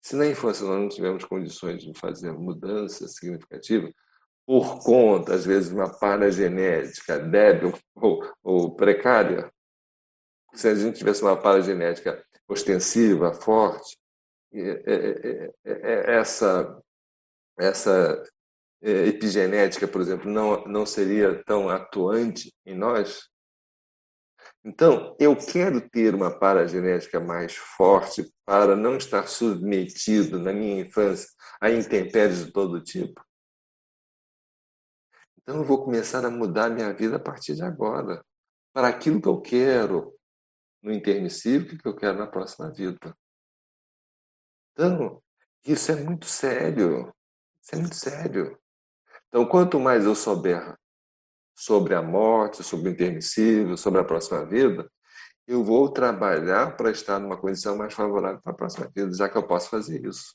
[0.01, 3.89] Se na infância nós não tivemos condições de fazer mudança significativa,
[4.45, 9.49] por conta, às vezes, de uma paragenética débil ou, ou precária,
[10.53, 13.97] se a gente tivesse uma paragenética ostensiva, forte,
[15.63, 16.81] essa,
[17.57, 18.23] essa
[18.81, 23.29] epigenética, por exemplo, não, não seria tão atuante em nós?
[24.63, 31.29] Então, eu quero ter uma paragenética mais forte para não estar submetido na minha infância
[31.61, 33.23] a intempéries de todo tipo.
[35.49, 38.23] Então eu vou começar a mudar minha vida a partir de agora,
[38.71, 40.15] para aquilo que eu quero
[40.81, 43.17] no intermissivo que eu quero na próxima vida.
[44.79, 45.21] Então,
[45.65, 47.13] isso é muito sério.
[47.61, 48.57] Isso é muito sério.
[49.27, 50.73] Então, quanto mais eu souber
[51.53, 54.89] sobre a morte, sobre o intermissivo, sobre a próxima vida,
[55.45, 59.37] eu vou trabalhar para estar numa condição mais favorável para a próxima vida, já que
[59.37, 60.33] eu posso fazer isso.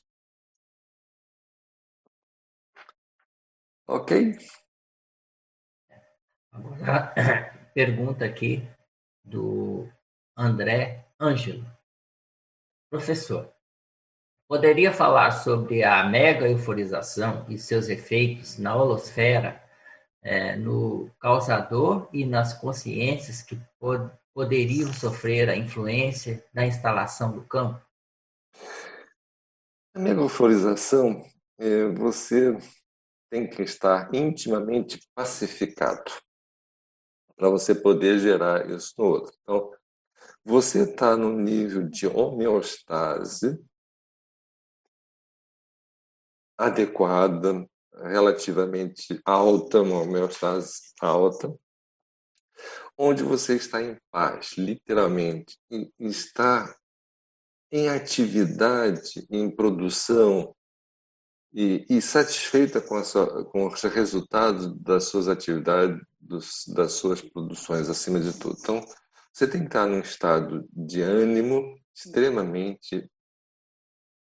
[3.87, 4.37] Ok?
[6.51, 7.15] Agora,
[7.73, 8.61] pergunta aqui
[9.23, 9.89] do
[10.37, 11.65] André Ângelo.
[12.91, 13.54] Professor,
[14.47, 19.61] poderia falar sobre a mega euforização e seus efeitos na holosfera,
[20.21, 27.41] é, no causador e nas consciências que pod poderiam sofrer a influência da instalação do
[27.43, 27.81] campo?
[29.93, 31.23] A mega euforização,
[31.57, 32.57] é, você
[33.29, 36.11] tem que estar intimamente pacificado
[37.37, 39.33] para você poder gerar isso no outro.
[39.41, 39.71] Então,
[40.43, 43.57] você está no nível de homeostase
[46.57, 47.67] adequada,
[48.03, 51.53] relativamente alta, uma homeostase alta,
[52.97, 55.57] onde você está em paz, literalmente,
[55.99, 56.73] está
[57.71, 60.55] em atividade, em produção,
[61.55, 67.89] e, e satisfeita com, sua, com, os resultados das suas atividades, dos, das suas produções,
[67.89, 68.57] acima de tudo.
[68.59, 68.85] Então,
[69.31, 73.09] você tem que estar num estado de ânimo extremamente,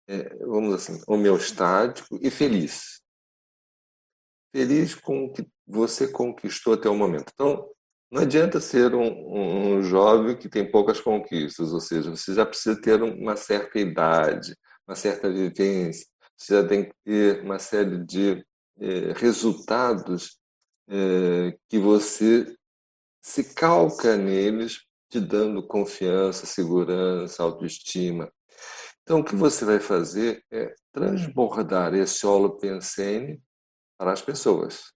[0.08, 3.00] é, vamos assim, homeostático e feliz.
[4.50, 7.30] Feliz com o que você conquistou até o momento.
[7.34, 7.70] Então,
[8.10, 12.80] não adianta ser um, um, jovem que tem poucas conquistas, ou seja, você já precisa
[12.80, 14.56] ter uma certa idade,
[14.86, 18.42] uma certa vivência, você já tem que ter uma série de
[18.80, 20.38] eh, resultados
[20.88, 22.56] eh, que você
[23.20, 28.32] se calca neles, te dando confiança, segurança, autoestima.
[29.08, 33.42] Então, o que você vai fazer é transbordar esse holopensene
[33.96, 34.92] para as pessoas.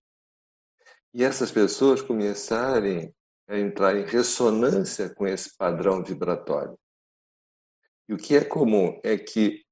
[1.14, 3.10] E essas pessoas começarem
[3.48, 6.78] a entrar em ressonância com esse padrão vibratório.
[8.06, 9.64] E o que é comum é que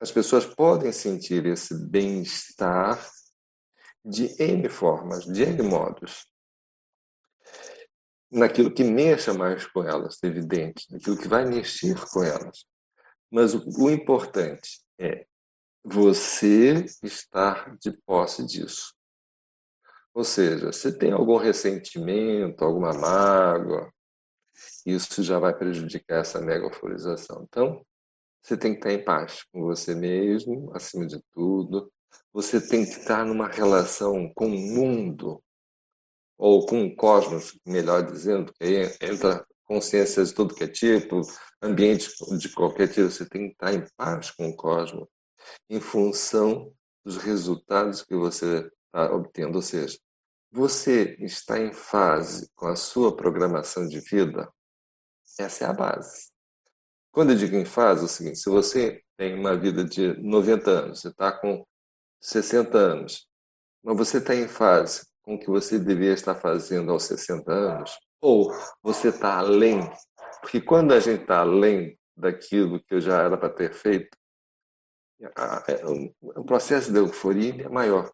[0.00, 3.08] as pessoas podem sentir esse bem-estar
[4.04, 6.26] de N formas, de N modos.
[8.32, 12.66] Naquilo que mexa mais com elas, evidente, naquilo que vai mexer com elas.
[13.30, 15.26] Mas o, o importante é
[15.84, 18.94] você estar de posse disso.
[20.14, 23.92] Ou seja, se tem algum ressentimento, alguma mágoa,
[24.86, 27.42] isso já vai prejudicar essa megaforização.
[27.42, 27.84] Então,
[28.40, 31.92] você tem que estar em paz com você mesmo, acima de tudo.
[32.32, 35.42] Você tem que estar numa relação com o mundo,
[36.38, 41.20] ou com o cosmos, melhor dizendo, que aí entra consciência de todo que é tipo,
[41.62, 42.08] ambiente
[42.38, 45.08] de qualquer tipo, você tem que estar em paz com o cosmos,
[45.68, 46.72] em função
[47.04, 49.56] dos resultados que você está obtendo.
[49.56, 49.98] Ou seja,
[50.50, 54.48] você está em fase com a sua programação de vida,
[55.38, 56.30] essa é a base.
[57.10, 60.70] Quando eu digo em fase, é o seguinte: se você tem uma vida de 90
[60.70, 61.64] anos, você está com
[62.20, 63.28] 60 anos,
[63.82, 67.98] mas você está em fase com o que você deveria estar fazendo aos 60 anos,
[68.24, 68.50] ou
[68.82, 69.86] você está além,
[70.40, 74.16] porque quando a gente está além daquilo que eu já era para ter feito,
[75.20, 75.84] é,
[76.20, 78.10] o processo de euforia é maior.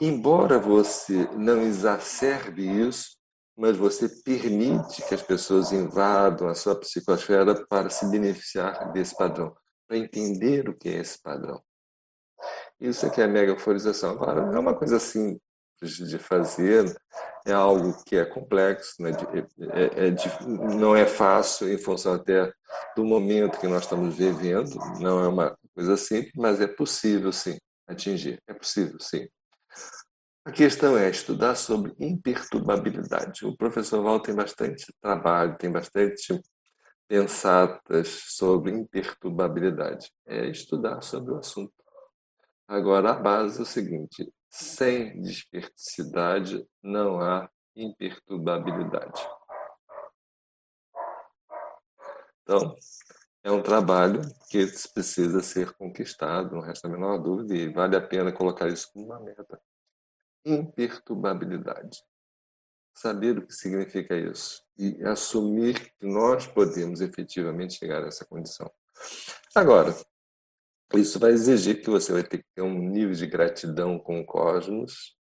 [0.00, 3.18] Embora você não exacerbe isso,
[3.56, 9.52] mas você permite que as pessoas invadam a sua psicosfera para se beneficiar desse padrão,
[9.88, 11.60] para entender o que é esse padrão.
[12.80, 14.10] Isso é que é a megaforização.
[14.10, 15.40] Agora, não é uma coisa simples
[15.80, 16.96] de fazer,
[17.50, 19.10] é algo que é complexo, né?
[19.10, 20.16] é, é, é,
[20.76, 22.52] não é fácil em função até
[22.94, 27.56] do momento que nós estamos vivendo, não é uma coisa simples, mas é possível sim
[27.86, 29.26] atingir, é possível sim.
[30.44, 33.44] A questão é estudar sobre imperturbabilidade.
[33.44, 36.40] O professor Val tem bastante trabalho, tem bastante
[37.06, 40.10] pensatas sobre imperturbabilidade.
[40.26, 41.72] É estudar sobre o assunto.
[42.66, 49.20] Agora, a base é o seguinte: sem desperticidade não há imperturbabilidade.
[52.42, 52.74] Então,
[53.44, 58.00] é um trabalho que precisa ser conquistado, não resta a menor dúvida, e vale a
[58.00, 59.60] pena colocar isso como uma meta
[60.44, 62.02] imperturbabilidade.
[62.94, 68.70] Saber o que significa isso e assumir que nós podemos efetivamente chegar a essa condição.
[69.54, 69.94] Agora,
[70.94, 74.24] isso vai exigir que você vai ter que ter um nível de gratidão com o
[74.24, 75.16] cosmos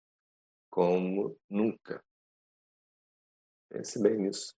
[0.70, 2.02] como nunca.
[3.70, 4.54] Pense bem nisso.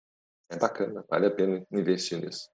[0.49, 2.49] É bacana, vale a pena investir nisso.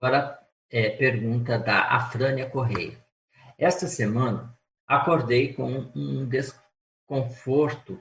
[0.00, 3.02] Agora, é, pergunta da Afrânia Correia.
[3.58, 4.56] Esta semana,
[4.92, 7.98] Acordei com um desconforto,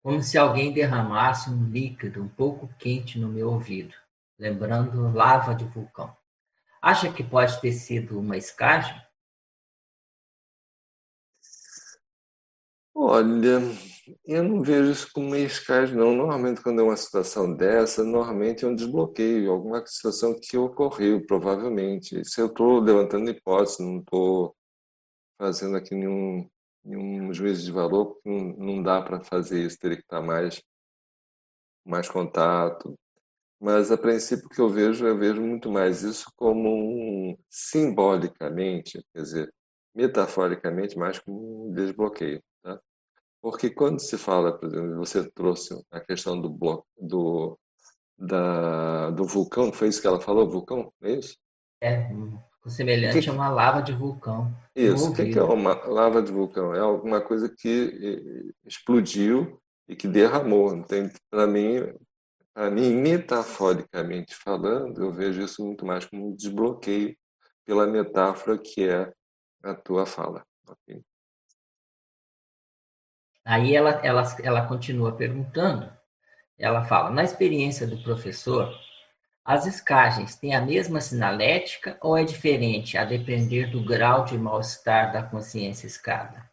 [0.00, 3.92] como se alguém derramasse um líquido um pouco quente no meu ouvido,
[4.38, 6.16] lembrando lava de vulcão.
[6.80, 8.94] Acha que pode ter sido uma escagem?
[13.00, 13.60] Olha,
[14.24, 16.14] eu não vejo isso como uma escagem, não.
[16.16, 22.24] Normalmente, quando é uma situação dessa, normalmente é um desbloqueio, alguma situação que ocorreu, provavelmente.
[22.24, 24.56] Se eu estou levantando hipótese, não estou
[25.38, 26.48] fazendo aqui nenhum,
[26.84, 30.60] nenhum juízo de valor, não, não dá para fazer isso, teria que estar mais,
[31.84, 32.98] mais contato.
[33.60, 39.22] Mas, a princípio, que eu vejo, eu vejo muito mais isso como um, simbolicamente, quer
[39.22, 39.54] dizer,
[39.94, 42.40] metaforicamente, mais como um desbloqueio.
[42.62, 42.80] Tá?
[43.42, 47.58] Porque quando se fala, por exemplo, você trouxe a questão do bloco, do,
[48.16, 51.36] da, do vulcão, foi isso que ela falou, vulcão, é isso?
[51.80, 52.08] É,
[52.68, 53.30] semelhante que...
[53.30, 54.54] a uma lava de vulcão.
[54.74, 56.74] Isso, o que, que é uma lava de vulcão?
[56.74, 60.84] É alguma coisa que explodiu e que derramou.
[61.30, 61.92] Para mim,
[62.54, 67.16] para mim, metaforicamente falando, eu vejo isso muito mais como um desbloqueio
[67.64, 69.12] pela metáfora que é
[69.62, 70.44] a tua fala.
[70.66, 71.02] Okay?
[73.44, 75.90] Aí ela, ela, ela continua perguntando,
[76.58, 78.70] ela fala, na experiência do professor,
[79.44, 85.10] as escagens têm a mesma sinalética ou é diferente a depender do grau de mal-estar
[85.10, 86.50] da consciência escada?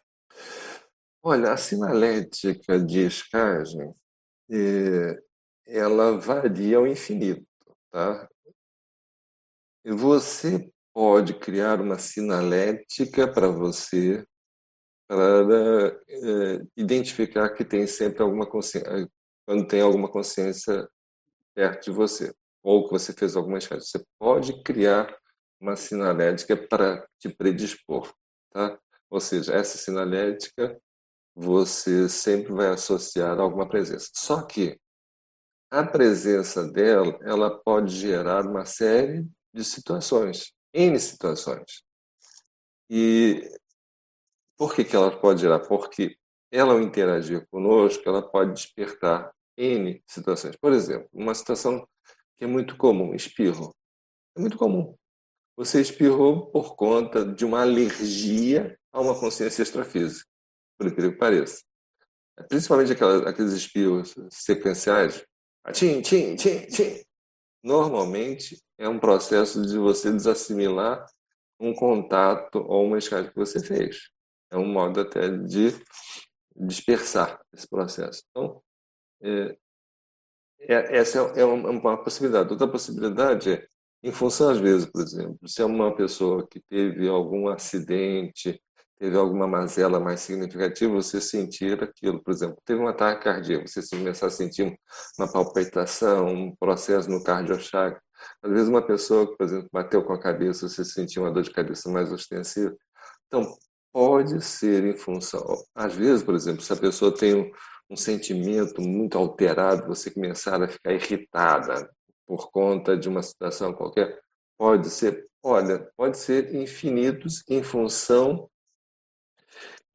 [1.22, 3.92] Olha, a sinalética de escagem
[4.50, 5.18] é,
[5.66, 7.46] ela varia ao infinito,
[7.90, 8.28] tá?
[9.84, 14.24] Você pode criar uma sinalética para você
[15.08, 19.08] para é, identificar que tem sempre alguma consciência,
[19.46, 20.88] quando tem alguma consciência
[21.54, 23.80] perto de você ou que você fez alguma escada.
[23.80, 25.16] Você pode criar
[25.60, 28.12] uma sinalética para te predispor,
[28.50, 28.76] tá?
[29.08, 30.76] Ou seja, essa sinalética
[31.34, 34.10] você sempre vai associar a alguma presença.
[34.14, 34.80] Só que
[35.70, 41.82] a presença dela, ela pode gerar uma série de situações, N situações.
[42.88, 43.42] E
[44.56, 45.60] por que, que ela pode gerar?
[45.60, 46.16] Porque
[46.50, 50.56] ela, ao interagir conosco, ela pode despertar N situações.
[50.56, 51.86] Por exemplo, uma situação
[52.36, 53.74] que é muito comum, espirro.
[54.36, 54.96] É muito comum.
[55.56, 60.28] Você espirrou por conta de uma alergia a uma consciência extrafísica,
[60.78, 61.62] por incrível que pareça.
[62.48, 65.24] Principalmente aquelas, aqueles espirros sequenciais,
[65.72, 67.02] tim, tim, tim, tim.
[67.62, 71.06] Normalmente é um processo de você desassimilar
[71.58, 74.10] um contato ou uma escala que você fez.
[74.50, 75.72] É um modo até de
[76.54, 78.22] dispersar esse processo.
[78.30, 78.62] Então,
[79.22, 79.56] é,
[80.60, 82.50] é, essa é uma, uma possibilidade.
[82.50, 83.66] Outra possibilidade é,
[84.02, 88.60] em função, às vezes, por exemplo, se é uma pessoa que teve algum acidente,
[88.98, 92.22] teve alguma mazela mais significativa, você sentir aquilo.
[92.22, 94.78] Por exemplo, teve um ataque cardíaco, você começar a sentir
[95.18, 98.00] uma palpitação, um processo no cardiochakra.
[98.42, 101.50] Às vezes, uma pessoa por exemplo, bateu com a cabeça, você sentiu uma dor de
[101.50, 102.74] cabeça mais ostensiva.
[103.26, 103.56] Então,
[103.92, 105.44] pode ser em função.
[105.74, 107.50] Às vezes, por exemplo, se a pessoa tem um,
[107.90, 111.90] um sentimento muito alterado, você começar a ficar irritada
[112.26, 114.18] por conta de uma situação qualquer,
[114.58, 118.48] pode ser, olha, pode ser infinitos em função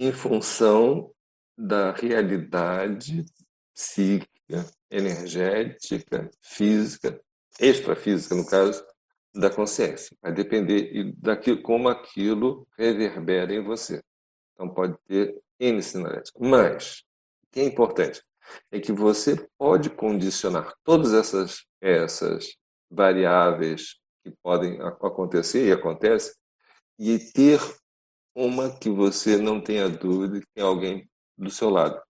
[0.02, 1.14] em função
[1.56, 3.24] da realidade
[3.72, 7.22] psíquica, energética, física,
[7.60, 8.84] extrafísica, no caso,
[9.32, 10.18] da consciência.
[10.20, 14.02] Vai depender daquilo, como aquilo reverbera em você.
[14.56, 16.40] Então, pode ter N sinalética.
[16.42, 17.04] Mas,
[17.44, 18.24] o que é importante
[18.72, 22.56] é que você pode condicionar todas essas, essas
[22.90, 26.34] variáveis que podem acontecer e acontecem
[26.98, 27.60] e ter
[28.36, 32.02] uma que você não tenha dúvida que tem alguém do seu lado,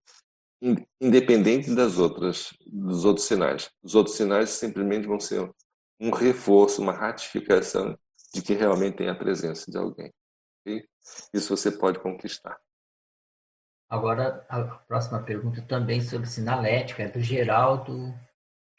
[1.00, 3.70] independente das outras, dos outros sinais.
[3.82, 5.50] Os outros sinais simplesmente vão ser
[6.00, 7.98] um reforço, uma ratificação
[8.34, 10.12] de que realmente tem a presença de alguém.
[10.60, 10.86] Okay?
[11.32, 12.58] Isso você pode conquistar.
[13.88, 18.14] Agora, a próxima pergunta também sobre sinalética é do Geraldo,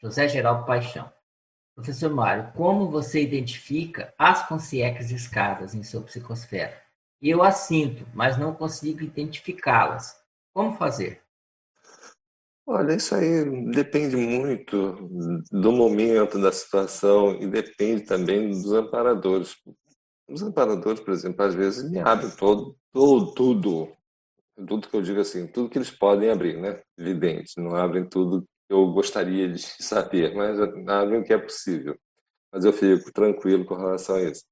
[0.02, 1.12] José Geraldo Paixão.
[1.74, 6.83] Professor Mário, como você identifica as consciências escadas em sua psicosfera?
[7.26, 10.14] Eu as sinto, mas não consigo identificá-las.
[10.52, 11.22] Como fazer?
[12.66, 15.08] Olha, isso aí depende muito
[15.50, 19.56] do momento, da situação e depende também dos amparadores.
[20.28, 23.92] Os amparadores, por exemplo, às vezes me abrem todo, todo, tudo,
[24.68, 26.82] tudo que eu digo assim, tudo que eles podem abrir, né?
[26.98, 31.98] Evidente, não abrem tudo que eu gostaria de saber, mas abrem o que é possível.
[32.52, 34.44] Mas eu fico tranquilo com relação a isso.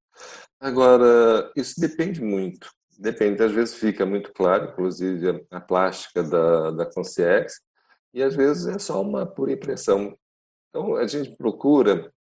[0.61, 2.71] Agora, isso depende muito.
[2.99, 7.55] Depende, às vezes fica muito claro, inclusive a plástica da, da Concierge,
[8.15, 10.17] e às vezes é só uma pura impressão.
[10.69, 12.13] Então, a gente procura,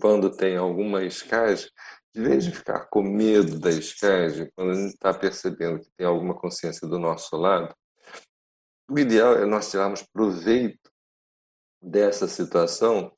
[0.00, 1.68] quando tem alguma escagem,
[2.14, 6.06] de vez de ficar com medo da escagem, quando a gente está percebendo que tem
[6.06, 7.74] alguma consciência do nosso lado,
[8.88, 10.90] o ideal é nós tirarmos proveito
[11.82, 13.12] dessa situação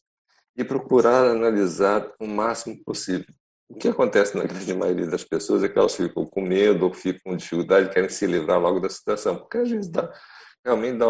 [0.56, 3.32] e procurar analisar o máximo possível.
[3.68, 6.94] O que acontece na grande maioria das pessoas é que elas ficam com medo ou
[6.94, 10.12] ficam com dificuldade, querem se livrar logo da situação, porque às vezes dá,
[10.64, 11.06] realmente dá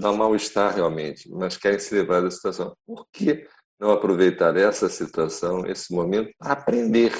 [0.00, 2.76] dá mal-estar realmente, mas querem se livrar da situação.
[2.86, 3.46] Por que
[3.78, 7.12] não aproveitar essa situação, esse momento, para aprender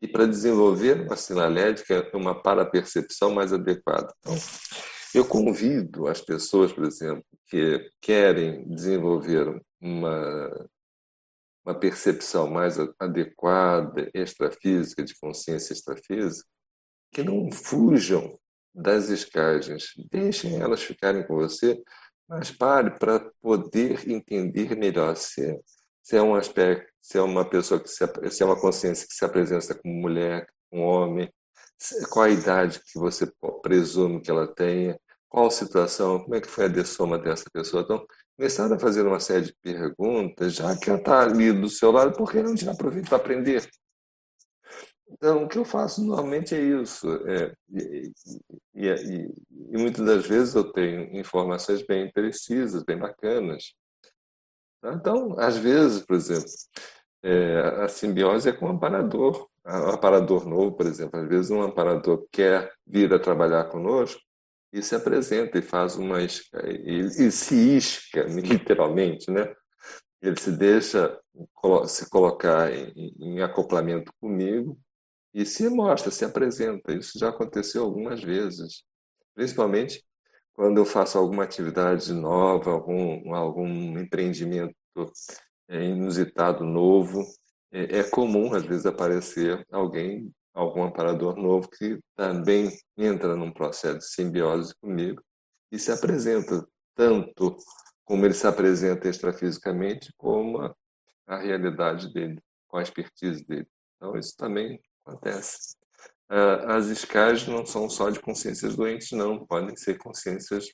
[0.00, 4.12] e para desenvolver uma sinalética, uma parapercepção mais adequada?
[4.20, 4.36] Então,
[5.14, 10.68] eu convido as pessoas, por exemplo, que querem desenvolver uma,
[11.68, 16.48] uma percepção mais adequada, extrafísica, de consciência extrafísica,
[17.12, 18.38] que não fujam
[18.74, 19.92] das escagens.
[20.10, 21.78] Deixem elas ficarem com você,
[22.26, 25.58] mas pare para poder entender melhor se
[26.08, 29.12] se é um aspecto, se é uma pessoa que se, se é uma consciência que
[29.12, 31.30] se apresenta como mulher, como homem,
[32.10, 33.30] qual a idade que você
[33.62, 37.82] presume que ela tenha, qual situação, como é que foi a dessoma dessa pessoa.
[37.82, 38.06] Então,
[38.38, 42.16] começar a fazer uma série de perguntas, já que ela está ali do seu lado,
[42.16, 43.68] por que não tirar proveito para aprender?
[45.10, 47.08] Então, o que eu faço normalmente é isso.
[47.26, 48.12] É, e,
[48.74, 49.34] e, e,
[49.72, 53.74] e, muitas das vezes eu tenho informações bem precisas, bem bacanas.
[54.80, 54.92] Tá?
[54.92, 56.48] Então, às vezes, por exemplo,
[57.24, 59.48] é, a simbiose é com um amparador.
[59.66, 61.18] Um amparador novo, por exemplo.
[61.18, 64.20] Às vezes um amparador quer vir a trabalhar conosco
[64.72, 66.28] e se apresenta e faz uma e,
[67.00, 69.52] e se isca, literalmente, né?
[70.20, 71.18] Ele se deixa
[71.86, 74.78] se colocar em, em acoplamento comigo
[75.32, 76.92] e se mostra, se apresenta.
[76.92, 78.82] Isso já aconteceu algumas vezes,
[79.34, 80.04] principalmente
[80.58, 84.74] quando eu faço alguma atividade nova, algum, algum empreendimento
[85.68, 87.24] é, inusitado, novo.
[87.70, 93.98] É, é comum, às vezes, aparecer alguém, algum amparador novo, que também entra num processo
[93.98, 95.22] de simbiose comigo
[95.70, 96.66] e se apresenta
[96.96, 97.56] tanto
[98.04, 100.74] como ele se apresenta extrafisicamente, como a,
[101.28, 103.68] a realidade dele, com a expertise dele.
[103.96, 105.76] Então, isso também acontece.
[106.28, 109.46] Ah, as escalas não são só de consciências doentes, não.
[109.46, 110.66] Podem ser consciências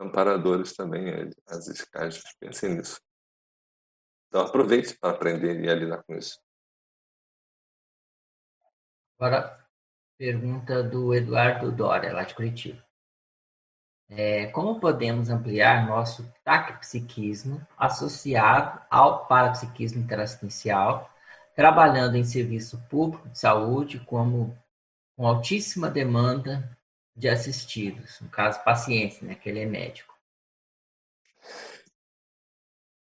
[0.00, 2.22] amparadoras também, as escalas.
[2.40, 2.98] Pensem nisso.
[4.28, 6.38] Então, aproveite para aprender e a lidar com isso.
[9.18, 9.58] Agora,
[10.16, 12.82] pergunta do Eduardo Dória, lá de Curitiba.
[14.10, 21.10] é, como podemos ampliar nosso taquipsiquismo associado ao parapsiquismo interassistencial,
[21.54, 24.56] trabalhando em serviço público de saúde como
[25.16, 26.76] com altíssima demanda
[27.14, 30.14] de assistidos, no caso pacientes, né, que ele é médico.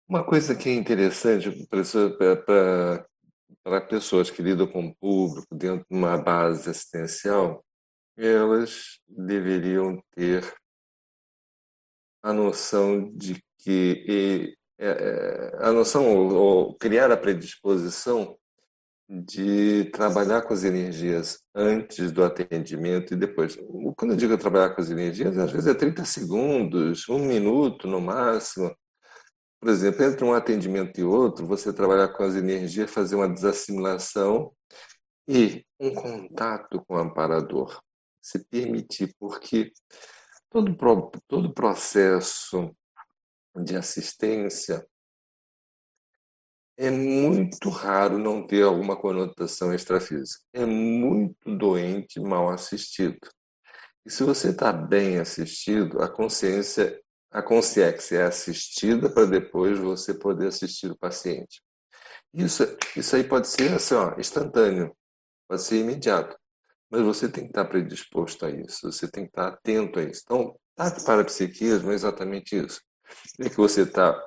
[0.07, 3.05] Uma coisa que é interessante para
[3.87, 7.63] pessoas que lidam com o público dentro de uma base assistencial,
[8.17, 10.43] elas deveriam ter
[12.21, 18.37] a noção de que é, é, a noção ou criar a predisposição
[19.09, 23.57] de trabalhar com as energias antes do atendimento e depois.
[23.97, 27.99] Quando eu digo trabalhar com as energias, às vezes é 30 segundos, um minuto no
[27.99, 28.73] máximo.
[29.59, 34.53] Por exemplo, entre um atendimento e outro, você trabalhar com as energias, fazer uma desassimilação
[35.27, 37.81] e um contato com o amparador.
[38.21, 39.71] Se permitir, porque
[40.49, 40.75] todo,
[41.27, 42.73] todo processo
[43.55, 44.87] de assistência
[46.77, 50.41] é muito raro não ter alguma conotação extrafísica.
[50.53, 53.19] É muito doente mal assistido.
[54.05, 56.97] E se você está bem assistido, a consciência,
[57.31, 61.61] a consciência é assistida para depois você poder assistir o paciente.
[62.33, 62.63] Isso,
[62.95, 64.95] isso aí pode ser assim, ó, instantâneo,
[65.47, 66.37] pode ser imediato.
[66.89, 70.21] Mas você tem que estar predisposto a isso, você tem que estar atento a isso.
[70.23, 72.81] Então, para parapsiquismo é exatamente isso.
[73.39, 74.19] É que você está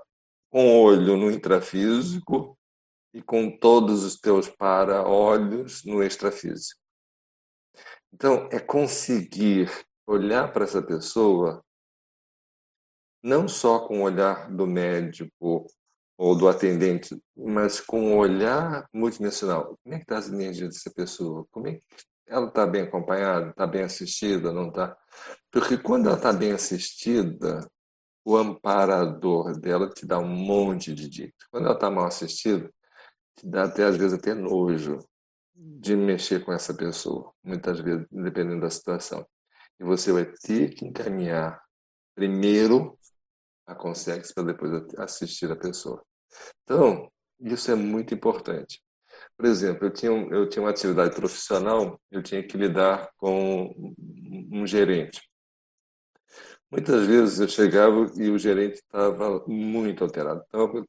[0.51, 2.57] com o olho no intrafísico
[3.15, 6.81] e com todos os teus para-olhos no extrafísico.
[8.13, 9.71] Então, é conseguir
[10.07, 11.65] olhar para essa pessoa
[13.23, 15.67] não só com o olhar do médico
[16.19, 19.79] ou do atendente, mas com o olhar multidimensional.
[19.83, 21.47] Como é que está as energias dessa pessoa?
[21.51, 21.83] Como é que
[22.27, 23.51] ela está bem acompanhada?
[23.51, 24.53] Está bem assistida?
[24.53, 24.97] Não está?
[25.51, 27.69] Porque quando ela está bem assistida,
[28.25, 31.49] o amparador dela te dá um monte de dicas.
[31.51, 32.71] Quando ela está mal assistida,
[33.37, 34.99] te dá até às vezes até nojo
[35.55, 39.27] de mexer com essa pessoa, muitas vezes, dependendo da situação.
[39.79, 41.61] E você vai ter que encaminhar
[42.15, 42.99] primeiro
[43.67, 46.03] a consegue para depois assistir a pessoa.
[46.65, 47.11] Então,
[47.41, 48.83] isso é muito importante.
[49.37, 53.95] Por exemplo, eu tinha, eu tinha uma atividade profissional, eu tinha que lidar com
[54.53, 55.21] um gerente.
[56.71, 60.43] Muitas vezes eu chegava e o gerente estava muito alterado.
[60.47, 60.87] Então eu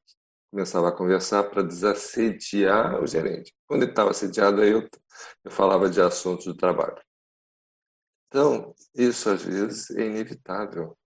[0.50, 3.54] começava a conversar para desassediar o gerente.
[3.68, 4.88] Quando ele estava assediado, eu,
[5.44, 7.02] eu falava de assuntos do trabalho.
[8.28, 10.98] Então, isso às vezes é inevitável.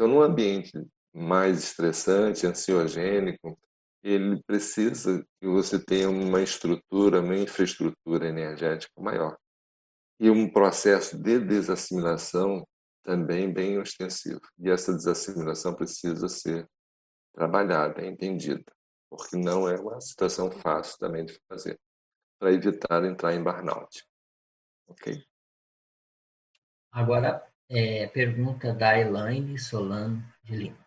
[0.00, 0.72] Então, num ambiente
[1.12, 3.60] mais estressante, ansiogênico,
[4.02, 9.36] ele precisa que você tenha uma estrutura, uma infraestrutura energética maior.
[10.18, 12.66] E um processo de desassimilação
[13.02, 14.40] também bem ostensivo.
[14.58, 16.66] E essa desassimilação precisa ser
[17.34, 18.72] trabalhada, entendida,
[19.10, 21.78] porque não é uma situação fácil também de fazer,
[22.38, 24.02] para evitar entrar em burnout.
[24.88, 25.22] Ok?
[26.90, 30.86] Agora, é, pergunta da Elaine Solano de Lima.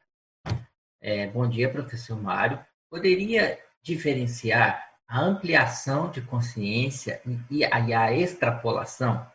[1.01, 2.63] É, bom dia, professor Mário.
[2.89, 9.25] Poderia diferenciar a ampliação de consciência e a, e a extrapolação?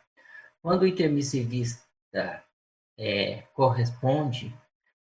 [0.61, 1.83] Quando o intermissivista
[2.97, 4.55] é, corresponde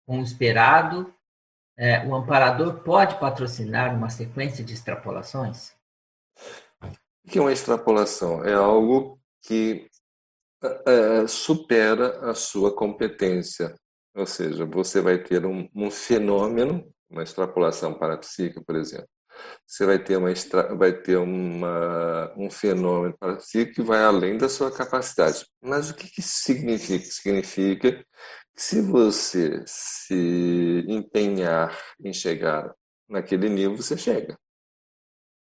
[0.06, 1.14] com o esperado,
[1.76, 5.74] é, o amparador pode patrocinar uma sequência de extrapolações?
[6.82, 8.44] O que é uma extrapolação?
[8.44, 9.89] É algo que
[10.62, 13.74] é, supera a sua competência.
[14.14, 19.08] Ou seja, você vai ter um, um fenômeno, uma extrapolação parapsíquica, por exemplo.
[19.66, 20.32] Você vai ter, uma,
[20.76, 25.46] vai ter uma, um fenômeno parapsíquico que vai além da sua capacidade.
[25.62, 27.04] Mas o que, que significa?
[27.06, 32.74] Significa que se você se empenhar em chegar
[33.08, 34.36] naquele nível, você chega.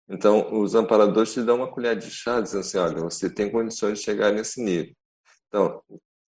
[0.08, 3.98] Então, os amparadores te dão uma colher de chá, dizendo assim, olha, você tem condições
[3.98, 4.94] de chegar nesse nível.
[5.48, 5.82] Então,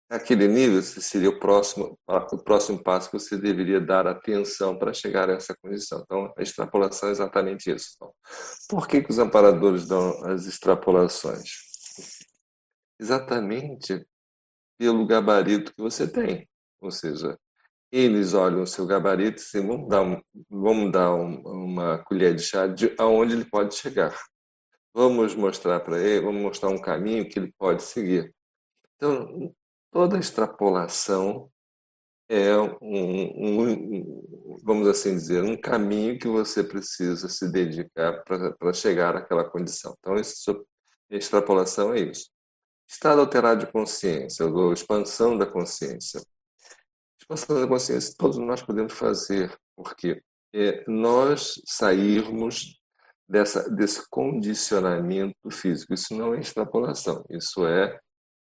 [0.09, 5.31] aquele nível seria o próximo, o próximo passo que você deveria dar atenção para chegar
[5.31, 6.03] a essa condição.
[6.05, 7.93] Então, a extrapolação é exatamente isso.
[7.97, 8.13] Então,
[8.69, 11.71] por que, que os amparadores dão as extrapolações?
[12.99, 14.05] Exatamente
[14.79, 16.49] pelo gabarito que você tem.
[16.83, 17.39] Ou seja,
[17.91, 22.35] eles olham o seu gabarito e dizem, vamos dar, um, vamos dar um, uma colher
[22.35, 24.17] de chá de aonde ele pode chegar.
[24.95, 28.35] Vamos mostrar para ele, vamos mostrar um caminho que ele pode seguir.
[28.97, 29.55] Então,
[29.91, 31.51] toda extrapolação
[32.29, 39.17] é um, um, vamos assim dizer, um caminho que você precisa se dedicar para chegar
[39.17, 39.97] àquela condição.
[39.99, 40.65] Então, isso,
[41.11, 42.31] extrapolação é isso.
[42.89, 46.21] Estado alterado de consciência, ou expansão da consciência.
[47.35, 52.81] Expansão da consciência todos nós podemos fazer, porque é nós sairmos
[53.29, 55.95] dessa, desse condicionamento físico.
[55.95, 57.99] Isso não é extrapolação, isso é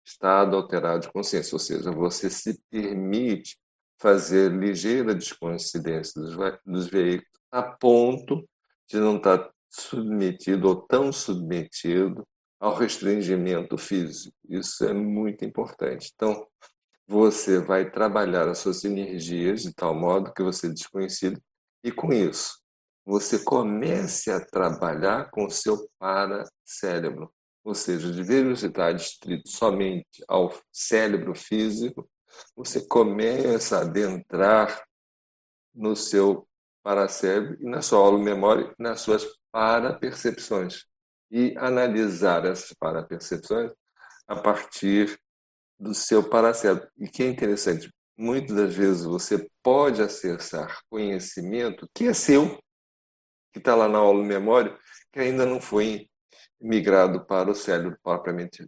[0.06, 3.58] estado alterado de consciência, ou seja, você se permite
[4.00, 6.36] fazer ligeira descoincidência dos,
[6.66, 8.48] dos veículos a ponto
[8.88, 12.28] de não estar submetido ou tão submetido
[12.60, 14.36] ao restringimento físico.
[14.48, 16.12] Isso é muito importante.
[16.14, 16.46] Então,
[17.08, 21.42] você vai trabalhar as suas energias de tal modo que você é desconhecido
[21.84, 22.60] e com isso
[23.06, 27.32] você comece a trabalhar com o seu paracérebro,
[27.64, 32.10] ou seja, de vez de estar distrito somente ao cérebro físico,
[32.56, 34.84] você começa a adentrar
[35.74, 36.48] no seu
[36.84, 40.86] paracérebro e na sua aula memória, nas suas parapercepções.
[41.32, 43.72] E analisar essas parapercepções
[44.28, 45.20] a partir
[45.80, 46.88] do seu paracérebro.
[46.98, 52.58] E que é interessante, muitas das vezes você pode acessar conhecimento que é seu,
[53.52, 54.78] que está lá na aula memória,
[55.12, 56.08] que ainda não foi
[56.60, 58.68] migrado para o cérebro propriamente,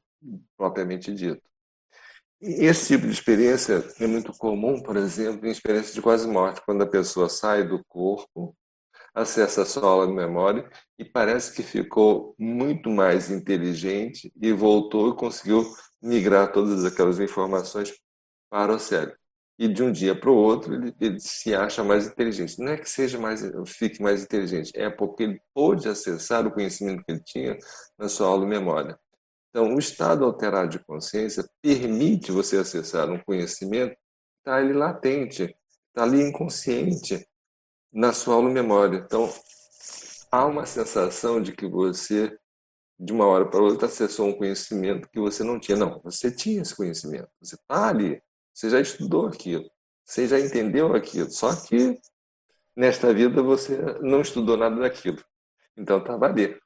[0.57, 1.41] propriamente dito.
[2.39, 6.61] E esse tipo de experiência é muito comum, por exemplo, em experiências de quase morte,
[6.65, 8.55] quando a pessoa sai do corpo,
[9.13, 10.69] acessa a sua aula de memória
[10.99, 15.65] e parece que ficou muito mais inteligente e voltou e conseguiu
[16.01, 17.93] migrar todas aquelas informações
[18.49, 19.17] para o cérebro.
[19.59, 22.59] E de um dia para o outro ele, ele, se acha mais inteligente.
[22.59, 27.03] Não é que seja mais, fique mais inteligente, é porque ele pôde acessar o conhecimento
[27.03, 27.57] que ele tinha
[27.97, 28.97] na sua aula memória.
[29.49, 33.99] Então, o estado alterado de consciência permite você acessar um conhecimento que
[34.39, 35.55] está ali latente,
[35.87, 37.27] está ali inconsciente
[37.91, 38.97] na sua aula memória.
[38.97, 39.27] Então,
[40.31, 42.37] há uma sensação de que você
[42.99, 45.77] de uma hora para outra acessou um conhecimento que você não tinha.
[45.77, 47.29] Não, você tinha esse conhecimento.
[47.39, 48.21] Você está ali.
[48.53, 49.69] Você já estudou aquilo.
[50.03, 51.29] Você já entendeu aquilo.
[51.29, 51.99] Só que
[52.75, 55.23] nesta vida você não estudou nada daquilo.
[55.75, 56.59] Então estava ali.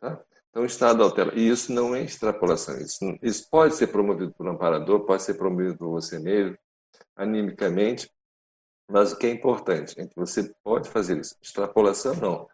[0.00, 0.20] Tá?
[0.50, 1.32] Então o estado altera.
[1.38, 2.76] E isso não é extrapolação.
[2.78, 6.58] Isso, isso pode ser promovido por um amparador, pode ser promovido por você mesmo,
[7.14, 8.10] animicamente.
[8.90, 11.36] Mas o que é importante é que você pode fazer isso.
[11.40, 12.48] Extrapolação não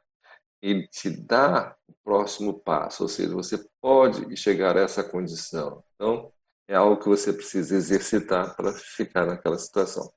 [0.63, 5.83] ele te dá o próximo passo, ou seja, você pode chegar a essa condição.
[5.95, 6.33] Então,
[6.69, 10.13] é algo que você precisa exercitar para ficar naquela situação.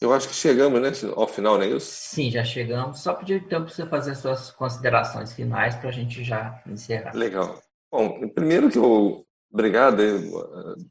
[0.00, 1.90] Eu acho que chegamos né, ao final, não é isso?
[1.90, 3.00] Sim, já chegamos.
[3.00, 7.12] Só pedir então para você fazer as suas considerações finais para a gente já encerrar.
[7.14, 7.60] Legal.
[7.90, 9.96] Bom, primeiro que eu Obrigado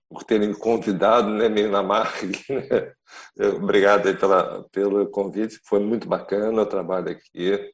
[0.09, 2.25] por terem convidado, né, na marca.
[2.25, 2.93] Né?
[3.55, 7.73] Obrigado pela, pelo convite, foi muito bacana o trabalho aqui.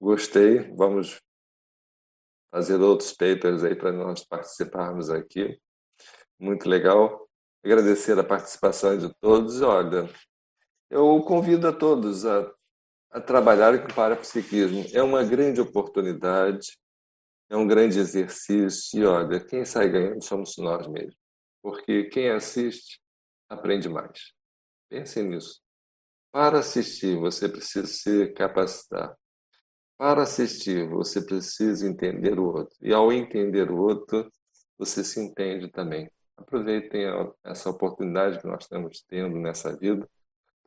[0.00, 1.20] Gostei, vamos
[2.52, 5.58] fazer outros papers aí para nós participarmos aqui.
[6.38, 7.28] Muito legal.
[7.64, 9.60] Agradecer a participação de todos.
[9.60, 10.08] Olha,
[10.90, 12.50] eu convido a todos a,
[13.10, 14.86] a trabalharem com parapsiquismo.
[14.92, 16.78] É uma grande oportunidade
[17.50, 21.16] é um grande exercício e olha, quem sai ganhando somos nós mesmos,
[21.60, 23.00] porque quem assiste
[23.48, 24.32] aprende mais.
[24.88, 25.60] Pensem nisso.
[26.32, 29.16] Para assistir, você precisa se capacitar.
[29.98, 32.76] Para assistir, você precisa entender o outro.
[32.80, 34.30] E ao entender o outro,
[34.78, 36.08] você se entende também.
[36.36, 37.04] Aproveitem
[37.44, 40.08] essa oportunidade que nós estamos tendo nessa vida,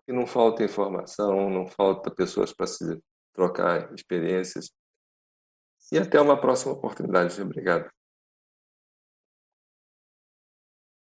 [0.06, 3.02] que não falta informação, não falta pessoas para se
[3.34, 4.70] trocar experiências.
[5.94, 7.40] E até uma próxima oportunidade.
[7.40, 7.88] Obrigado.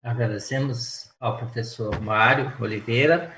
[0.01, 3.31] Agradecemos ao professor Mário Oliveira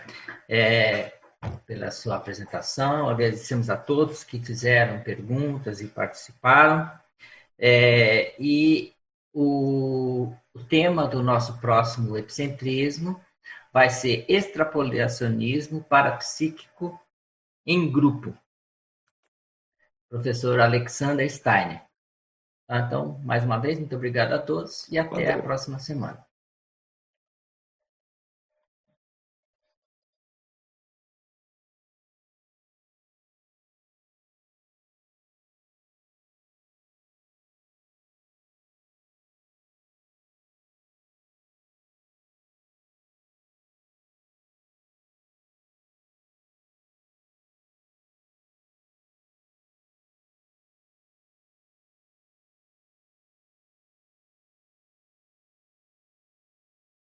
[0.48, 1.20] é,
[1.66, 3.10] pela sua apresentação.
[3.10, 6.90] Agradecemos a todos que fizeram perguntas e participaram.
[7.60, 8.96] É, e
[9.34, 13.22] o, o tema do nosso próximo epicentrismo
[13.74, 16.98] vai ser extrapolacionismo parapsíquico
[17.66, 18.41] em grupo
[20.12, 21.82] professor Alexander Steiner.
[22.68, 22.80] Tá?
[22.80, 25.40] Então, mais uma vez, muito obrigado a todos e até Valeu.
[25.40, 26.24] a próxima semana.